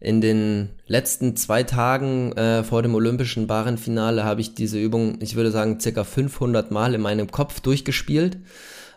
In 0.00 0.22
den 0.22 0.70
letzten 0.86 1.36
zwei 1.36 1.62
Tagen 1.62 2.32
äh, 2.32 2.64
vor 2.64 2.82
dem 2.82 2.94
olympischen 2.94 3.46
Barenfinale 3.46 4.24
habe 4.24 4.40
ich 4.40 4.54
diese 4.54 4.78
Übung, 4.80 5.18
ich 5.20 5.36
würde 5.36 5.50
sagen, 5.50 5.78
circa 5.78 6.04
500 6.04 6.70
Mal 6.70 6.94
in 6.94 7.02
meinem 7.02 7.30
Kopf 7.30 7.60
durchgespielt. 7.60 8.38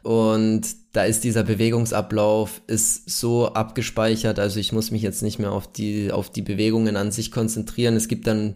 Und 0.01 0.61
da 0.93 1.03
ist 1.03 1.23
dieser 1.23 1.43
Bewegungsablauf 1.43 2.61
ist 2.67 3.09
so 3.09 3.47
abgespeichert, 3.47 4.37
also 4.37 4.59
ich 4.59 4.73
muss 4.73 4.91
mich 4.91 5.01
jetzt 5.01 5.23
nicht 5.23 5.39
mehr 5.39 5.51
auf 5.51 5.71
die, 5.71 6.11
auf 6.11 6.29
die 6.29 6.41
Bewegungen 6.41 6.97
an 6.97 7.11
sich 7.11 7.31
konzentrieren. 7.31 7.95
Es 7.95 8.07
gibt 8.07 8.27
dann 8.27 8.55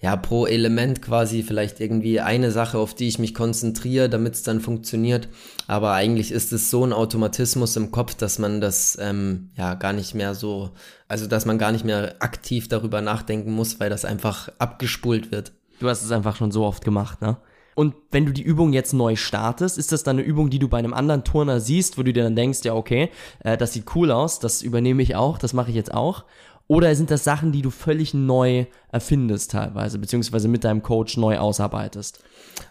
ja, 0.00 0.14
pro 0.16 0.46
Element 0.46 1.00
quasi 1.00 1.42
vielleicht 1.42 1.80
irgendwie 1.80 2.20
eine 2.20 2.50
Sache, 2.50 2.78
auf 2.78 2.94
die 2.94 3.08
ich 3.08 3.18
mich 3.18 3.34
konzentriere, 3.34 4.10
damit 4.10 4.34
es 4.34 4.42
dann 4.42 4.60
funktioniert. 4.60 5.28
Aber 5.66 5.92
eigentlich 5.92 6.32
ist 6.32 6.52
es 6.52 6.70
so 6.70 6.84
ein 6.84 6.92
Automatismus 6.92 7.76
im 7.76 7.90
Kopf, 7.90 8.14
dass 8.14 8.38
man 8.38 8.60
das 8.60 8.98
ähm, 9.00 9.50
ja 9.56 9.74
gar 9.74 9.94
nicht 9.94 10.14
mehr 10.14 10.34
so, 10.34 10.70
also 11.08 11.26
dass 11.26 11.46
man 11.46 11.58
gar 11.58 11.72
nicht 11.72 11.84
mehr 11.84 12.16
aktiv 12.18 12.68
darüber 12.68 13.00
nachdenken 13.00 13.52
muss, 13.52 13.80
weil 13.80 13.88
das 13.88 14.04
einfach 14.04 14.50
abgespult 14.58 15.32
wird. 15.32 15.52
Du 15.80 15.88
hast 15.88 16.02
es 16.02 16.12
einfach 16.12 16.36
schon 16.36 16.52
so 16.52 16.64
oft 16.64 16.84
gemacht, 16.84 17.22
ne? 17.22 17.38
Und 17.74 17.94
wenn 18.10 18.24
du 18.24 18.32
die 18.32 18.42
Übung 18.42 18.72
jetzt 18.72 18.94
neu 18.94 19.16
startest, 19.16 19.76
ist 19.76 19.92
das 19.92 20.02
dann 20.02 20.16
eine 20.16 20.26
Übung, 20.26 20.48
die 20.48 20.58
du 20.58 20.66
bei 20.66 20.78
einem 20.78 20.94
anderen 20.94 21.24
Turner 21.24 21.60
siehst, 21.60 21.98
wo 21.98 22.02
du 22.02 22.12
dir 22.14 22.22
dann 22.22 22.34
denkst, 22.34 22.60
ja, 22.64 22.74
okay, 22.74 23.10
äh, 23.40 23.58
das 23.58 23.74
sieht 23.74 23.94
cool 23.94 24.10
aus, 24.10 24.38
das 24.38 24.62
übernehme 24.62 25.02
ich 25.02 25.14
auch, 25.14 25.36
das 25.36 25.52
mache 25.52 25.68
ich 25.68 25.76
jetzt 25.76 25.92
auch. 25.92 26.24
Oder 26.68 26.94
sind 26.96 27.12
das 27.12 27.22
Sachen, 27.22 27.52
die 27.52 27.62
du 27.62 27.70
völlig 27.70 28.12
neu 28.12 28.66
erfindest 28.90 29.52
teilweise, 29.52 30.00
beziehungsweise 30.00 30.48
mit 30.48 30.64
deinem 30.64 30.82
Coach 30.82 31.16
neu 31.16 31.38
ausarbeitest? 31.38 32.18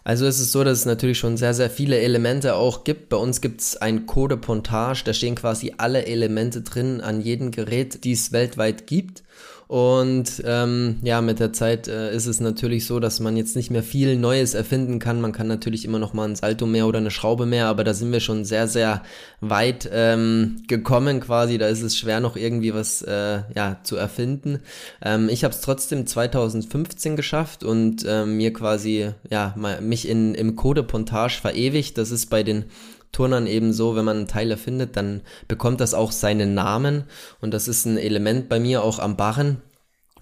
Also 0.04 0.26
es 0.26 0.38
ist 0.38 0.52
so, 0.52 0.64
dass 0.64 0.80
es 0.80 0.84
natürlich 0.84 1.18
schon 1.18 1.38
sehr, 1.38 1.54
sehr 1.54 1.70
viele 1.70 1.98
Elemente 1.98 2.56
auch 2.56 2.84
gibt. 2.84 3.08
Bei 3.08 3.16
uns 3.16 3.40
gibt 3.40 3.62
es 3.62 3.76
ein 3.76 4.04
Code 4.04 4.36
Pontage, 4.36 5.02
da 5.04 5.14
stehen 5.14 5.34
quasi 5.34 5.74
alle 5.78 6.04
Elemente 6.06 6.60
drin 6.60 7.00
an 7.00 7.22
jedem 7.22 7.52
Gerät, 7.52 8.04
die 8.04 8.12
es 8.12 8.32
weltweit 8.32 8.86
gibt. 8.86 9.22
Und 9.68 10.42
ähm, 10.44 10.98
ja, 11.02 11.20
mit 11.20 11.40
der 11.40 11.52
Zeit 11.52 11.88
äh, 11.88 12.14
ist 12.14 12.26
es 12.26 12.38
natürlich 12.38 12.86
so, 12.86 13.00
dass 13.00 13.18
man 13.18 13.36
jetzt 13.36 13.56
nicht 13.56 13.70
mehr 13.72 13.82
viel 13.82 14.16
Neues 14.16 14.54
erfinden 14.54 15.00
kann. 15.00 15.20
Man 15.20 15.32
kann 15.32 15.48
natürlich 15.48 15.84
immer 15.84 15.98
noch 15.98 16.12
mal 16.12 16.28
ein 16.28 16.36
Salto 16.36 16.66
mehr 16.66 16.86
oder 16.86 16.98
eine 16.98 17.10
Schraube 17.10 17.46
mehr, 17.46 17.66
aber 17.66 17.82
da 17.82 17.92
sind 17.92 18.12
wir 18.12 18.20
schon 18.20 18.44
sehr, 18.44 18.68
sehr 18.68 19.02
weit 19.40 19.88
ähm, 19.92 20.62
gekommen 20.68 21.18
quasi. 21.18 21.58
Da 21.58 21.66
ist 21.66 21.82
es 21.82 21.98
schwer 21.98 22.20
noch 22.20 22.36
irgendwie 22.36 22.74
was 22.74 23.02
äh, 23.02 23.40
ja, 23.56 23.80
zu 23.82 23.96
erfinden. 23.96 24.60
Ähm, 25.02 25.28
ich 25.28 25.42
habe 25.42 25.52
es 25.52 25.60
trotzdem 25.62 26.06
2015 26.06 27.16
geschafft 27.16 27.64
und 27.64 28.04
ähm, 28.08 28.36
mir 28.36 28.52
quasi 28.52 29.10
ja 29.30 29.52
mal, 29.56 29.80
mich 29.80 30.08
in, 30.08 30.36
im 30.36 30.54
Code 30.54 30.84
Pontage 30.84 31.40
verewigt. 31.40 31.98
Das 31.98 32.12
ist 32.12 32.26
bei 32.26 32.44
den 32.44 32.66
Turnern 33.16 33.46
eben 33.46 33.72
so, 33.72 33.96
wenn 33.96 34.04
man 34.04 34.18
einen 34.18 34.28
Teil 34.28 34.50
erfindet, 34.50 34.96
dann 34.96 35.22
bekommt 35.48 35.80
das 35.80 35.94
auch 35.94 36.12
seinen 36.12 36.52
Namen 36.52 37.04
und 37.40 37.54
das 37.54 37.66
ist 37.66 37.86
ein 37.86 37.96
Element 37.96 38.50
bei 38.50 38.60
mir 38.60 38.82
auch 38.82 38.98
am 38.98 39.16
Barren. 39.16 39.62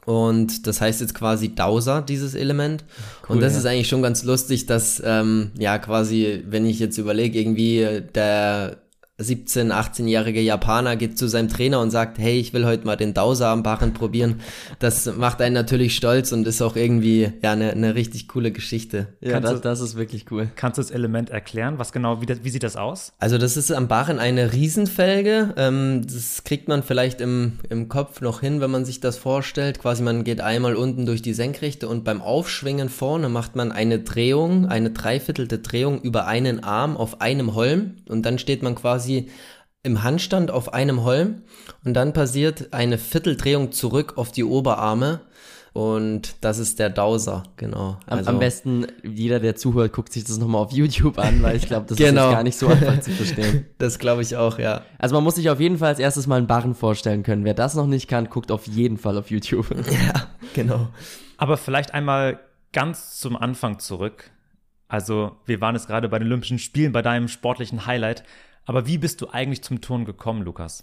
Und 0.06 0.66
das 0.66 0.80
heißt 0.80 1.00
jetzt 1.00 1.14
quasi 1.14 1.54
Dauser, 1.54 2.02
dieses 2.02 2.34
Element. 2.34 2.84
Cool, 3.22 3.36
und 3.36 3.42
das 3.42 3.54
ja. 3.54 3.60
ist 3.60 3.66
eigentlich 3.66 3.88
schon 3.88 4.02
ganz 4.02 4.22
lustig, 4.22 4.66
dass, 4.66 5.02
ähm, 5.04 5.50
ja, 5.58 5.78
quasi, 5.78 6.44
wenn 6.46 6.66
ich 6.66 6.78
jetzt 6.78 6.98
überlege, 6.98 7.38
irgendwie 7.40 8.02
der 8.14 8.83
17, 9.16 9.72
18-jährige 9.72 10.40
Japaner 10.40 10.96
geht 10.96 11.16
zu 11.16 11.28
seinem 11.28 11.48
Trainer 11.48 11.80
und 11.80 11.92
sagt, 11.92 12.18
hey, 12.18 12.40
ich 12.40 12.52
will 12.52 12.66
heute 12.66 12.84
mal 12.84 12.96
den 12.96 13.14
Dauser 13.14 13.46
am 13.46 13.62
Barren 13.62 13.94
probieren. 13.94 14.40
Das 14.80 15.06
macht 15.06 15.40
einen 15.40 15.54
natürlich 15.54 15.94
stolz 15.94 16.32
und 16.32 16.44
ist 16.48 16.60
auch 16.60 16.74
irgendwie 16.74 17.32
ja 17.40 17.52
eine, 17.52 17.70
eine 17.70 17.94
richtig 17.94 18.26
coole 18.26 18.50
Geschichte. 18.50 19.06
Ja, 19.20 19.38
das, 19.38 19.60
das, 19.60 19.80
ist 19.80 19.94
wirklich 19.94 20.26
cool. 20.32 20.48
Kannst 20.56 20.78
du 20.78 20.82
das 20.82 20.90
Element 20.90 21.30
erklären? 21.30 21.78
Was 21.78 21.92
genau, 21.92 22.22
wie, 22.22 22.26
wie 22.42 22.50
sieht 22.50 22.64
das 22.64 22.74
aus? 22.76 23.12
Also 23.20 23.38
das 23.38 23.56
ist 23.56 23.70
am 23.70 23.86
Barren 23.86 24.18
eine 24.18 24.52
Riesenfelge. 24.52 25.54
Ähm, 25.58 26.02
das 26.04 26.42
kriegt 26.42 26.66
man 26.66 26.82
vielleicht 26.82 27.20
im, 27.20 27.60
im 27.70 27.88
Kopf 27.88 28.20
noch 28.20 28.40
hin, 28.40 28.60
wenn 28.60 28.72
man 28.72 28.84
sich 28.84 28.98
das 28.98 29.16
vorstellt. 29.16 29.78
Quasi 29.78 30.02
man 30.02 30.24
geht 30.24 30.40
einmal 30.40 30.74
unten 30.74 31.06
durch 31.06 31.22
die 31.22 31.34
Senkrechte 31.34 31.86
und 31.86 32.02
beim 32.02 32.20
Aufschwingen 32.20 32.88
vorne 32.88 33.28
macht 33.28 33.54
man 33.54 33.70
eine 33.70 34.00
Drehung, 34.00 34.66
eine 34.66 34.90
dreiviertelte 34.90 35.60
Drehung 35.60 36.00
über 36.00 36.26
einen 36.26 36.64
Arm 36.64 36.96
auf 36.96 37.20
einem 37.20 37.54
Holm 37.54 37.92
und 38.08 38.26
dann 38.26 38.40
steht 38.40 38.64
man 38.64 38.74
quasi 38.74 39.03
quasi 39.04 39.28
im 39.82 40.02
Handstand 40.02 40.50
auf 40.50 40.72
einem 40.72 41.04
Holm 41.04 41.42
und 41.84 41.94
dann 41.94 42.14
passiert 42.14 42.72
eine 42.72 42.96
Vierteldrehung 42.96 43.70
zurück 43.70 44.14
auf 44.16 44.32
die 44.32 44.44
Oberarme 44.44 45.20
und 45.74 46.36
das 46.40 46.58
ist 46.58 46.78
der 46.78 46.88
Dowser, 46.88 47.42
genau. 47.56 47.98
Also, 48.06 48.30
am, 48.30 48.38
besten, 48.38 48.86
jeder, 49.02 49.40
der 49.40 49.56
zuhört, 49.56 49.92
guckt 49.92 50.12
sich 50.12 50.24
das 50.24 50.38
nochmal 50.38 50.62
auf 50.62 50.72
YouTube 50.72 51.18
an, 51.18 51.42
weil 51.42 51.56
ich 51.56 51.66
glaube, 51.66 51.86
das 51.88 51.98
genau. 51.98 52.28
ist 52.28 52.34
gar 52.34 52.42
nicht 52.44 52.56
so 52.56 52.68
einfach 52.68 53.00
zu 53.00 53.10
verstehen. 53.10 53.66
Das 53.78 53.98
glaube 53.98 54.22
ich 54.22 54.36
auch, 54.36 54.58
ja. 54.58 54.82
Also 54.98 55.16
man 55.16 55.24
muss 55.24 55.34
sich 55.34 55.50
auf 55.50 55.60
jeden 55.60 55.78
Fall 55.78 55.88
als 55.88 55.98
erstes 55.98 56.26
mal 56.26 56.36
einen 56.36 56.46
Barren 56.46 56.74
vorstellen 56.74 57.24
können. 57.24 57.44
Wer 57.44 57.54
das 57.54 57.74
noch 57.74 57.86
nicht 57.86 58.08
kann, 58.08 58.30
guckt 58.30 58.52
auf 58.52 58.66
jeden 58.66 58.96
Fall 58.96 59.18
auf 59.18 59.30
YouTube. 59.30 59.66
Ja, 59.90 60.28
genau. 60.54 60.88
Aber 61.36 61.56
vielleicht 61.56 61.92
einmal 61.92 62.38
ganz 62.72 63.18
zum 63.18 63.36
Anfang 63.36 63.80
zurück. 63.80 64.30
Also 64.88 65.32
wir 65.44 65.60
waren 65.60 65.74
jetzt 65.74 65.88
gerade 65.88 66.08
bei 66.08 66.18
den 66.20 66.28
Olympischen 66.28 66.60
Spielen, 66.60 66.92
bei 66.92 67.02
deinem 67.02 67.26
sportlichen 67.28 67.84
Highlight. 67.84 68.22
Aber 68.66 68.86
wie 68.86 68.98
bist 68.98 69.20
du 69.20 69.28
eigentlich 69.28 69.62
zum 69.62 69.80
Turnen 69.80 70.04
gekommen, 70.04 70.42
Lukas? 70.42 70.82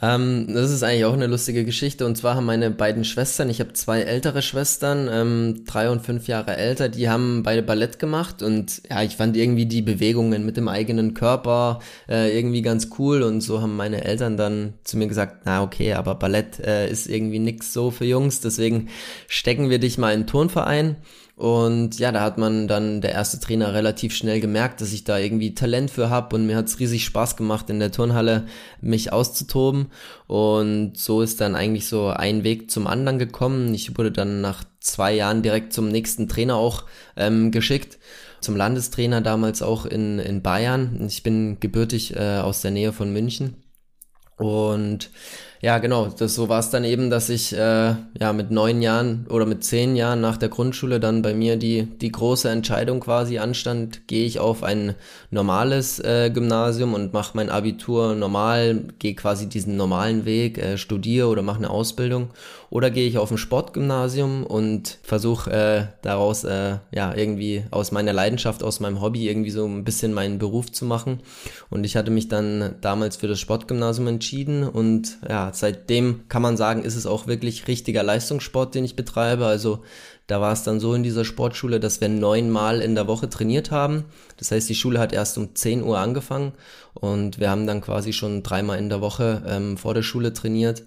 Ähm, 0.00 0.46
das 0.52 0.70
ist 0.70 0.82
eigentlich 0.82 1.06
auch 1.06 1.14
eine 1.14 1.26
lustige 1.26 1.64
Geschichte. 1.64 2.06
Und 2.06 2.16
zwar 2.16 2.34
haben 2.34 2.44
meine 2.44 2.70
beiden 2.70 3.04
Schwestern, 3.04 3.48
ich 3.48 3.60
habe 3.60 3.72
zwei 3.72 4.02
ältere 4.02 4.42
Schwestern, 4.42 5.08
ähm, 5.10 5.64
drei 5.66 5.90
und 5.90 6.02
fünf 6.02 6.28
Jahre 6.28 6.56
älter, 6.56 6.88
die 6.88 7.08
haben 7.08 7.42
beide 7.42 7.62
Ballett 7.62 7.98
gemacht. 7.98 8.42
Und 8.42 8.82
ja, 8.90 9.02
ich 9.02 9.16
fand 9.16 9.36
irgendwie 9.36 9.66
die 9.66 9.82
Bewegungen 9.82 10.44
mit 10.44 10.56
dem 10.56 10.68
eigenen 10.68 11.14
Körper 11.14 11.80
äh, 12.08 12.36
irgendwie 12.36 12.62
ganz 12.62 12.90
cool. 12.98 13.22
Und 13.22 13.40
so 13.40 13.60
haben 13.60 13.76
meine 13.76 14.04
Eltern 14.04 14.36
dann 14.36 14.74
zu 14.84 14.98
mir 14.98 15.08
gesagt, 15.08 15.42
na 15.44 15.62
okay, 15.62 15.94
aber 15.94 16.14
Ballett 16.14 16.60
äh, 16.60 16.90
ist 16.90 17.08
irgendwie 17.08 17.38
nix 17.38 17.72
so 17.72 17.90
für 17.90 18.04
Jungs. 18.04 18.40
Deswegen 18.40 18.88
stecken 19.26 19.70
wir 19.70 19.78
dich 19.78 19.98
mal 19.98 20.12
in 20.12 20.20
den 20.20 20.26
Turnverein. 20.26 20.96
Und 21.38 22.00
ja, 22.00 22.10
da 22.10 22.20
hat 22.22 22.36
man 22.36 22.66
dann 22.66 23.00
der 23.00 23.12
erste 23.12 23.38
Trainer 23.38 23.72
relativ 23.72 24.12
schnell 24.12 24.40
gemerkt, 24.40 24.80
dass 24.80 24.92
ich 24.92 25.04
da 25.04 25.18
irgendwie 25.18 25.54
Talent 25.54 25.88
für 25.88 26.10
habe 26.10 26.34
und 26.34 26.46
mir 26.46 26.56
hat's 26.56 26.80
riesig 26.80 27.04
Spaß 27.04 27.36
gemacht, 27.36 27.70
in 27.70 27.78
der 27.78 27.92
Turnhalle 27.92 28.46
mich 28.80 29.12
auszutoben. 29.12 29.86
Und 30.26 30.98
so 30.98 31.22
ist 31.22 31.40
dann 31.40 31.54
eigentlich 31.54 31.86
so 31.86 32.08
ein 32.08 32.42
Weg 32.42 32.72
zum 32.72 32.88
anderen 32.88 33.20
gekommen. 33.20 33.72
Ich 33.72 33.96
wurde 33.96 34.10
dann 34.10 34.40
nach 34.40 34.64
zwei 34.80 35.14
Jahren 35.14 35.42
direkt 35.42 35.72
zum 35.72 35.88
nächsten 35.88 36.28
Trainer 36.28 36.56
auch 36.56 36.86
ähm, 37.16 37.52
geschickt 37.52 37.98
zum 38.40 38.56
Landestrainer 38.56 39.20
damals 39.20 39.62
auch 39.62 39.86
in, 39.86 40.18
in 40.18 40.42
Bayern. 40.42 41.06
Ich 41.06 41.22
bin 41.22 41.60
gebürtig 41.60 42.16
äh, 42.16 42.38
aus 42.38 42.62
der 42.62 42.70
Nähe 42.70 42.92
von 42.92 43.12
München. 43.12 43.62
Und 44.36 45.10
ja, 45.60 45.78
genau. 45.78 46.06
Das, 46.06 46.34
so 46.34 46.48
war 46.48 46.60
es 46.60 46.70
dann 46.70 46.84
eben, 46.84 47.10
dass 47.10 47.28
ich 47.28 47.52
äh, 47.52 47.94
ja 48.20 48.32
mit 48.32 48.50
neun 48.50 48.80
Jahren 48.80 49.26
oder 49.28 49.44
mit 49.44 49.64
zehn 49.64 49.96
Jahren 49.96 50.20
nach 50.20 50.36
der 50.36 50.48
Grundschule 50.48 51.00
dann 51.00 51.22
bei 51.22 51.34
mir 51.34 51.56
die, 51.56 51.82
die 51.84 52.12
große 52.12 52.48
Entscheidung 52.48 53.00
quasi 53.00 53.38
anstand, 53.38 54.06
gehe 54.06 54.24
ich 54.24 54.38
auf 54.38 54.62
ein 54.62 54.94
normales 55.30 55.98
äh, 55.98 56.30
Gymnasium 56.32 56.94
und 56.94 57.12
mache 57.12 57.36
mein 57.36 57.50
Abitur 57.50 58.14
normal, 58.14 58.84
gehe 58.98 59.14
quasi 59.14 59.48
diesen 59.48 59.76
normalen 59.76 60.24
Weg, 60.24 60.58
äh, 60.58 60.78
studiere 60.78 61.28
oder 61.28 61.42
mache 61.42 61.58
eine 61.58 61.70
Ausbildung 61.70 62.30
oder 62.70 62.90
gehe 62.90 63.08
ich 63.08 63.18
auf 63.18 63.30
ein 63.30 63.38
Sportgymnasium 63.38 64.44
und 64.44 64.98
versuche 65.02 65.50
äh, 65.50 65.86
daraus 66.02 66.44
äh, 66.44 66.76
ja 66.92 67.14
irgendwie 67.14 67.64
aus 67.70 67.92
meiner 67.92 68.12
Leidenschaft, 68.12 68.62
aus 68.62 68.80
meinem 68.80 69.00
Hobby 69.00 69.28
irgendwie 69.28 69.50
so 69.50 69.64
ein 69.64 69.84
bisschen 69.84 70.12
meinen 70.12 70.38
Beruf 70.38 70.70
zu 70.70 70.84
machen. 70.84 71.20
Und 71.70 71.84
ich 71.84 71.96
hatte 71.96 72.10
mich 72.10 72.28
dann 72.28 72.76
damals 72.80 73.16
für 73.16 73.28
das 73.28 73.40
Sportgymnasium 73.40 74.06
entschieden 74.06 74.68
und 74.68 75.18
ja, 75.28 75.47
seitdem 75.54 76.28
kann 76.28 76.42
man 76.42 76.56
sagen, 76.56 76.82
ist 76.82 76.96
es 76.96 77.06
auch 77.06 77.26
wirklich 77.26 77.68
richtiger 77.68 78.02
Leistungssport, 78.02 78.74
den 78.74 78.84
ich 78.84 78.96
betreibe. 78.96 79.46
Also 79.46 79.82
da 80.26 80.40
war 80.40 80.52
es 80.52 80.62
dann 80.62 80.80
so 80.80 80.94
in 80.94 81.02
dieser 81.02 81.24
Sportschule, 81.24 81.80
dass 81.80 82.00
wir 82.00 82.08
neunmal 82.08 82.80
in 82.80 82.94
der 82.94 83.06
Woche 83.06 83.28
trainiert 83.28 83.70
haben. 83.70 84.04
Das 84.36 84.50
heißt, 84.50 84.68
die 84.68 84.74
Schule 84.74 85.00
hat 85.00 85.12
erst 85.12 85.38
um 85.38 85.54
10 85.54 85.82
Uhr 85.82 85.98
angefangen 85.98 86.52
und 86.94 87.38
wir 87.40 87.50
haben 87.50 87.66
dann 87.66 87.80
quasi 87.80 88.12
schon 88.12 88.42
dreimal 88.42 88.78
in 88.78 88.88
der 88.88 89.00
Woche 89.00 89.42
ähm, 89.46 89.76
vor 89.76 89.94
der 89.94 90.02
Schule 90.02 90.32
trainiert. 90.32 90.82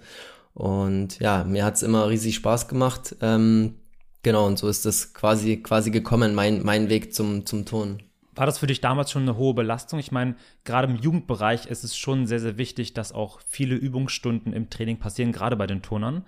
Und 0.54 1.20
ja, 1.20 1.44
mir 1.44 1.66
hat's 1.66 1.82
immer 1.82 2.10
riesig 2.10 2.36
Spaß 2.36 2.68
gemacht. 2.68 3.16
Ähm, 3.22 3.76
Genau, 4.24 4.46
und 4.46 4.60
so 4.60 4.68
ist 4.68 4.86
das 4.86 5.14
quasi, 5.14 5.58
quasi 5.58 5.90
gekommen, 5.90 6.36
mein, 6.36 6.64
mein 6.64 6.90
Weg 6.90 7.14
zum, 7.14 7.46
zum 7.46 7.66
Turnen. 7.66 8.04
War 8.34 8.46
das 8.46 8.60
für 8.60 8.68
dich 8.68 8.80
damals 8.80 9.12
schon 9.12 9.24
eine 9.24 9.36
hohe 9.36 9.54
Belastung? 9.54 10.00
Ich 10.00 10.12
meine, 10.12 10.36
gerade 10.64 10.92
im 10.92 10.98
Jugendbereich 10.98 11.66
ist 11.66 11.84
es 11.84 11.98
schon 11.98 12.28
sehr, 12.28 12.40
sehr 12.40 12.58
wichtig, 12.58 12.94
dass 12.94 13.12
auch 13.12 13.42
viele 13.46 13.76
Übungsstunden 13.76 14.54
im 14.54 14.70
Training 14.70 15.00
passieren, 15.00 15.32
gerade 15.32 15.56
bei 15.56 15.68
den 15.68 15.82
Turnern. 15.82 16.26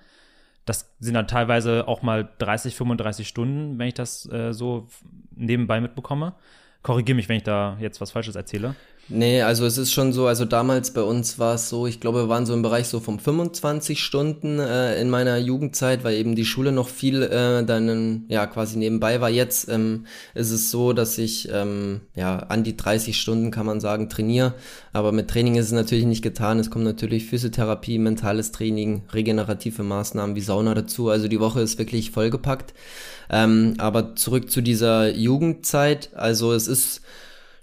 Das 0.66 0.94
sind 1.00 1.14
dann 1.14 1.28
teilweise 1.28 1.88
auch 1.88 2.02
mal 2.02 2.30
30, 2.40 2.76
35 2.76 3.28
Stunden, 3.28 3.80
wenn 3.80 3.88
ich 3.88 3.94
das 3.94 4.30
äh, 4.32 4.54
so 4.54 4.88
nebenbei 5.36 5.82
mitbekomme. 5.82 6.36
Korrigiere 6.82 7.16
mich, 7.16 7.30
wenn 7.30 7.38
ich 7.38 7.44
da 7.44 7.78
jetzt 7.80 8.02
was 8.02 8.12
Falsches 8.12 8.36
erzähle. 8.36 8.76
Nee, 9.10 9.42
also 9.42 9.66
es 9.66 9.78
ist 9.78 9.92
schon 9.92 10.14
so, 10.14 10.28
also 10.28 10.46
damals 10.46 10.92
bei 10.92 11.02
uns 11.02 11.38
war 11.38 11.56
es 11.56 11.68
so, 11.68 11.88
ich 11.88 12.00
glaube, 12.00 12.24
wir 12.24 12.30
waren 12.30 12.46
so 12.46 12.54
im 12.54 12.62
Bereich 12.62 12.88
so 12.88 13.02
von 13.02 13.20
25 13.20 14.02
Stunden 14.02 14.60
äh, 14.60 15.00
in 15.02 15.10
meiner 15.10 15.38
Jugendzeit, 15.38 16.06
weil 16.06 16.16
eben 16.16 16.36
die 16.36 16.46
Schule 16.46 16.72
noch 16.72 16.88
viel 16.88 17.22
äh, 17.22 17.66
dann 17.66 18.24
ja 18.30 18.48
quasi 18.48 18.78
nebenbei 18.78 19.20
war. 19.20 19.30
Jetzt 19.30 19.68
ähm, 19.68 20.06
ist 20.36 20.52
es 20.52 20.72
so, 20.72 20.94
dass 20.94 21.18
ich 21.18 21.50
ähm, 21.52 22.00
ja 22.16 22.38
an 22.40 22.64
die 22.64 22.78
30 22.78 23.20
Stunden 23.20 23.52
kann 23.52 23.66
man 23.66 23.82
sagen 23.82 24.08
trainiere, 24.08 24.54
aber 24.94 25.12
mit 25.12 25.30
Training 25.30 25.56
ist 25.56 25.66
es 25.66 25.74
natürlich 25.74 26.06
nicht 26.06 26.24
getan. 26.24 26.58
Es 26.58 26.72
kommt 26.72 26.86
natürlich 26.86 27.26
Physiotherapie, 27.26 28.00
mentales 28.00 28.54
Training, 28.54 29.04
regenerative 29.12 29.84
Maßnahmen 29.84 30.38
wie 30.38 30.42
Sauna 30.42 30.74
dazu. 30.76 31.10
Also 31.10 31.28
die 31.28 31.42
Woche 31.42 31.60
ist 31.60 31.78
wirklich 31.78 32.12
vollgepackt. 32.12 32.74
Ähm, 33.30 33.74
aber 33.80 34.16
zurück 34.16 34.50
zu 34.50 34.62
dieser 34.62 35.14
Jugendzeit, 35.14 36.12
also 36.16 36.54
es 36.54 36.70
ist 36.70 37.02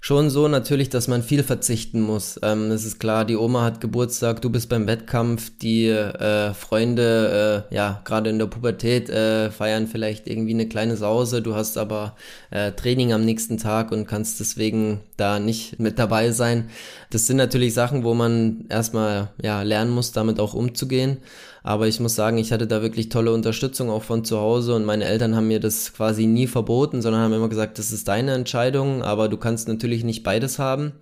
schon 0.03 0.31
so 0.31 0.47
natürlich, 0.47 0.89
dass 0.89 1.07
man 1.07 1.21
viel 1.21 1.43
verzichten 1.43 2.01
muss. 2.01 2.39
Ähm, 2.41 2.71
es 2.71 2.85
ist 2.85 2.99
klar, 2.99 3.23
die 3.23 3.37
Oma 3.37 3.63
hat 3.63 3.79
Geburtstag, 3.79 4.41
du 4.41 4.49
bist 4.49 4.67
beim 4.67 4.87
Wettkampf, 4.87 5.51
die 5.61 5.87
äh, 5.87 6.55
Freunde, 6.55 7.67
äh, 7.71 7.75
ja, 7.75 8.01
gerade 8.03 8.31
in 8.31 8.39
der 8.39 8.47
Pubertät, 8.47 9.11
äh, 9.11 9.51
feiern 9.51 9.85
vielleicht 9.85 10.27
irgendwie 10.27 10.55
eine 10.55 10.67
kleine 10.67 10.97
Sause, 10.97 11.43
du 11.43 11.53
hast 11.53 11.77
aber 11.77 12.15
äh, 12.49 12.71
Training 12.71 13.13
am 13.13 13.23
nächsten 13.23 13.59
Tag 13.59 13.91
und 13.91 14.07
kannst 14.07 14.39
deswegen 14.39 15.01
da 15.17 15.39
nicht 15.39 15.79
mit 15.79 15.99
dabei 15.99 16.31
sein. 16.31 16.71
Das 17.11 17.27
sind 17.27 17.37
natürlich 17.37 17.75
Sachen, 17.75 18.03
wo 18.03 18.15
man 18.15 18.65
erstmal 18.69 19.29
ja, 19.39 19.61
lernen 19.61 19.91
muss, 19.91 20.11
damit 20.13 20.39
auch 20.39 20.55
umzugehen. 20.55 21.17
Aber 21.63 21.87
ich 21.87 21.99
muss 21.99 22.15
sagen, 22.15 22.37
ich 22.37 22.51
hatte 22.51 22.67
da 22.67 22.81
wirklich 22.81 23.09
tolle 23.09 23.31
Unterstützung 23.33 23.89
auch 23.89 24.03
von 24.03 24.25
zu 24.25 24.39
Hause 24.39 24.75
und 24.75 24.85
meine 24.85 25.05
Eltern 25.05 25.35
haben 25.35 25.47
mir 25.47 25.59
das 25.59 25.93
quasi 25.93 26.25
nie 26.25 26.47
verboten, 26.47 27.01
sondern 27.01 27.21
haben 27.21 27.33
immer 27.33 27.49
gesagt, 27.49 27.77
das 27.77 27.91
ist 27.91 28.07
deine 28.07 28.33
Entscheidung, 28.33 29.03
aber 29.03 29.29
du 29.29 29.37
kannst 29.37 29.67
natürlich 29.67 30.03
nicht 30.03 30.23
beides 30.23 30.57
haben. 30.57 30.93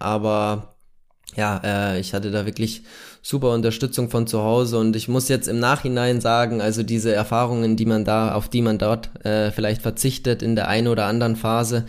Aber 0.00 0.74
ja, 1.36 1.60
äh, 1.62 2.00
ich 2.00 2.14
hatte 2.14 2.30
da 2.30 2.46
wirklich 2.46 2.82
super 3.22 3.52
Unterstützung 3.52 4.10
von 4.10 4.26
zu 4.26 4.42
Hause 4.42 4.78
und 4.78 4.96
ich 4.96 5.06
muss 5.08 5.28
jetzt 5.28 5.46
im 5.46 5.60
Nachhinein 5.60 6.20
sagen, 6.20 6.60
also 6.60 6.82
diese 6.82 7.12
Erfahrungen, 7.12 7.76
die 7.76 7.86
man 7.86 8.04
da, 8.04 8.34
auf 8.34 8.48
die 8.48 8.62
man 8.62 8.78
dort 8.78 9.24
äh, 9.24 9.52
vielleicht 9.52 9.82
verzichtet 9.82 10.42
in 10.42 10.56
der 10.56 10.68
einen 10.68 10.88
oder 10.88 11.06
anderen 11.06 11.36
Phase, 11.36 11.84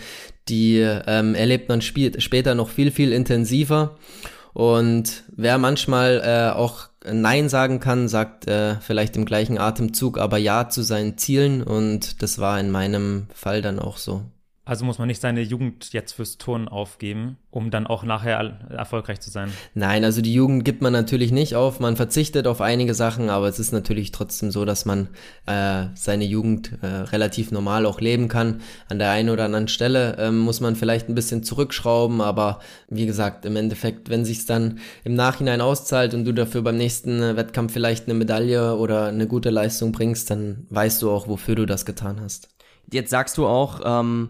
die 0.49 0.79
ähm, 0.79 1.35
erlebt 1.35 1.69
man 1.69 1.81
später 1.81 2.55
noch 2.55 2.69
viel, 2.69 2.91
viel 2.91 3.11
intensiver. 3.11 3.97
Und 4.53 5.23
wer 5.35 5.57
manchmal 5.57 6.21
äh, 6.23 6.55
auch 6.55 6.88
Nein 7.05 7.47
sagen 7.49 7.79
kann, 7.79 8.07
sagt 8.07 8.47
äh, 8.47 8.75
vielleicht 8.81 9.15
im 9.15 9.25
gleichen 9.25 9.57
Atemzug 9.57 10.17
aber 10.17 10.37
Ja 10.37 10.69
zu 10.69 10.81
seinen 10.81 11.17
Zielen 11.17 11.63
und 11.63 12.21
das 12.21 12.39
war 12.39 12.59
in 12.59 12.71
meinem 12.71 13.27
Fall 13.33 13.61
dann 13.61 13.79
auch 13.79 13.97
so. 13.97 14.23
Also 14.69 14.85
muss 14.85 14.99
man 14.99 15.07
nicht 15.07 15.19
seine 15.19 15.41
Jugend 15.41 15.93
jetzt 15.93 16.11
fürs 16.11 16.37
Turnen 16.37 16.67
aufgeben, 16.67 17.37
um 17.49 17.71
dann 17.71 17.87
auch 17.87 18.03
nachher 18.03 18.37
erfolgreich 18.69 19.19
zu 19.19 19.31
sein. 19.31 19.51
Nein, 19.73 20.03
also 20.03 20.21
die 20.21 20.31
Jugend 20.31 20.63
gibt 20.63 20.83
man 20.83 20.93
natürlich 20.93 21.31
nicht 21.31 21.55
auf. 21.55 21.79
Man 21.79 21.95
verzichtet 21.95 22.45
auf 22.45 22.61
einige 22.61 22.93
Sachen, 22.93 23.31
aber 23.31 23.47
es 23.47 23.57
ist 23.57 23.71
natürlich 23.71 24.11
trotzdem 24.11 24.51
so, 24.51 24.65
dass 24.65 24.85
man 24.85 25.09
äh, 25.47 25.85
seine 25.95 26.25
Jugend 26.25 26.77
äh, 26.83 26.85
relativ 26.85 27.49
normal 27.51 27.87
auch 27.87 27.99
leben 27.99 28.27
kann. 28.27 28.61
An 28.89 28.99
der 28.99 29.09
einen 29.09 29.31
oder 29.31 29.45
anderen 29.45 29.69
Stelle 29.69 30.17
äh, 30.17 30.29
muss 30.29 30.61
man 30.61 30.75
vielleicht 30.75 31.09
ein 31.09 31.15
bisschen 31.15 31.41
zurückschrauben, 31.41 32.21
aber 32.21 32.59
wie 32.89 33.07
gesagt, 33.07 33.45
im 33.45 33.55
Endeffekt, 33.55 34.11
wenn 34.11 34.23
sich's 34.23 34.45
dann 34.45 34.77
im 35.03 35.15
Nachhinein 35.15 35.61
auszahlt 35.61 36.13
und 36.13 36.25
du 36.25 36.31
dafür 36.31 36.61
beim 36.61 36.77
nächsten 36.77 37.23
äh, 37.23 37.35
Wettkampf 37.35 37.73
vielleicht 37.73 38.05
eine 38.05 38.13
Medaille 38.13 38.75
oder 38.75 39.07
eine 39.07 39.25
gute 39.25 39.49
Leistung 39.49 39.93
bringst, 39.93 40.29
dann 40.29 40.67
weißt 40.69 41.01
du 41.01 41.09
auch, 41.09 41.27
wofür 41.27 41.55
du 41.55 41.65
das 41.65 41.87
getan 41.87 42.21
hast. 42.21 42.49
Jetzt 42.91 43.09
sagst 43.09 43.35
du 43.39 43.47
auch, 43.47 43.81
ähm 43.83 44.29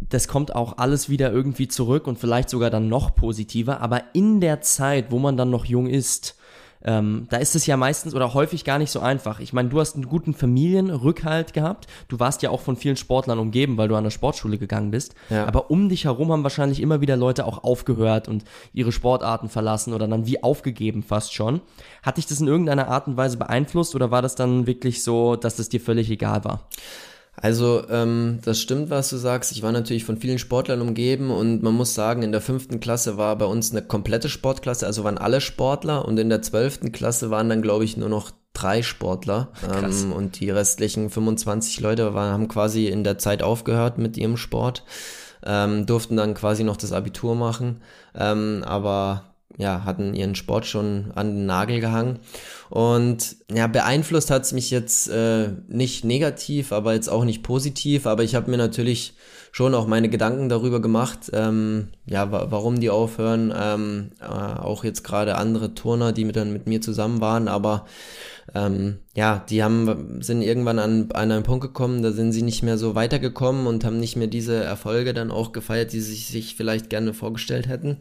das 0.00 0.28
kommt 0.28 0.54
auch 0.54 0.78
alles 0.78 1.08
wieder 1.08 1.32
irgendwie 1.32 1.68
zurück 1.68 2.06
und 2.06 2.18
vielleicht 2.18 2.50
sogar 2.50 2.70
dann 2.70 2.88
noch 2.88 3.14
positiver. 3.14 3.80
Aber 3.80 4.02
in 4.12 4.40
der 4.40 4.60
Zeit, 4.60 5.10
wo 5.10 5.18
man 5.18 5.36
dann 5.36 5.50
noch 5.50 5.64
jung 5.64 5.86
ist, 5.86 6.36
ähm, 6.84 7.26
da 7.30 7.38
ist 7.38 7.56
es 7.56 7.66
ja 7.66 7.76
meistens 7.76 8.14
oder 8.14 8.34
häufig 8.34 8.64
gar 8.64 8.78
nicht 8.78 8.90
so 8.90 9.00
einfach. 9.00 9.40
Ich 9.40 9.52
meine, 9.52 9.68
du 9.68 9.80
hast 9.80 9.96
einen 9.96 10.08
guten 10.08 10.32
Familienrückhalt 10.32 11.52
gehabt. 11.52 11.88
Du 12.06 12.20
warst 12.20 12.42
ja 12.42 12.50
auch 12.50 12.60
von 12.60 12.76
vielen 12.76 12.96
Sportlern 12.96 13.38
umgeben, 13.38 13.76
weil 13.76 13.88
du 13.88 13.96
an 13.96 14.04
der 14.04 14.10
Sportschule 14.10 14.58
gegangen 14.58 14.90
bist. 14.92 15.14
Ja. 15.28 15.46
Aber 15.46 15.70
um 15.70 15.88
dich 15.88 16.04
herum 16.04 16.30
haben 16.30 16.44
wahrscheinlich 16.44 16.80
immer 16.80 17.00
wieder 17.00 17.16
Leute 17.16 17.46
auch 17.46 17.64
aufgehört 17.64 18.28
und 18.28 18.44
ihre 18.72 18.92
Sportarten 18.92 19.48
verlassen 19.48 19.92
oder 19.92 20.06
dann 20.06 20.26
wie 20.26 20.42
aufgegeben 20.42 21.02
fast 21.02 21.34
schon. 21.34 21.60
Hat 22.02 22.16
dich 22.16 22.26
das 22.26 22.40
in 22.40 22.46
irgendeiner 22.46 22.88
Art 22.88 23.08
und 23.08 23.16
Weise 23.16 23.38
beeinflusst 23.38 23.96
oder 23.96 24.10
war 24.10 24.22
das 24.22 24.36
dann 24.36 24.66
wirklich 24.66 25.02
so, 25.02 25.34
dass 25.34 25.58
es 25.58 25.68
dir 25.68 25.80
völlig 25.80 26.10
egal 26.10 26.44
war? 26.44 26.68
Also 27.40 27.84
ähm, 27.88 28.40
das 28.44 28.60
stimmt, 28.60 28.90
was 28.90 29.10
du 29.10 29.16
sagst. 29.16 29.52
Ich 29.52 29.62
war 29.62 29.72
natürlich 29.72 30.04
von 30.04 30.16
vielen 30.16 30.38
Sportlern 30.38 30.80
umgeben 30.80 31.30
und 31.30 31.62
man 31.62 31.74
muss 31.74 31.94
sagen, 31.94 32.22
in 32.22 32.32
der 32.32 32.40
fünften 32.40 32.80
Klasse 32.80 33.16
war 33.16 33.36
bei 33.36 33.44
uns 33.44 33.70
eine 33.70 33.82
komplette 33.82 34.28
Sportklasse, 34.28 34.86
also 34.86 35.04
waren 35.04 35.18
alle 35.18 35.40
Sportler 35.40 36.04
und 36.04 36.18
in 36.18 36.28
der 36.28 36.42
zwölften 36.42 36.92
Klasse 36.92 37.30
waren 37.30 37.48
dann, 37.48 37.62
glaube 37.62 37.84
ich, 37.84 37.96
nur 37.96 38.08
noch 38.08 38.32
drei 38.54 38.82
Sportler. 38.82 39.52
Ähm, 39.72 40.12
und 40.12 40.40
die 40.40 40.50
restlichen 40.50 41.10
25 41.10 41.80
Leute 41.80 42.14
waren, 42.14 42.32
haben 42.32 42.48
quasi 42.48 42.86
in 42.86 43.04
der 43.04 43.18
Zeit 43.18 43.42
aufgehört 43.42 43.98
mit 43.98 44.16
ihrem 44.16 44.36
Sport, 44.36 44.84
ähm, 45.44 45.86
durften 45.86 46.16
dann 46.16 46.34
quasi 46.34 46.64
noch 46.64 46.76
das 46.76 46.92
Abitur 46.92 47.36
machen, 47.36 47.82
ähm, 48.16 48.64
aber 48.66 49.27
ja, 49.56 49.84
hatten 49.84 50.14
ihren 50.14 50.34
Sport 50.34 50.66
schon 50.66 51.10
an 51.14 51.34
den 51.34 51.46
Nagel 51.46 51.80
gehangen. 51.80 52.18
Und 52.70 53.36
ja, 53.52 53.66
beeinflusst 53.66 54.30
hat 54.30 54.42
es 54.42 54.52
mich 54.52 54.70
jetzt 54.70 55.08
äh, 55.08 55.48
nicht 55.68 56.04
negativ, 56.04 56.72
aber 56.72 56.94
jetzt 56.94 57.08
auch 57.08 57.24
nicht 57.24 57.42
positiv. 57.42 58.06
Aber 58.06 58.22
ich 58.22 58.34
habe 58.34 58.50
mir 58.50 58.58
natürlich 58.58 59.14
schon 59.50 59.74
auch 59.74 59.86
meine 59.86 60.08
Gedanken 60.08 60.48
darüber 60.48 60.80
gemacht, 60.80 61.30
ähm, 61.32 61.88
ja, 62.06 62.30
warum 62.30 62.78
die 62.78 62.90
aufhören. 62.90 63.52
Ähm, 63.56 64.10
äh, 64.20 64.26
auch 64.26 64.84
jetzt 64.84 65.02
gerade 65.02 65.36
andere 65.36 65.74
Turner, 65.74 66.12
die 66.12 66.24
mit, 66.24 66.36
dann 66.36 66.52
mit 66.52 66.66
mir 66.66 66.80
zusammen 66.80 67.20
waren, 67.20 67.48
aber 67.48 67.86
ähm, 68.54 68.98
ja, 69.14 69.44
die 69.48 69.62
haben, 69.62 70.22
sind 70.22 70.42
irgendwann 70.42 70.78
an, 70.78 71.08
an 71.12 71.32
einen 71.32 71.42
Punkt 71.42 71.62
gekommen, 71.62 72.02
da 72.02 72.12
sind 72.12 72.32
sie 72.32 72.42
nicht 72.42 72.62
mehr 72.62 72.78
so 72.78 72.94
weitergekommen 72.94 73.66
und 73.66 73.84
haben 73.84 73.98
nicht 73.98 74.16
mehr 74.16 74.26
diese 74.26 74.62
Erfolge 74.62 75.12
dann 75.14 75.30
auch 75.30 75.52
gefeiert, 75.52 75.92
die 75.92 76.00
sie 76.00 76.14
sich 76.14 76.54
vielleicht 76.54 76.88
gerne 76.88 77.12
vorgestellt 77.12 77.68
hätten. 77.68 77.98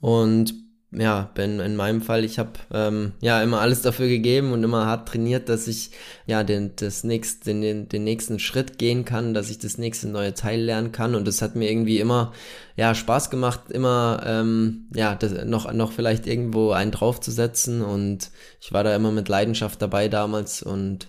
Und 0.00 0.54
ja, 0.90 1.30
bin 1.34 1.60
in 1.60 1.76
meinem 1.76 2.00
Fall, 2.00 2.24
ich 2.24 2.38
habe 2.38 2.52
ähm, 2.72 3.12
ja 3.20 3.42
immer 3.42 3.60
alles 3.60 3.82
dafür 3.82 4.08
gegeben 4.08 4.52
und 4.52 4.64
immer 4.64 4.86
hart 4.86 5.08
trainiert, 5.08 5.50
dass 5.50 5.68
ich 5.68 5.90
ja 6.26 6.44
den, 6.44 6.76
das 6.76 7.04
nächste, 7.04 7.52
den, 7.52 7.90
den 7.90 8.04
nächsten 8.04 8.38
Schritt 8.38 8.78
gehen 8.78 9.04
kann, 9.04 9.34
dass 9.34 9.50
ich 9.50 9.58
das 9.58 9.76
nächste 9.76 10.08
neue 10.08 10.32
Teil 10.32 10.62
lernen 10.62 10.90
kann. 10.90 11.14
Und 11.14 11.28
das 11.28 11.42
hat 11.42 11.56
mir 11.56 11.70
irgendwie 11.70 12.00
immer 12.00 12.32
ja 12.76 12.94
Spaß 12.94 13.28
gemacht, 13.28 13.70
immer 13.70 14.22
ähm, 14.24 14.88
ja 14.94 15.14
das, 15.14 15.44
noch 15.44 15.70
noch 15.74 15.92
vielleicht 15.92 16.26
irgendwo 16.26 16.70
einen 16.70 16.90
draufzusetzen. 16.90 17.82
Und 17.82 18.30
ich 18.60 18.72
war 18.72 18.82
da 18.82 18.96
immer 18.96 19.12
mit 19.12 19.28
Leidenschaft 19.28 19.82
dabei 19.82 20.08
damals. 20.08 20.62
Und 20.62 21.08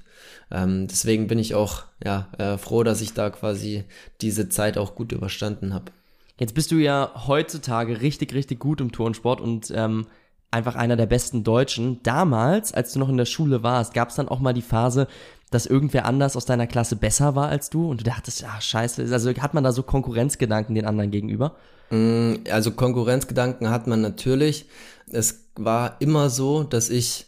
ähm, 0.52 0.88
deswegen 0.88 1.28
bin 1.28 1.40
ich 1.40 1.56
auch 1.56 1.84
ja 2.04 2.28
äh, 2.38 2.58
froh, 2.58 2.84
dass 2.84 3.00
ich 3.00 3.14
da 3.14 3.30
quasi 3.30 3.86
diese 4.20 4.50
Zeit 4.50 4.78
auch 4.78 4.96
gut 4.96 5.14
überstanden 5.14 5.74
habe. 5.74 5.94
Jetzt 6.40 6.56
bist 6.56 6.72
du 6.72 6.76
ja 6.78 7.12
heutzutage 7.28 8.00
richtig, 8.00 8.34
richtig 8.34 8.60
gut 8.60 8.80
im 8.80 8.94
Turnsport 8.94 9.42
und 9.42 9.72
ähm, 9.76 10.08
einfach 10.52 10.76
einer 10.76 10.96
der 10.96 11.06
besten 11.06 11.44
Deutschen. 11.44 12.02
Damals, 12.04 12.74
als 12.74 12.94
du 12.94 13.00
noch 13.00 13.10
in 13.10 13.18
der 13.18 13.26
Schule 13.26 13.62
warst, 13.62 13.94
gab 13.94 14.10
es 14.10 14.16
dann 14.16 14.30
auch 14.30 14.40
mal 14.40 14.54
die 14.54 14.62
Phase, 14.62 15.08
dass 15.52 15.66
irgendwer 15.66 16.06
anders 16.06 16.38
aus 16.38 16.46
deiner 16.46 16.66
Klasse 16.66 16.96
besser 16.96 17.36
war 17.36 17.50
als 17.50 17.70
du 17.70 17.90
und 17.90 18.00
du 18.00 18.04
dachtest, 18.06 18.42
ja, 18.42 18.60
scheiße, 18.60 19.08
also 19.12 19.34
hat 19.34 19.54
man 19.54 19.64
da 19.64 19.74
so 19.74 19.84
Konkurrenzgedanken 19.84 20.76
den 20.76 20.86
anderen 20.86 21.12
gegenüber? 21.12 21.56
Mm, 21.90 22.36
also 22.50 22.72
Konkurrenzgedanken 22.72 23.70
hat 23.70 23.88
man 23.88 24.00
natürlich. 24.00 24.66
Es 25.12 25.50
war 25.56 25.98
immer 26.00 26.30
so, 26.30 26.64
dass 26.64 26.90
ich 26.90 27.26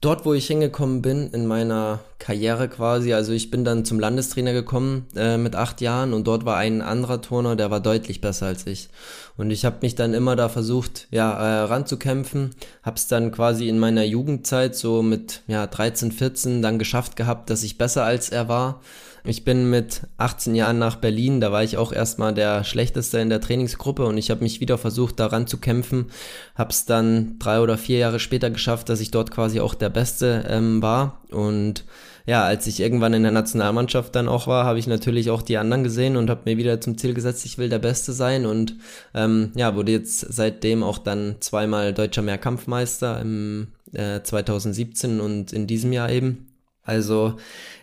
dort, 0.00 0.24
wo 0.24 0.32
ich 0.32 0.46
hingekommen 0.46 1.02
bin 1.02 1.30
in 1.30 1.46
meiner 1.46 2.00
Karriere 2.18 2.68
quasi, 2.68 3.12
also 3.12 3.32
ich 3.32 3.50
bin 3.50 3.64
dann 3.64 3.84
zum 3.84 4.00
Landestrainer 4.00 4.52
gekommen 4.52 5.06
äh, 5.14 5.36
mit 5.36 5.56
acht 5.56 5.80
Jahren 5.80 6.12
und 6.12 6.26
dort 6.26 6.44
war 6.44 6.56
ein 6.56 6.80
anderer 6.80 7.20
Turner, 7.20 7.56
der 7.56 7.70
war 7.70 7.80
deutlich 7.80 8.20
besser 8.20 8.46
als 8.46 8.66
ich. 8.66 8.88
Und 9.36 9.50
ich 9.50 9.64
habe 9.64 9.78
mich 9.82 9.94
dann 9.94 10.14
immer 10.14 10.36
da 10.36 10.48
versucht, 10.48 11.06
ja, 11.10 11.32
äh, 11.32 11.64
ranzukämpfen, 11.64 12.54
hab's 12.82 13.08
dann 13.08 13.30
quasi 13.32 13.68
in 13.68 13.78
meiner 13.78 14.04
Jugendzeit 14.04 14.74
so 14.74 15.02
mit 15.02 15.42
ja 15.46 15.66
13, 15.66 16.12
14 16.12 16.62
dann 16.62 16.78
geschafft 16.78 17.16
gehabt, 17.16 17.50
dass 17.50 17.62
ich 17.62 17.78
besser 17.78 18.04
als 18.04 18.30
er 18.30 18.48
war 18.48 18.80
ich 19.24 19.44
bin 19.44 19.70
mit 19.70 20.02
18 20.18 20.54
Jahren 20.54 20.78
nach 20.78 20.96
Berlin, 20.96 21.40
da 21.40 21.52
war 21.52 21.62
ich 21.62 21.76
auch 21.76 21.92
erstmal 21.92 22.34
der 22.34 22.64
Schlechteste 22.64 23.18
in 23.18 23.28
der 23.28 23.40
Trainingsgruppe 23.40 24.04
und 24.04 24.18
ich 24.18 24.30
habe 24.30 24.42
mich 24.42 24.60
wieder 24.60 24.78
versucht, 24.78 25.20
daran 25.20 25.46
zu 25.46 25.58
kämpfen. 25.58 26.06
Habe 26.54 26.70
es 26.70 26.84
dann 26.84 27.38
drei 27.38 27.60
oder 27.60 27.78
vier 27.78 27.98
Jahre 27.98 28.20
später 28.20 28.50
geschafft, 28.50 28.88
dass 28.88 29.00
ich 29.00 29.10
dort 29.10 29.30
quasi 29.30 29.60
auch 29.60 29.74
der 29.74 29.90
Beste 29.90 30.44
ähm, 30.48 30.82
war 30.82 31.20
und 31.30 31.84
ja, 32.26 32.44
als 32.44 32.66
ich 32.66 32.80
irgendwann 32.80 33.14
in 33.14 33.22
der 33.22 33.32
Nationalmannschaft 33.32 34.14
dann 34.14 34.28
auch 34.28 34.46
war, 34.46 34.64
habe 34.64 34.78
ich 34.78 34.86
natürlich 34.86 35.30
auch 35.30 35.42
die 35.42 35.56
anderen 35.56 35.82
gesehen 35.82 36.16
und 36.16 36.30
habe 36.30 36.42
mir 36.44 36.56
wieder 36.56 36.80
zum 36.80 36.98
Ziel 36.98 37.14
gesetzt, 37.14 37.44
ich 37.44 37.58
will 37.58 37.68
der 37.68 37.78
Beste 37.78 38.12
sein 38.12 38.46
und 38.46 38.76
ähm, 39.14 39.52
ja, 39.56 39.74
wurde 39.74 39.92
jetzt 39.92 40.20
seitdem 40.20 40.82
auch 40.82 40.98
dann 40.98 41.36
zweimal 41.40 41.92
deutscher 41.92 42.22
Mehrkampfmeister 42.22 43.20
im 43.20 43.68
äh, 43.92 44.22
2017 44.22 45.20
und 45.20 45.52
in 45.52 45.66
diesem 45.66 45.92
Jahr 45.92 46.10
eben. 46.10 46.49
Also 46.82 47.34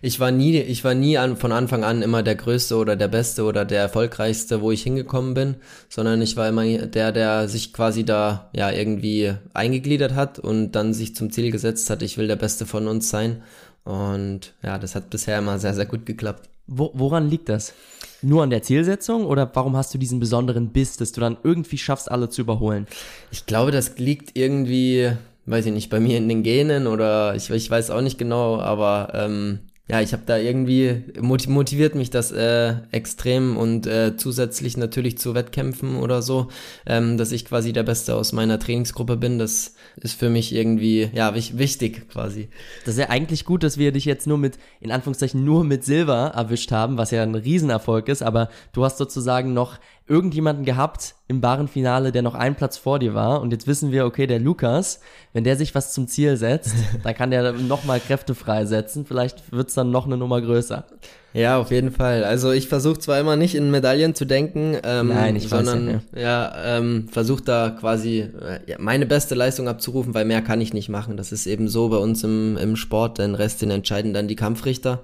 ich 0.02 0.20
war 0.20 0.32
nie, 0.32 0.58
ich 0.60 0.84
war 0.84 0.93
nie 0.93 1.18
an, 1.18 1.38
von 1.38 1.52
Anfang 1.52 1.84
an 1.84 2.02
immer 2.02 2.24
der 2.24 2.36
Größte 2.36 2.76
oder 2.76 2.95
der 2.95 3.08
Beste 3.08 3.43
oder 3.43 3.64
der 3.64 3.82
Erfolgreichste, 3.82 4.62
wo 4.62 4.72
ich 4.72 4.84
hingekommen 4.84 5.34
bin, 5.34 5.56
sondern 5.88 6.22
ich 6.22 6.36
war 6.36 6.50
immer 6.50 6.66
der, 6.66 7.12
der 7.12 7.48
sich 7.48 7.74
quasi 7.74 8.04
da 8.04 8.50
ja 8.54 8.72
irgendwie 8.72 9.34
eingegliedert 9.54 10.16
hat 10.16 10.39
und 10.39 10.72
dann 10.72 10.93
sich 10.93 11.16
zum 11.16 11.32
Ziel 11.32 11.52
gesetzt 11.52 11.89
hat, 11.89 12.02
ich 12.02 12.18
will 12.18 12.28
der 12.28 12.36
Beste 12.36 12.66
von 12.66 12.88
uns 12.88 13.10
sein. 13.10 13.43
Und 13.84 14.54
ja, 14.64 14.78
das 14.78 14.95
hat 14.95 15.10
bisher 15.10 15.39
immer 15.39 15.60
sehr, 15.60 15.74
sehr 15.74 15.86
gut 15.86 16.06
geklappt. 16.06 16.50
Wo, 16.66 16.91
woran 16.93 17.30
liegt 17.30 17.48
das? 17.48 17.74
Nur 18.22 18.43
an 18.43 18.50
der 18.50 18.64
Zielsetzung 18.64 19.26
oder 19.26 19.50
warum 19.54 19.78
hast 19.78 19.93
du 19.93 19.98
diesen 19.98 20.20
besonderen 20.20 20.70
Biss, 20.70 20.98
dass 20.98 21.14
du 21.14 21.22
dann 21.22 21.38
irgendwie 21.43 21.78
schaffst, 21.78 22.12
alle 22.12 22.30
zu 22.30 22.41
überholen? 22.41 22.88
Ich 23.32 23.45
glaube, 23.45 23.72
das 23.72 23.98
liegt 24.00 24.38
irgendwie 24.38 25.12
weiß 25.48 25.66
ich 25.66 25.74
nicht, 25.74 25.89
bei 25.89 26.00
mir 26.00 26.18
in 26.18 26.30
den 26.30 26.43
Genen 26.43 26.88
oder 26.88 27.36
ich, 27.36 27.50
ich 27.50 27.70
weiß 27.70 27.89
auch 27.89 28.02
nicht 28.02 28.18
genau, 28.18 28.60
aber 28.60 29.12
ähm, 29.14 29.60
ja, 29.89 30.02
ich 30.02 30.12
habe 30.12 30.24
da 30.26 30.38
irgendwie 30.38 31.06
motiviert 31.22 31.95
mich 31.95 32.10
das 32.10 32.34
äh, 32.34 32.76
extrem 32.91 33.56
und 33.56 33.88
äh, 33.88 34.18
zusätzlich 34.18 34.76
natürlich 34.76 35.18
zu 35.18 35.34
Wettkämpfen 35.34 35.95
oder 35.95 36.22
so, 36.22 36.50
ähm, 36.86 37.18
dass 37.18 37.32
ich 37.32 37.45
quasi 37.45 37.72
der 37.72 37.84
Beste 37.84 38.16
aus 38.16 38.34
meiner 38.34 38.60
Trainingsgruppe 38.60 39.16
bin. 39.16 39.39
Das 39.39 39.76
ist 39.95 40.20
für 40.20 40.30
mich 40.30 40.54
irgendwie 40.54 41.10
ja 41.14 41.34
wichtig 41.34 42.10
quasi. 42.10 42.50
Das 42.84 42.95
ist 42.95 43.00
ja 43.00 43.10
eigentlich 43.10 43.45
gut, 43.45 43.64
dass 43.64 43.78
wir 43.78 43.93
dich 43.93 44.04
jetzt 44.04 44.28
nur 44.28 44.38
mit 44.38 44.58
in 44.82 44.91
Anführungszeichen 44.91 45.45
nur 45.45 45.64
mit 45.64 45.86
Silber 45.86 46.34
erwischt 46.36 46.74
haben, 46.74 46.98
was 46.98 47.12
ja 47.12 47.24
ein 47.24 47.36
Riesenerfolg 47.36 48.10
ist. 48.10 48.24
Aber 48.24 48.50
du 48.74 48.84
hast 48.84 48.98
sozusagen 48.98 49.54
noch 49.54 49.80
irgendjemanden 50.06 50.66
gehabt 50.66 51.16
im 51.28 51.42
Finale, 51.68 52.12
der 52.12 52.22
noch 52.22 52.36
einen 52.36 52.56
Platz 52.56 52.78
vor 52.78 53.00
dir 53.00 53.14
war. 53.14 53.42
Und 53.42 53.52
jetzt 53.52 53.68
wissen 53.68 53.92
wir, 53.92 54.06
okay, 54.06 54.28
der 54.28 54.40
Lukas, 54.40 55.02
wenn 55.34 55.44
der 55.44 55.58
sich 55.58 55.76
was 55.76 55.94
zum 55.94 56.08
Ziel 56.08 56.38
setzt, 56.38 56.76
dann 57.04 57.16
kann 57.16 57.32
der 57.32 57.52
nochmal 57.54 58.00
Kräfte 58.00 58.34
freisetzen. 58.36 59.06
Vielleicht 59.06 59.52
wird's 59.52 59.74
dann 59.74 59.92
noch 59.92 60.06
eine 60.06 60.18
Nummer 60.18 60.42
größer. 60.42 60.86
Ja, 61.34 61.60
auf 61.60 61.72
jeden 61.72 61.92
Fall. 61.92 62.24
Also 62.24 62.52
ich 62.52 62.68
versuche 62.68 63.00
zwar 63.00 63.20
immer 63.20 63.36
nicht 63.36 63.54
in 63.54 63.70
Medaillen 63.70 64.16
zu 64.16 64.26
denken, 64.26 64.78
ähm, 64.84 65.10
Nein, 65.10 65.36
ich 65.36 65.50
sondern 65.50 65.88
weiß 65.88 66.02
ja, 66.16 66.22
ja 66.22 66.78
ähm, 66.78 67.10
versuche 67.12 67.44
da 67.44 67.70
quasi 67.70 68.20
äh, 68.22 68.60
ja, 68.66 68.78
meine 68.80 69.06
beste 69.06 69.36
Leistung 69.36 69.68
abzurufen, 69.68 70.14
weil 70.14 70.26
mehr 70.26 70.42
kann 70.42 70.62
ich 70.62 70.74
nicht 70.74 70.90
machen. 70.90 71.18
Das 71.18 71.32
ist 71.32 71.46
eben 71.46 71.68
so 71.68 71.90
bei 71.90 71.98
uns 71.98 72.24
im, 72.24 72.58
im 72.58 72.76
Sport. 72.76 73.20
Den 73.20 73.36
Rest 73.36 73.62
den 73.62 73.72
entscheiden 73.72 74.14
dann 74.14 74.28
die 74.28 74.36
Kampfrichter. 74.36 75.04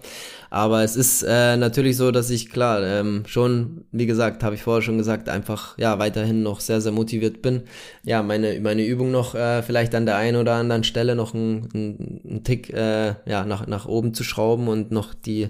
Aber 0.49 0.83
es 0.83 0.95
ist 0.95 1.23
äh, 1.23 1.57
natürlich 1.57 1.97
so, 1.97 2.11
dass 2.11 2.29
ich 2.29 2.51
klar 2.51 2.83
ähm, 2.83 3.23
schon, 3.25 3.85
wie 3.91 4.05
gesagt, 4.05 4.43
habe 4.43 4.53
ich 4.53 4.61
vorher 4.61 4.83
schon 4.83 4.99
gesagt, 4.99 5.27
einfach 5.27 5.77
ja 5.79 5.97
weiterhin 5.97 6.43
noch 6.43 6.59
sehr 6.59 6.79
sehr 6.79 6.91
motiviert 6.91 7.41
bin. 7.41 7.63
Ja, 8.03 8.21
meine 8.21 8.59
meine 8.61 8.85
Übung 8.85 9.09
noch 9.11 9.33
äh, 9.33 9.63
vielleicht 9.63 9.95
an 9.95 10.05
der 10.05 10.15
einen 10.15 10.37
oder 10.37 10.53
anderen 10.53 10.83
Stelle 10.83 11.15
noch 11.15 11.33
einen 11.33 12.21
ein 12.23 12.43
Tick 12.43 12.71
äh, 12.71 13.15
ja 13.25 13.45
nach 13.45 13.65
nach 13.65 13.87
oben 13.87 14.13
zu 14.13 14.23
schrauben 14.23 14.67
und 14.67 14.91
noch 14.91 15.15
die 15.15 15.49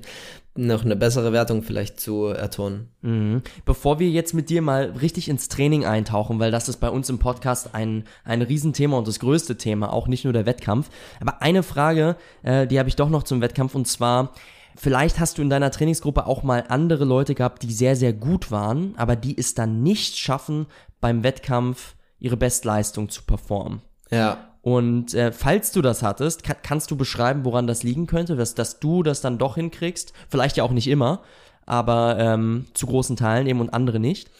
noch 0.56 0.86
eine 0.86 0.95
bessere 0.95 1.34
Wertung 1.34 1.64
vielleicht 1.64 1.99
zu 1.99 2.26
erturnen. 2.26 2.89
Mhm. 3.01 3.41
Bevor 3.66 3.99
wir 3.99 4.10
jetzt 4.10 4.34
mit 4.34 4.49
dir 4.49 4.62
mal 4.62 4.93
richtig 5.01 5.30
ins 5.30 5.49
Training 5.49 5.86
eintauchen, 5.86 6.39
weil 6.39 6.51
das 6.51 6.70
ist 6.70 6.78
bei 6.78 6.89
uns 6.89 7.10
im 7.10 7.20
Podcast 7.20 7.74
ein, 7.74 8.04
ein 8.24 8.41
Riesenthema 8.41 8.97
und 8.97 9.08
das 9.08 9.20
größte 9.20 9.58
Thema, 9.58 9.91
auch 9.91 10.08
nicht 10.08 10.26
nur 10.26 10.34
der 10.34 10.45
Wettkampf. 10.45 10.89
Aber 11.20 11.41
eine 11.41 11.64
Frage, 11.64 12.16
äh, 12.43 12.68
die 12.68 12.78
habe 12.78 12.89
ich 12.89 12.95
doch 12.95 13.10
noch 13.10 13.24
zum 13.24 13.41
Wettkampf 13.41 13.76
und 13.76 13.88
zwar, 13.88 14.34
Vielleicht 14.76 15.20
hast 15.20 15.38
du 15.38 15.43
in 15.43 15.51
deiner 15.51 15.70
Trainingsgruppe 15.70 16.26
auch 16.26 16.41
mal 16.41 16.64
andere 16.68 17.06
Leute 17.06 17.36
gehabt, 17.36 17.62
die 17.62 17.72
sehr, 17.72 17.95
sehr 17.95 18.12
gut 18.12 18.49
waren, 18.49 18.95
aber 18.97 19.16
die 19.16 19.38
es 19.38 19.54
dann 19.54 19.84
nicht 19.84 20.18
schaffen, 20.18 20.66
beim 20.99 21.24
Wettkampf 21.24 21.95
ihre 22.18 22.38
Bestleistung 22.38 23.10
zu 23.10 23.22
performen. 23.24 23.82
Ja. 24.10 24.53
Und 24.64 25.14
äh, 25.14 25.34
falls 25.34 25.74
du 25.74 25.82
das 25.82 26.01
hattest, 26.01 26.43
kann, 26.43 26.55
kannst 26.64 26.89
du 26.89 26.95
beschreiben, 26.95 27.43
woran 27.43 27.68
das 27.68 27.84
liegen 27.84 28.07
könnte, 28.07 28.38
dass, 28.38 28.55
dass 28.55 28.80
du 28.80 29.03
das 29.03 29.20
dann 29.20 29.38
doch 29.38 29.55
hinkriegst? 29.55 30.14
Vielleicht 30.30 30.55
ja 30.55 30.64
auch 30.64 30.72
nicht 30.72 30.88
immer, 30.88 31.22
aber 31.66 32.18
ähm, 32.18 32.66
zu 32.74 32.88
großen 32.88 33.18
Teilen 33.18 33.45
eben 33.45 33.59
und 33.59 33.74
andere 33.74 33.99
nicht. 33.99 34.32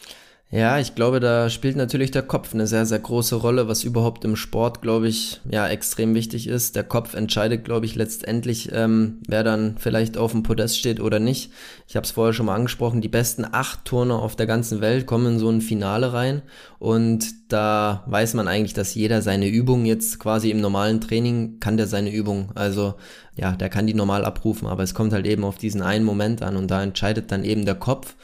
Ja, 0.50 0.78
ich 0.78 0.94
glaube, 0.94 1.18
da 1.18 1.50
spielt 1.50 1.74
natürlich 1.74 2.12
der 2.12 2.22
Kopf 2.22 2.54
eine 2.54 2.68
sehr, 2.68 2.86
sehr 2.86 3.00
große 3.00 3.34
Rolle, 3.34 3.66
was 3.66 3.82
überhaupt 3.82 4.24
im 4.24 4.36
Sport, 4.36 4.82
glaube 4.82 5.08
ich, 5.08 5.40
ja, 5.50 5.66
extrem 5.66 6.14
wichtig 6.14 6.46
ist. 6.46 6.76
Der 6.76 6.84
Kopf 6.84 7.14
entscheidet, 7.14 7.64
glaube 7.64 7.86
ich, 7.86 7.96
letztendlich, 7.96 8.70
ähm, 8.72 9.20
wer 9.26 9.42
dann 9.42 9.76
vielleicht 9.78 10.16
auf 10.16 10.30
dem 10.30 10.44
Podest 10.44 10.78
steht 10.78 11.00
oder 11.00 11.18
nicht. 11.18 11.50
Ich 11.88 11.96
habe 11.96 12.04
es 12.04 12.12
vorher 12.12 12.34
schon 12.34 12.46
mal 12.46 12.54
angesprochen, 12.54 13.00
die 13.00 13.08
besten 13.08 13.44
acht 13.50 13.84
Turner 13.84 14.22
auf 14.22 14.36
der 14.36 14.46
ganzen 14.46 14.80
Welt 14.80 15.06
kommen 15.06 15.26
in 15.34 15.38
so 15.40 15.50
ein 15.50 15.60
Finale 15.60 16.12
rein 16.12 16.42
und 16.78 17.52
da 17.52 18.04
weiß 18.06 18.34
man 18.34 18.46
eigentlich, 18.46 18.74
dass 18.74 18.94
jeder 18.94 19.22
seine 19.22 19.48
Übung 19.48 19.86
jetzt 19.86 20.20
quasi 20.20 20.50
im 20.50 20.60
normalen 20.60 21.00
Training 21.00 21.58
kann 21.58 21.76
der 21.76 21.88
seine 21.88 22.12
Übung. 22.12 22.52
Also 22.54 22.94
ja, 23.34 23.52
der 23.52 23.70
kann 23.70 23.88
die 23.88 23.94
normal 23.94 24.24
abrufen, 24.24 24.68
aber 24.68 24.84
es 24.84 24.94
kommt 24.94 25.12
halt 25.12 25.26
eben 25.26 25.42
auf 25.42 25.58
diesen 25.58 25.82
einen 25.82 26.04
Moment 26.04 26.42
an 26.42 26.56
und 26.56 26.70
da 26.70 26.80
entscheidet 26.80 27.32
dann 27.32 27.42
eben 27.42 27.64
der 27.64 27.74
Kopf. 27.74 28.14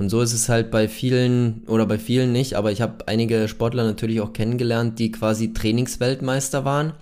Und 0.00 0.08
so 0.08 0.22
ist 0.22 0.32
es 0.32 0.48
halt 0.48 0.70
bei 0.70 0.88
vielen 0.88 1.62
oder 1.66 1.84
bei 1.84 1.98
vielen 1.98 2.32
nicht, 2.32 2.54
aber 2.54 2.72
ich 2.72 2.80
habe 2.80 3.06
einige 3.06 3.48
Sportler 3.48 3.84
natürlich 3.84 4.22
auch 4.22 4.32
kennengelernt, 4.32 4.98
die 4.98 5.10
quasi 5.10 5.52
Trainingsweltmeister 5.52 6.64
waren 6.64 6.94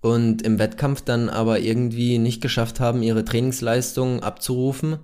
und 0.00 0.40
im 0.40 0.58
Wettkampf 0.58 1.02
dann 1.02 1.28
aber 1.28 1.60
irgendwie 1.60 2.16
nicht 2.16 2.40
geschafft 2.40 2.80
haben, 2.80 3.02
ihre 3.02 3.22
Trainingsleistung 3.22 4.22
abzurufen, 4.22 4.96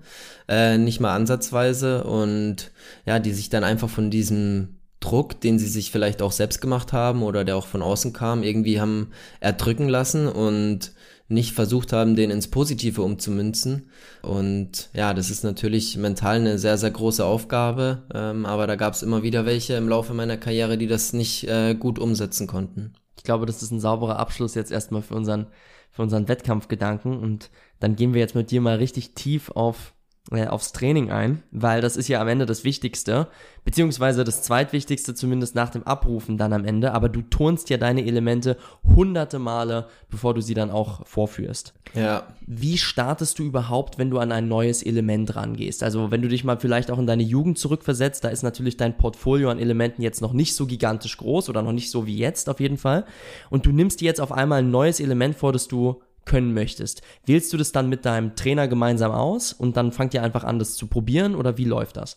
äh, 0.49 0.79
nicht 0.79 1.01
mal 1.01 1.15
ansatzweise 1.15 2.05
und 2.05 2.71
ja, 3.05 3.19
die 3.19 3.35
sich 3.35 3.51
dann 3.51 3.63
einfach 3.63 3.91
von 3.91 4.11
diesem 4.11 4.79
Druck, 5.01 5.39
den 5.43 5.59
sie 5.59 5.69
sich 5.69 5.91
vielleicht 5.91 6.23
auch 6.23 6.33
selbst 6.33 6.63
gemacht 6.63 6.95
haben 6.95 7.23
oder 7.23 7.45
der 7.45 7.59
auch 7.59 7.67
von 7.67 7.83
außen 7.83 8.15
kam, 8.15 8.43
irgendwie 8.43 8.81
haben 8.81 9.11
erdrücken 9.41 9.91
lassen 9.91 10.29
und 10.29 10.94
nicht 11.29 11.53
versucht 11.53 11.93
haben, 11.93 12.17
den 12.17 12.31
ins 12.31 12.49
Positive 12.49 13.03
umzumünzen. 13.03 13.91
Und 14.23 14.91
ja, 14.93 15.15
das 15.15 15.31
ist 15.31 15.43
natürlich 15.43 15.97
mental 15.97 16.37
eine 16.37 16.59
sehr, 16.59 16.77
sehr 16.77 16.91
große 16.91 17.25
Aufgabe. 17.25 18.03
Ähm, 18.13 18.45
aber 18.47 18.67
da 18.67 18.77
gab 18.77 18.95
es 18.95 19.03
immer 19.03 19.23
wieder 19.23 19.47
welche 19.47 19.75
im 19.75 19.89
Laufe 19.89 20.13
meiner 20.15 20.37
Karriere, 20.37 20.77
die 20.77 20.87
das 20.87 21.13
nicht 21.13 21.49
äh, 21.49 21.75
gut 21.75 21.99
umsetzen 21.99 22.47
konnten. 22.47 22.93
Ich 23.17 23.25
glaube, 23.25 23.47
das 23.47 23.63
ist 23.63 23.71
ein 23.71 23.81
sauberer 23.81 24.19
Abschluss 24.19 24.55
jetzt 24.55 24.71
erstmal 24.71 25.03
für 25.03 25.15
unseren, 25.15 25.47
für 25.91 26.03
unseren 26.03 26.29
Wettkampfgedanken. 26.29 27.17
Und 27.19 27.51
dann 27.81 27.97
gehen 27.97 28.13
wir 28.13 28.21
jetzt 28.21 28.35
mit 28.35 28.51
dir 28.51 28.61
mal 28.61 28.77
richtig 28.77 29.15
tief 29.15 29.51
auf 29.51 29.95
äh, 30.31 30.47
aufs 30.47 30.73
Training 30.73 31.11
ein, 31.11 31.43
weil 31.51 31.83
das 31.83 31.99
ist 31.99 32.09
ja 32.09 32.19
am 32.19 32.29
Ende 32.29 32.47
das 32.47 32.65
Wichtigste, 32.65 33.29
beziehungsweise 33.65 34.25
das 34.25 34.43
zweitwichtigste 34.43 35.15
zumindest 35.15 35.55
nach 35.55 35.69
dem 35.69 35.83
Abrufen 35.83 36.39
dann 36.39 36.55
am 36.55 36.65
Ende, 36.65 36.93
aber 36.93 37.11
du 37.11 37.21
turnst 37.21 37.69
ja 37.69 37.77
deine 37.77 38.07
Elemente 38.07 38.57
hunderte 38.85 39.39
Male, 39.39 39.87
bevor 40.09 40.33
du 40.33 40.41
sie 40.41 40.55
dann 40.55 40.71
auch 40.71 41.07
vorführst. 41.07 41.75
Ja. 41.93 42.29
Wie 42.47 42.79
startest 42.79 43.39
du 43.39 43.45
überhaupt, 43.45 43.99
wenn 43.99 44.11
du 44.11 44.19
an 44.19 44.33
ein 44.33 44.49
neues 44.49 44.83
Element 44.83 45.37
rangehst? 45.37 45.83
Also 45.83 46.11
wenn 46.11 46.23
du 46.23 46.29
dich 46.29 46.43
mal 46.43 46.59
vielleicht 46.59 46.91
auch 46.91 46.99
in 46.99 47.07
deine 47.07 47.23
Jugend 47.23 47.59
zurückversetzt, 47.59 48.25
da 48.25 48.29
ist 48.29 48.43
natürlich 48.43 48.79
dein 48.79 48.97
Portfolio 48.97 49.51
an 49.51 49.59
Elementen 49.59 50.01
jetzt 50.01 50.23
noch 50.23 50.33
nicht 50.33 50.55
so 50.55 50.65
gigantisch 50.67 51.19
groß 51.19 51.51
oder 51.51 51.61
noch 51.61 51.73
nicht 51.73 51.91
so 51.91 52.07
wie 52.07 52.17
jetzt 52.17 52.49
auf 52.49 52.61
jeden 52.61 52.79
Fall. 52.79 53.05
Und 53.51 53.67
du 53.67 53.73
nimmst 53.73 54.01
dir 54.01 54.07
jetzt 54.07 54.23
auf 54.23 54.33
einmal 54.33 54.61
ein 54.61 54.71
neues 54.71 55.01
Element 55.01 55.37
vor, 55.37 55.53
das 55.53 55.69
du 55.69 56.01
können 56.25 56.55
möchtest. 56.55 57.03
Wählst 57.27 57.53
du 57.53 57.57
das 57.57 57.73
dann 57.73 57.89
mit 57.89 58.05
deinem 58.05 58.37
Trainer 58.37 58.69
gemeinsam 58.69 59.13
aus 59.13 59.53
und 59.53 59.77
dann 59.77 59.93
fangt 59.93 60.15
ihr 60.15 60.23
einfach 60.23 60.45
an, 60.45 60.59
das 60.59 60.75
zu 60.75 60.87
probieren 60.87 61.35
oder 61.35 61.59
wie 61.59 61.65
läuft 61.65 61.97
das? 61.97 62.17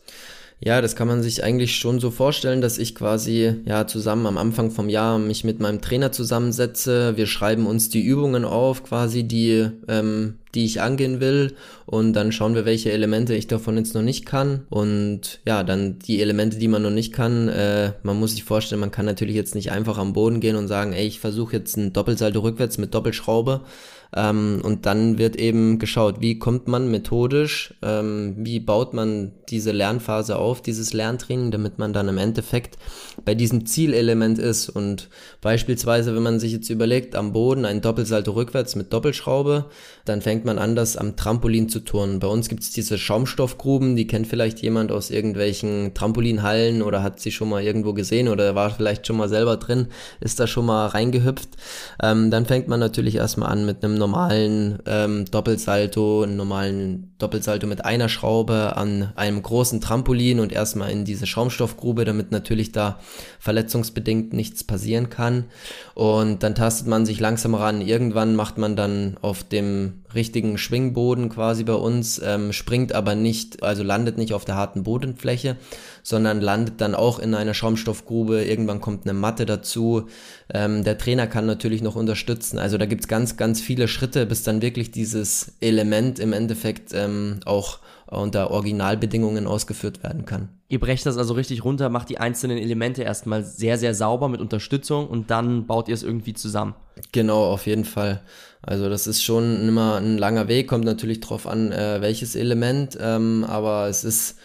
Ja, 0.59 0.81
das 0.81 0.95
kann 0.95 1.07
man 1.07 1.21
sich 1.21 1.43
eigentlich 1.43 1.75
schon 1.75 1.99
so 1.99 2.09
vorstellen, 2.09 2.61
dass 2.61 2.79
ich 2.79 2.95
quasi 2.95 3.53
ja 3.65 3.85
zusammen 3.85 4.25
am 4.25 4.39
Anfang 4.39 4.71
vom 4.71 4.89
Jahr 4.89 5.19
mich 5.19 5.43
mit 5.43 5.59
meinem 5.59 5.81
Trainer 5.81 6.11
zusammensetze. 6.11 7.15
Wir 7.15 7.27
schreiben 7.27 7.67
uns 7.67 7.89
die 7.89 8.01
Übungen 8.01 8.43
auf, 8.43 8.83
quasi 8.83 9.23
die, 9.23 9.69
ähm, 9.87 10.39
die 10.55 10.65
ich 10.65 10.81
angehen 10.81 11.19
will, 11.19 11.53
und 11.85 12.13
dann 12.13 12.31
schauen 12.31 12.55
wir, 12.55 12.65
welche 12.65 12.91
Elemente 12.91 13.35
ich 13.35 13.45
davon 13.45 13.77
jetzt 13.77 13.93
noch 13.93 14.01
nicht 14.01 14.25
kann. 14.25 14.65
Und 14.71 15.41
ja, 15.45 15.63
dann 15.63 15.99
die 15.99 16.21
Elemente, 16.21 16.57
die 16.57 16.67
man 16.67 16.81
noch 16.81 16.89
nicht 16.89 17.13
kann. 17.13 17.49
Äh, 17.49 17.93
man 18.01 18.19
muss 18.19 18.31
sich 18.31 18.43
vorstellen, 18.43 18.81
man 18.81 18.91
kann 18.91 19.05
natürlich 19.05 19.35
jetzt 19.35 19.53
nicht 19.53 19.71
einfach 19.71 19.99
am 19.99 20.13
Boden 20.13 20.39
gehen 20.39 20.55
und 20.55 20.67
sagen, 20.67 20.91
ey, 20.91 21.05
ich 21.05 21.19
versuche 21.19 21.55
jetzt 21.55 21.77
ein 21.77 21.93
Doppelsalto 21.93 22.39
rückwärts 22.39 22.79
mit 22.79 22.95
Doppelschraube 22.95 23.61
ähm, 24.15 24.61
und 24.63 24.85
dann 24.85 25.17
wird 25.17 25.35
eben 25.35 25.79
geschaut, 25.79 26.21
wie 26.21 26.39
kommt 26.39 26.67
man 26.67 26.89
methodisch, 26.89 27.73
ähm, 27.81 28.35
wie 28.37 28.59
baut 28.59 28.93
man 28.93 29.33
diese 29.49 29.71
Lernphase 29.71 30.37
auf, 30.37 30.61
dieses 30.61 30.93
Lerntraining, 30.93 31.51
damit 31.51 31.77
man 31.77 31.93
dann 31.93 32.07
im 32.07 32.17
Endeffekt 32.17 32.77
bei 33.25 33.35
diesem 33.35 33.65
Zielelement 33.65 34.39
ist. 34.39 34.69
Und 34.69 35.09
beispielsweise, 35.41 36.15
wenn 36.15 36.23
man 36.23 36.39
sich 36.39 36.51
jetzt 36.51 36.69
überlegt, 36.69 37.15
am 37.15 37.33
Boden 37.33 37.65
ein 37.65 37.81
Doppelsalto 37.81 38.31
rückwärts 38.31 38.75
mit 38.75 38.93
Doppelschraube, 38.93 39.65
dann 40.09 40.21
fängt 40.21 40.45
man 40.45 40.57
an, 40.59 40.75
das 40.75 40.97
am 40.97 41.15
Trampolin 41.15 41.69
zu 41.69 41.79
turnen. 41.79 42.19
Bei 42.19 42.27
uns 42.27 42.49
gibt 42.49 42.63
es 42.63 42.71
diese 42.71 42.97
Schaumstoffgruben, 42.97 43.95
die 43.95 44.07
kennt 44.07 44.27
vielleicht 44.27 44.59
jemand 44.61 44.91
aus 44.91 45.09
irgendwelchen 45.09 45.93
Trampolinhallen 45.93 46.81
oder 46.81 47.03
hat 47.03 47.19
sie 47.19 47.31
schon 47.31 47.49
mal 47.49 47.63
irgendwo 47.63 47.93
gesehen 47.93 48.27
oder 48.27 48.55
war 48.55 48.69
vielleicht 48.69 49.07
schon 49.07 49.17
mal 49.17 49.29
selber 49.29 49.57
drin, 49.57 49.87
ist 50.19 50.39
da 50.39 50.47
schon 50.47 50.65
mal 50.65 50.87
reingehüpft. 50.87 51.49
Ähm, 52.01 52.31
dann 52.31 52.45
fängt 52.45 52.67
man 52.67 52.79
natürlich 52.79 53.15
erstmal 53.15 53.51
an 53.51 53.65
mit 53.65 53.83
einem 53.83 53.95
normalen 53.95 54.79
ähm, 54.85 55.25
Doppelsalto, 55.25 56.23
einen 56.23 56.37
normalen 56.37 57.13
Doppelsalto 57.17 57.67
mit 57.67 57.83
einer 57.83 58.09
Schraube 58.09 58.77
an 58.77 59.11
einem 59.15 59.41
großen 59.41 59.81
Trampolin 59.81 60.39
und 60.39 60.51
erstmal 60.51 60.91
in 60.91 61.05
diese 61.05 61.25
Schaumstoffgrube, 61.25 62.05
damit 62.05 62.31
natürlich 62.31 62.71
da 62.71 62.99
verletzungsbedingt 63.39 64.33
nichts 64.33 64.63
passieren 64.63 65.09
kann. 65.09 65.45
Und 65.95 66.43
dann 66.43 66.55
tastet 66.55 66.87
man 66.87 67.05
sich 67.05 67.19
langsam 67.19 67.55
ran. 67.55 67.81
Irgendwann 67.81 68.35
macht 68.35 68.57
man 68.57 68.75
dann 68.75 69.17
auf 69.21 69.43
dem 69.43 69.96
richtigen 70.13 70.57
Schwingboden 70.57 71.29
quasi 71.29 71.63
bei 71.63 71.73
uns, 71.73 72.21
ähm, 72.23 72.53
springt 72.53 72.93
aber 72.93 73.15
nicht, 73.15 73.63
also 73.63 73.83
landet 73.83 74.17
nicht 74.17 74.33
auf 74.33 74.45
der 74.45 74.55
harten 74.55 74.83
Bodenfläche, 74.83 75.57
sondern 76.03 76.41
landet 76.41 76.81
dann 76.81 76.95
auch 76.95 77.19
in 77.19 77.33
einer 77.35 77.53
Schaumstoffgrube. 77.53 78.43
Irgendwann 78.43 78.81
kommt 78.81 79.05
eine 79.05 79.13
Matte 79.13 79.45
dazu. 79.45 80.07
Ähm, 80.53 80.83
der 80.83 80.97
Trainer 80.97 81.27
kann 81.27 81.45
natürlich 81.45 81.81
noch 81.81 81.95
unterstützen. 81.95 82.59
Also 82.59 82.77
da 82.77 82.85
gibt's 82.85 83.07
ganz, 83.07 83.37
ganz 83.37 83.61
viele 83.61 83.87
Schritte, 83.87 84.25
bis 84.25 84.43
dann 84.43 84.61
wirklich 84.61 84.91
dieses 84.91 85.53
Element 85.59 86.19
im 86.19 86.33
Endeffekt 86.33 86.93
ähm, 86.93 87.39
auch 87.45 87.79
unter 88.07 88.51
Originalbedingungen 88.51 89.47
ausgeführt 89.47 90.03
werden 90.03 90.25
kann. 90.25 90.49
Ihr 90.69 90.79
brecht 90.79 91.05
das 91.05 91.17
also 91.17 91.33
richtig 91.33 91.63
runter, 91.63 91.89
macht 91.89 92.09
die 92.09 92.19
einzelnen 92.19 92.57
Elemente 92.57 93.03
erstmal 93.03 93.43
sehr, 93.43 93.77
sehr 93.77 93.93
sauber 93.93 94.29
mit 94.29 94.41
Unterstützung 94.41 95.07
und 95.07 95.29
dann 95.31 95.65
baut 95.67 95.87
ihr 95.87 95.93
es 95.93 96.03
irgendwie 96.03 96.33
zusammen. 96.33 96.75
Genau, 97.11 97.45
auf 97.45 97.67
jeden 97.67 97.85
Fall. 97.85 98.21
Also 98.61 98.89
das 98.89 99.07
ist 99.07 99.23
schon 99.23 99.67
immer 99.67 99.97
ein 99.97 100.17
langer 100.17 100.47
Weg, 100.47 100.67
kommt 100.67 100.85
natürlich 100.85 101.19
drauf 101.19 101.47
an, 101.47 101.71
äh, 101.71 102.01
welches 102.01 102.35
Element, 102.35 102.97
ähm, 102.99 103.45
aber 103.47 103.87
es 103.87 104.03
ist 104.03 104.37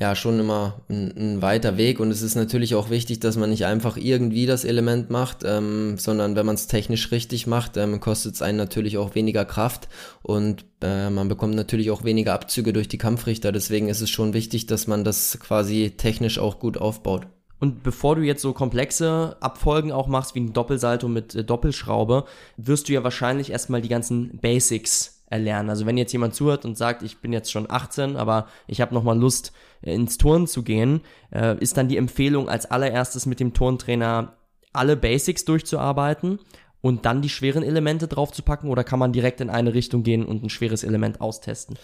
ja 0.00 0.16
schon 0.16 0.40
immer 0.40 0.80
ein, 0.88 1.12
ein, 1.16 1.42
weiter 1.42 1.76
Weg 1.76 2.00
und 2.00 2.10
es 2.10 2.22
ist 2.22 2.34
natürlich 2.34 2.74
auch 2.74 2.88
wichtig, 2.88 3.20
dass 3.20 3.36
man 3.36 3.50
nicht 3.50 3.66
einfach 3.66 3.98
irgendwie 3.98 4.46
das 4.46 4.64
Element 4.64 5.10
macht, 5.10 5.42
ähm, 5.44 5.98
sondern 5.98 6.34
wenn 6.36 6.46
man 6.46 6.54
es 6.54 6.66
technisch 6.66 7.12
richtig 7.12 7.46
macht, 7.46 7.76
ähm, 7.76 8.00
kostet 8.00 8.34
es 8.34 8.42
einen 8.42 8.56
natürlich 8.56 8.96
auch 8.96 9.14
weniger 9.14 9.44
Kraft 9.44 9.88
und 10.22 10.64
äh, 10.80 11.10
man 11.10 11.28
bekommt 11.28 11.54
natürlich 11.54 11.90
auch 11.90 12.02
weniger 12.02 12.32
Abzüge 12.32 12.72
durch 12.72 12.88
die 12.88 12.98
Kampfrichter. 12.98 13.52
Deswegen 13.52 13.88
ist 13.88 14.00
es 14.00 14.08
schon 14.08 14.32
wichtig, 14.32 14.66
dass 14.66 14.86
man 14.86 15.04
das 15.04 15.38
quasi 15.38 15.92
technisch 15.96 16.38
auch 16.38 16.58
gut 16.58 16.78
aufbaut. 16.78 17.26
Und 17.58 17.82
bevor 17.82 18.16
du 18.16 18.22
jetzt 18.22 18.40
so 18.40 18.54
komplexe 18.54 19.36
Abfolgen 19.40 19.92
auch 19.92 20.06
machst, 20.06 20.34
wie 20.34 20.40
ein 20.40 20.54
Doppelsalto 20.54 21.08
mit 21.08 21.34
äh, 21.34 21.44
Doppelschraube, 21.44 22.24
wirst 22.56 22.88
du 22.88 22.94
ja 22.94 23.04
wahrscheinlich 23.04 23.50
erstmal 23.50 23.82
die 23.82 23.90
ganzen 23.90 24.38
Basics 24.40 25.19
erlernen. 25.30 25.70
Also 25.70 25.86
wenn 25.86 25.96
jetzt 25.96 26.12
jemand 26.12 26.34
zuhört 26.34 26.64
und 26.64 26.76
sagt, 26.76 27.02
ich 27.02 27.18
bin 27.18 27.32
jetzt 27.32 27.50
schon 27.50 27.70
18, 27.70 28.16
aber 28.16 28.48
ich 28.66 28.80
habe 28.80 28.94
nochmal 28.94 29.18
Lust, 29.18 29.52
äh, 29.82 29.94
ins 29.94 30.18
Turnen 30.18 30.46
zu 30.46 30.62
gehen, 30.62 31.00
äh, 31.32 31.56
ist 31.58 31.76
dann 31.76 31.88
die 31.88 31.96
Empfehlung 31.96 32.48
als 32.48 32.70
allererstes 32.70 33.26
mit 33.26 33.40
dem 33.40 33.54
Turntrainer 33.54 34.34
alle 34.72 34.96
Basics 34.96 35.44
durchzuarbeiten 35.44 36.40
und 36.80 37.06
dann 37.06 37.22
die 37.22 37.28
schweren 37.28 37.62
Elemente 37.62 38.08
draufzupacken 38.08 38.68
oder 38.68 38.84
kann 38.84 38.98
man 38.98 39.12
direkt 39.12 39.40
in 39.40 39.50
eine 39.50 39.74
Richtung 39.74 40.02
gehen 40.02 40.24
und 40.24 40.42
ein 40.42 40.50
schweres 40.50 40.84
Element 40.84 41.20
austesten? 41.20 41.76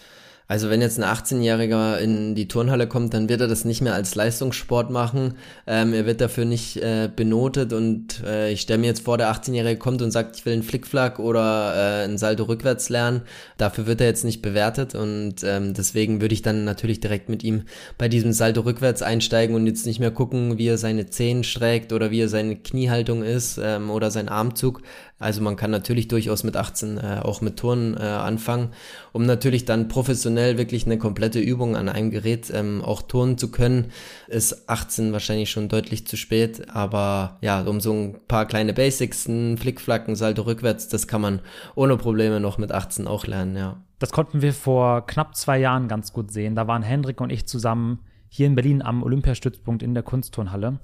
Also 0.47 0.69
wenn 0.69 0.81
jetzt 0.81 0.97
ein 0.97 1.03
18-Jähriger 1.03 1.97
in 1.97 2.33
die 2.33 2.47
Turnhalle 2.47 2.87
kommt, 2.87 3.13
dann 3.13 3.27
wird 3.27 3.41
er 3.41 3.47
das 3.47 3.65
nicht 3.65 3.81
mehr 3.81 3.93
als 3.93 4.15
Leistungssport 4.15 4.89
machen. 4.89 5.33
Ähm, 5.65 5.93
er 5.93 6.05
wird 6.05 6.21
dafür 6.21 6.45
nicht 6.45 6.77
äh, 6.77 7.09
benotet 7.13 7.73
und 7.73 8.23
äh, 8.23 8.51
ich 8.51 8.61
stelle 8.61 8.79
mir 8.79 8.87
jetzt 8.87 9.03
vor, 9.03 9.17
der 9.17 9.29
18-Jährige 9.29 9.77
kommt 9.77 10.01
und 10.01 10.11
sagt, 10.11 10.37
ich 10.37 10.45
will 10.45 10.53
einen 10.53 10.63
Flickflack 10.63 11.19
oder 11.19 11.73
äh, 11.75 12.05
ein 12.05 12.17
Salto 12.17 12.43
rückwärts 12.43 12.87
lernen. 12.87 13.23
Dafür 13.57 13.87
wird 13.87 13.99
er 13.99 14.07
jetzt 14.07 14.23
nicht 14.23 14.41
bewertet 14.41 14.95
und 14.95 15.35
ähm, 15.43 15.73
deswegen 15.73 16.21
würde 16.21 16.33
ich 16.33 16.43
dann 16.43 16.63
natürlich 16.63 17.01
direkt 17.01 17.27
mit 17.27 17.43
ihm 17.43 17.63
bei 17.97 18.07
diesem 18.07 18.31
Salto 18.31 18.61
rückwärts 18.61 19.01
einsteigen 19.01 19.53
und 19.53 19.67
jetzt 19.67 19.85
nicht 19.85 19.99
mehr 19.99 20.11
gucken, 20.11 20.57
wie 20.57 20.67
er 20.67 20.77
seine 20.77 21.07
Zehen 21.07 21.43
streckt 21.43 21.91
oder 21.91 22.09
wie 22.09 22.21
er 22.21 22.29
seine 22.29 22.55
Kniehaltung 22.55 23.21
ist 23.21 23.59
ähm, 23.61 23.89
oder 23.89 24.11
sein 24.11 24.29
Armzug. 24.29 24.81
Also 25.19 25.41
man 25.41 25.55
kann 25.55 25.71
natürlich 25.71 26.07
durchaus 26.07 26.43
mit 26.43 26.55
18 26.55 26.97
äh, 26.97 27.21
auch 27.23 27.41
mit 27.41 27.57
Turnen 27.57 27.97
äh, 27.97 28.01
anfangen, 28.01 28.69
um 29.13 29.25
natürlich 29.25 29.65
dann 29.65 29.87
professionell 29.87 30.59
wirklich 30.59 30.85
eine 30.85 30.99
komplette 30.99 31.39
Übung 31.39 31.75
an 31.75 31.89
einem 31.89 32.11
Gerät 32.11 32.51
ähm, 32.53 32.83
auch 32.83 33.01
turnen 33.01 33.37
zu 33.37 33.49
können. 33.49 33.91
Ist 34.27 34.69
18 34.69 35.13
wahrscheinlich 35.13 35.49
schon 35.49 35.69
deutlich 35.69 36.05
zu 36.05 36.17
spät, 36.17 36.69
aber 36.69 37.37
ja, 37.41 37.61
um 37.61 37.79
so 37.81 37.93
ein 37.93 38.19
paar 38.27 38.45
kleine 38.45 38.73
Basics, 38.73 39.27
ein 39.27 39.57
Flickflacken, 39.57 40.15
Salto 40.15 40.43
rückwärts, 40.43 40.87
das 40.87 41.07
kann 41.07 41.21
man 41.21 41.41
ohne 41.73 41.97
Probleme 41.97 42.39
noch 42.39 42.59
mit 42.59 42.71
18 42.71 43.07
auch 43.07 43.25
lernen, 43.25 43.55
ja. 43.55 43.77
Das 43.99 44.11
konnten 44.11 44.43
wir 44.43 44.53
vor 44.53 45.07
knapp 45.07 45.35
zwei 45.35 45.57
Jahren 45.57 45.87
ganz 45.87 46.13
gut 46.13 46.31
sehen. 46.31 46.53
Da 46.53 46.67
waren 46.67 46.83
Hendrik 46.83 47.19
und 47.19 47.31
ich 47.31 47.47
zusammen 47.47 47.99
hier 48.29 48.45
in 48.45 48.53
Berlin 48.53 48.83
am 48.83 49.01
Olympiastützpunkt 49.01 49.81
in 49.81 49.95
der 49.95 50.03
Kunstturnhalle. 50.03 50.77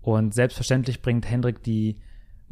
Und 0.00 0.32
selbstverständlich 0.32 1.02
bringt 1.02 1.28
Hendrik 1.28 1.62
die 1.62 1.98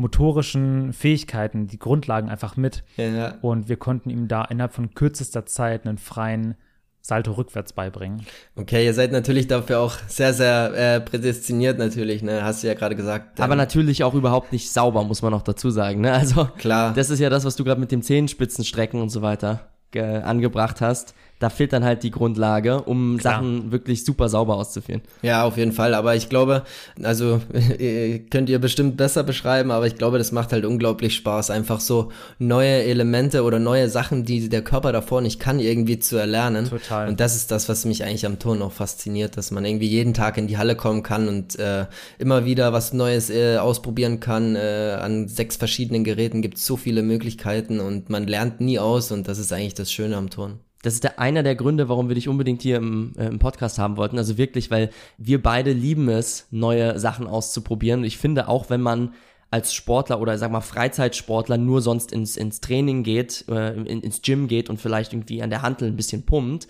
motorischen 0.03 0.93
Fähigkeiten, 0.93 1.67
die 1.67 1.79
Grundlagen 1.79 2.29
einfach 2.29 2.57
mit. 2.59 2.85
Ja. 2.97 3.37
Und 3.41 3.71
wir 3.71 3.77
konnten 3.77 4.11
ihm 4.11 4.29
da 4.29 4.45
innerhalb 4.45 4.75
von 4.75 4.93
kürzester 4.95 5.47
Zeit 5.47 5.87
einen 5.87 5.97
freien 5.97 6.57
Salto 7.01 7.33
rückwärts 7.33 7.73
beibringen. 7.73 8.25
Okay, 8.55 8.85
ihr 8.85 8.95
seid 8.95 9.11
natürlich 9.11 9.49
dafür 9.49 9.81
auch 9.81 9.97
sehr, 10.07 10.33
sehr 10.35 10.73
äh, 10.75 11.01
prädestiniert 11.01 11.79
natürlich, 11.79 12.23
ne? 12.23 12.45
Hast 12.45 12.63
du 12.63 12.69
ja 12.69 12.75
gerade 12.75 12.95
gesagt. 12.95 13.41
Aber 13.41 13.57
natürlich 13.57 14.05
auch 14.05 14.15
überhaupt 14.15 14.53
nicht 14.53 14.71
sauber, 14.71 15.03
muss 15.03 15.23
man 15.23 15.33
noch 15.33 15.43
dazu 15.43 15.71
sagen, 15.71 16.03
ne? 16.03 16.13
Also 16.13 16.45
klar. 16.59 16.93
Das 16.95 17.11
ist 17.11 17.19
ja 17.19 17.29
das, 17.31 17.45
was 17.45 17.57
du 17.57 17.65
gerade 17.65 17.81
mit 17.81 17.91
dem 17.91 18.03
Zehenspitzenstrecken 18.03 19.01
und 19.01 19.09
so 19.09 19.23
weiter 19.23 19.69
angebracht 19.95 20.81
hast 20.81 21.15
da 21.43 21.51
fehlt 21.51 21.73
dann 21.73 21.85
halt 21.85 22.05
die 22.05 22.13
Grundlage, 22.13 22.83
um 22.83 23.19
Klar. 23.19 23.35
Sachen 23.35 23.73
wirklich 23.73 24.05
super 24.05 24.29
sauber 24.29 24.55
auszuführen. 24.55 25.03
Ja, 25.23 25.43
auf 25.43 25.57
jeden 25.57 25.73
Fall. 25.73 25.93
Aber 25.95 26.15
ich 26.15 26.29
glaube, 26.29 26.63
also 27.03 27.41
könnt 28.31 28.49
ihr 28.49 28.61
bestimmt 28.61 28.97
besser 28.97 29.25
beschreiben, 29.25 29.73
aber 29.73 29.89
ich 29.89 29.97
glaube, 29.97 30.19
das 30.19 30.31
macht 30.31 30.53
halt 30.53 30.65
unglaublich 30.65 31.17
Spaß, 31.17 31.51
einfach 31.51 31.81
so 31.81 32.13
neue 32.39 32.85
Elemente 32.85 33.43
oder 33.43 33.59
neue 33.59 33.89
Sachen, 33.89 34.25
die 34.25 34.49
der 34.49 34.63
Körper 34.63 34.93
davor 34.93 35.21
nicht 35.21 35.41
kann, 35.41 35.59
irgendwie 35.59 35.99
zu 35.99 36.17
erlernen. 36.17 36.69
Total. 36.69 37.09
Und 37.09 37.19
das 37.19 37.35
ist 37.35 37.51
das, 37.51 37.69
was 37.69 37.85
mich 37.87 38.05
eigentlich 38.05 38.25
am 38.25 38.39
Turn 38.39 38.63
auch 38.63 38.73
fasziniert, 38.73 39.37
dass 39.37 39.51
man 39.51 39.65
irgendwie 39.65 39.89
jeden 39.89 40.15
Tag 40.15 40.39
in 40.39 40.47
die 40.47 40.59
Halle 40.59 40.77
kommen 40.77 41.03
kann 41.03 41.27
und 41.27 41.59
äh, 41.59 41.87
immer 42.19 42.45
wieder 42.45 42.73
was 42.73 42.93
Neues 42.93 43.31
äh, 43.31 43.57
ausprobieren 43.57 44.21
kann. 44.21 44.55
Äh, 44.55 44.97
an 45.01 45.27
sechs 45.27 45.57
verschiedenen 45.57 46.05
Geräten 46.05 46.41
gibt 46.41 46.59
es 46.59 46.67
so 46.67 46.77
viele 46.77 47.03
Möglichkeiten 47.03 47.81
und 47.81 48.11
man 48.11 48.29
lernt 48.29 48.61
nie 48.61 48.79
aus 48.79 49.11
und 49.11 49.27
das 49.27 49.41
ist 49.41 49.53
eigentlich 49.53 49.75
das 49.75 49.91
Schöne 49.91 50.17
am 50.17 50.31
Turn 50.31 50.61
das 50.83 50.95
ist 50.95 51.05
der 51.05 51.19
einer 51.21 51.43
der 51.43 51.55
Gründe, 51.55 51.89
warum 51.89 52.09
wir 52.09 52.17
dich 52.17 52.29
unbedingt 52.29 52.61
hier 52.61 52.77
im, 52.77 53.13
äh, 53.17 53.27
im 53.27 53.39
Podcast 53.39 53.79
haben 53.79 53.97
wollten. 53.97 54.19
Also 54.19 54.37
wirklich, 54.37 54.71
weil 54.71 54.91
wir 55.17 55.41
beide 55.41 55.73
lieben 55.73 56.09
es, 56.09 56.49
neue 56.51 56.99
Sachen 56.99 57.27
auszuprobieren. 57.27 58.01
Und 58.01 58.07
ich 58.07 58.19
finde 58.19 58.49
auch, 58.49 58.69
wenn 58.69 58.81
man 58.81 59.15
als 59.51 59.75
Sportler 59.75 60.21
oder 60.21 60.37
sag 60.39 60.51
mal 60.51 60.61
Freizeitsportler 60.61 61.57
nur 61.57 61.83
sonst 61.83 62.11
ins, 62.11 62.37
ins 62.37 62.61
Training 62.61 63.05
geht, 63.05 63.45
äh, 63.49 63.75
in, 63.75 64.01
ins 64.01 64.23
Gym 64.23 64.49
geht 64.49 64.69
und 64.69 64.81
vielleicht 64.81 65.13
irgendwie 65.13 65.43
an 65.43 65.51
der 65.51 65.63
Handel 65.63 65.89
ein 65.89 65.97
bisschen 65.97 66.27
pumpt. 66.27 66.67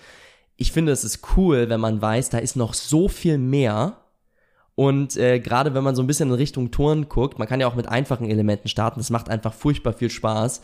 Ich 0.56 0.72
finde, 0.72 0.92
es 0.92 1.04
ist 1.04 1.20
cool, 1.36 1.70
wenn 1.70 1.80
man 1.80 2.02
weiß, 2.02 2.30
da 2.30 2.38
ist 2.38 2.56
noch 2.56 2.74
so 2.74 3.08
viel 3.08 3.38
mehr. 3.38 3.98
Und 4.74 5.16
äh, 5.16 5.38
gerade 5.38 5.74
wenn 5.74 5.84
man 5.84 5.94
so 5.94 6.02
ein 6.02 6.06
bisschen 6.06 6.30
in 6.30 6.34
Richtung 6.34 6.70
Touren 6.70 7.08
guckt, 7.08 7.38
man 7.38 7.48
kann 7.48 7.60
ja 7.60 7.68
auch 7.68 7.74
mit 7.74 7.88
einfachen 7.88 8.28
Elementen 8.28 8.68
starten, 8.68 9.00
das 9.00 9.10
macht 9.10 9.28
einfach 9.28 9.54
furchtbar 9.54 9.92
viel 9.92 10.10
Spaß 10.10 10.60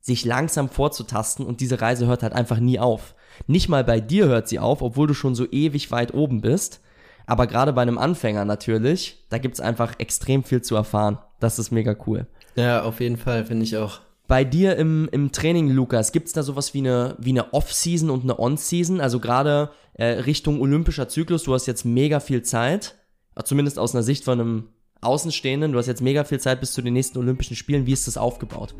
sich 0.00 0.24
langsam 0.24 0.68
vorzutasten 0.68 1.44
und 1.46 1.60
diese 1.60 1.80
Reise 1.80 2.06
hört 2.06 2.22
halt 2.22 2.32
einfach 2.32 2.58
nie 2.58 2.78
auf. 2.78 3.14
Nicht 3.46 3.68
mal 3.68 3.84
bei 3.84 4.00
dir 4.00 4.26
hört 4.26 4.48
sie 4.48 4.58
auf, 4.58 4.82
obwohl 4.82 5.06
du 5.06 5.14
schon 5.14 5.34
so 5.34 5.46
ewig 5.50 5.90
weit 5.90 6.14
oben 6.14 6.40
bist. 6.40 6.80
Aber 7.26 7.46
gerade 7.46 7.72
bei 7.72 7.82
einem 7.82 7.98
Anfänger 7.98 8.44
natürlich, 8.44 9.24
da 9.28 9.38
gibt's 9.38 9.60
einfach 9.60 9.94
extrem 9.98 10.42
viel 10.42 10.62
zu 10.62 10.74
erfahren. 10.74 11.18
Das 11.38 11.58
ist 11.58 11.70
mega 11.70 11.94
cool. 12.06 12.26
Ja, 12.56 12.82
auf 12.82 13.00
jeden 13.00 13.16
Fall, 13.16 13.44
finde 13.44 13.64
ich 13.64 13.76
auch. 13.76 14.00
Bei 14.26 14.44
dir 14.44 14.76
im, 14.76 15.08
im 15.12 15.32
Training, 15.32 15.70
Lukas, 15.70 16.12
gibt's 16.12 16.32
da 16.32 16.42
sowas 16.42 16.74
wie 16.74 16.78
eine, 16.78 17.16
wie 17.18 17.30
eine 17.30 17.52
Off-Season 17.52 18.10
und 18.10 18.22
eine 18.22 18.38
On-Season? 18.38 19.00
Also 19.00 19.20
gerade 19.20 19.70
äh, 19.94 20.04
Richtung 20.04 20.60
olympischer 20.60 21.08
Zyklus, 21.08 21.44
du 21.44 21.54
hast 21.54 21.66
jetzt 21.66 21.84
mega 21.84 22.20
viel 22.20 22.42
Zeit, 22.42 22.96
zumindest 23.44 23.78
aus 23.78 23.94
einer 23.94 24.02
Sicht 24.02 24.24
von 24.24 24.40
einem 24.40 24.68
Außenstehenden, 25.00 25.72
du 25.72 25.78
hast 25.78 25.86
jetzt 25.86 26.02
mega 26.02 26.24
viel 26.24 26.40
Zeit 26.40 26.60
bis 26.60 26.72
zu 26.72 26.82
den 26.82 26.94
nächsten 26.94 27.18
Olympischen 27.18 27.56
Spielen. 27.56 27.86
Wie 27.86 27.92
ist 27.92 28.06
das 28.06 28.16
aufgebaut? 28.16 28.74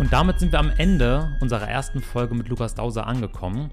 Und 0.00 0.14
damit 0.14 0.40
sind 0.40 0.50
wir 0.50 0.58
am 0.58 0.72
Ende 0.78 1.36
unserer 1.42 1.68
ersten 1.68 2.00
Folge 2.00 2.34
mit 2.34 2.48
Lukas 2.48 2.74
Dauser 2.74 3.06
angekommen. 3.06 3.68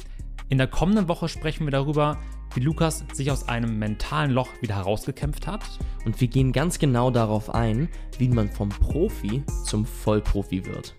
In 0.50 0.58
der 0.58 0.68
kommenden 0.68 1.08
Woche 1.08 1.30
sprechen 1.30 1.66
wir 1.66 1.72
darüber, 1.72 2.18
wie 2.54 2.60
Lukas 2.60 3.06
sich 3.14 3.32
aus 3.32 3.48
einem 3.48 3.80
mentalen 3.80 4.32
Loch 4.32 4.50
wieder 4.60 4.76
herausgekämpft 4.76 5.48
hat. 5.48 5.62
Und 6.04 6.20
wir 6.20 6.28
gehen 6.28 6.52
ganz 6.52 6.80
genau 6.80 7.12
darauf 7.12 7.56
ein, 7.56 7.88
wie 8.18 8.28
man 8.28 8.50
vom 8.50 8.68
Profi 8.68 9.42
zum 9.64 9.86
Vollprofi 9.86 10.66
wird. 10.66 10.96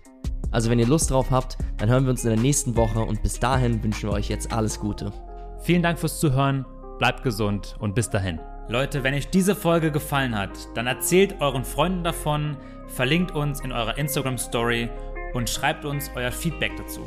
Also 0.49 0.71
wenn 0.71 0.79
ihr 0.79 0.87
Lust 0.87 1.11
drauf 1.11 1.29
habt, 1.29 1.59
dann 1.77 1.89
hören 1.89 2.05
wir 2.05 2.09
uns 2.09 2.23
in 2.23 2.31
der 2.31 2.39
nächsten 2.39 2.75
Woche 2.75 3.01
und 3.01 3.21
bis 3.21 3.39
dahin 3.39 3.83
wünschen 3.83 4.09
wir 4.09 4.15
euch 4.15 4.29
jetzt 4.29 4.51
alles 4.51 4.79
Gute. 4.79 5.13
Vielen 5.59 5.83
Dank 5.83 5.99
fürs 5.99 6.19
Zuhören, 6.19 6.65
bleibt 6.97 7.21
gesund 7.21 7.75
und 7.79 7.93
bis 7.93 8.09
dahin. 8.09 8.39
Leute, 8.67 9.03
wenn 9.03 9.15
euch 9.15 9.29
diese 9.29 9.55
Folge 9.55 9.91
gefallen 9.91 10.35
hat, 10.35 10.51
dann 10.75 10.85
erzählt 10.85 11.39
euren 11.39 11.65
Freunden 11.65 12.03
davon, 12.03 12.55
verlinkt 12.87 13.31
uns 13.31 13.61
in 13.61 13.71
eurer 13.71 13.97
Instagram 13.97 14.37
Story 14.37 14.89
und 15.33 15.49
schreibt 15.49 15.85
uns 15.85 16.09
euer 16.15 16.31
Feedback 16.31 16.71
dazu. 16.77 17.05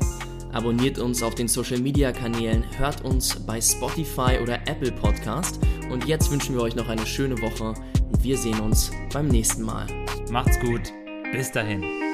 Abonniert 0.52 0.98
uns 0.98 1.22
auf 1.22 1.34
den 1.34 1.48
Social 1.48 1.78
Media 1.78 2.12
Kanälen, 2.12 2.64
hört 2.76 3.02
uns 3.04 3.36
bei 3.46 3.60
Spotify 3.60 4.38
oder 4.42 4.56
Apple 4.66 4.92
Podcast 4.92 5.58
und 5.90 6.06
jetzt 6.06 6.30
wünschen 6.30 6.54
wir 6.54 6.62
euch 6.62 6.76
noch 6.76 6.88
eine 6.88 7.06
schöne 7.06 7.40
Woche 7.40 7.74
und 8.12 8.22
wir 8.22 8.36
sehen 8.36 8.60
uns 8.60 8.90
beim 9.12 9.28
nächsten 9.28 9.62
Mal. 9.62 9.86
Macht's 10.30 10.60
gut, 10.60 10.92
bis 11.32 11.50
dahin. 11.50 12.11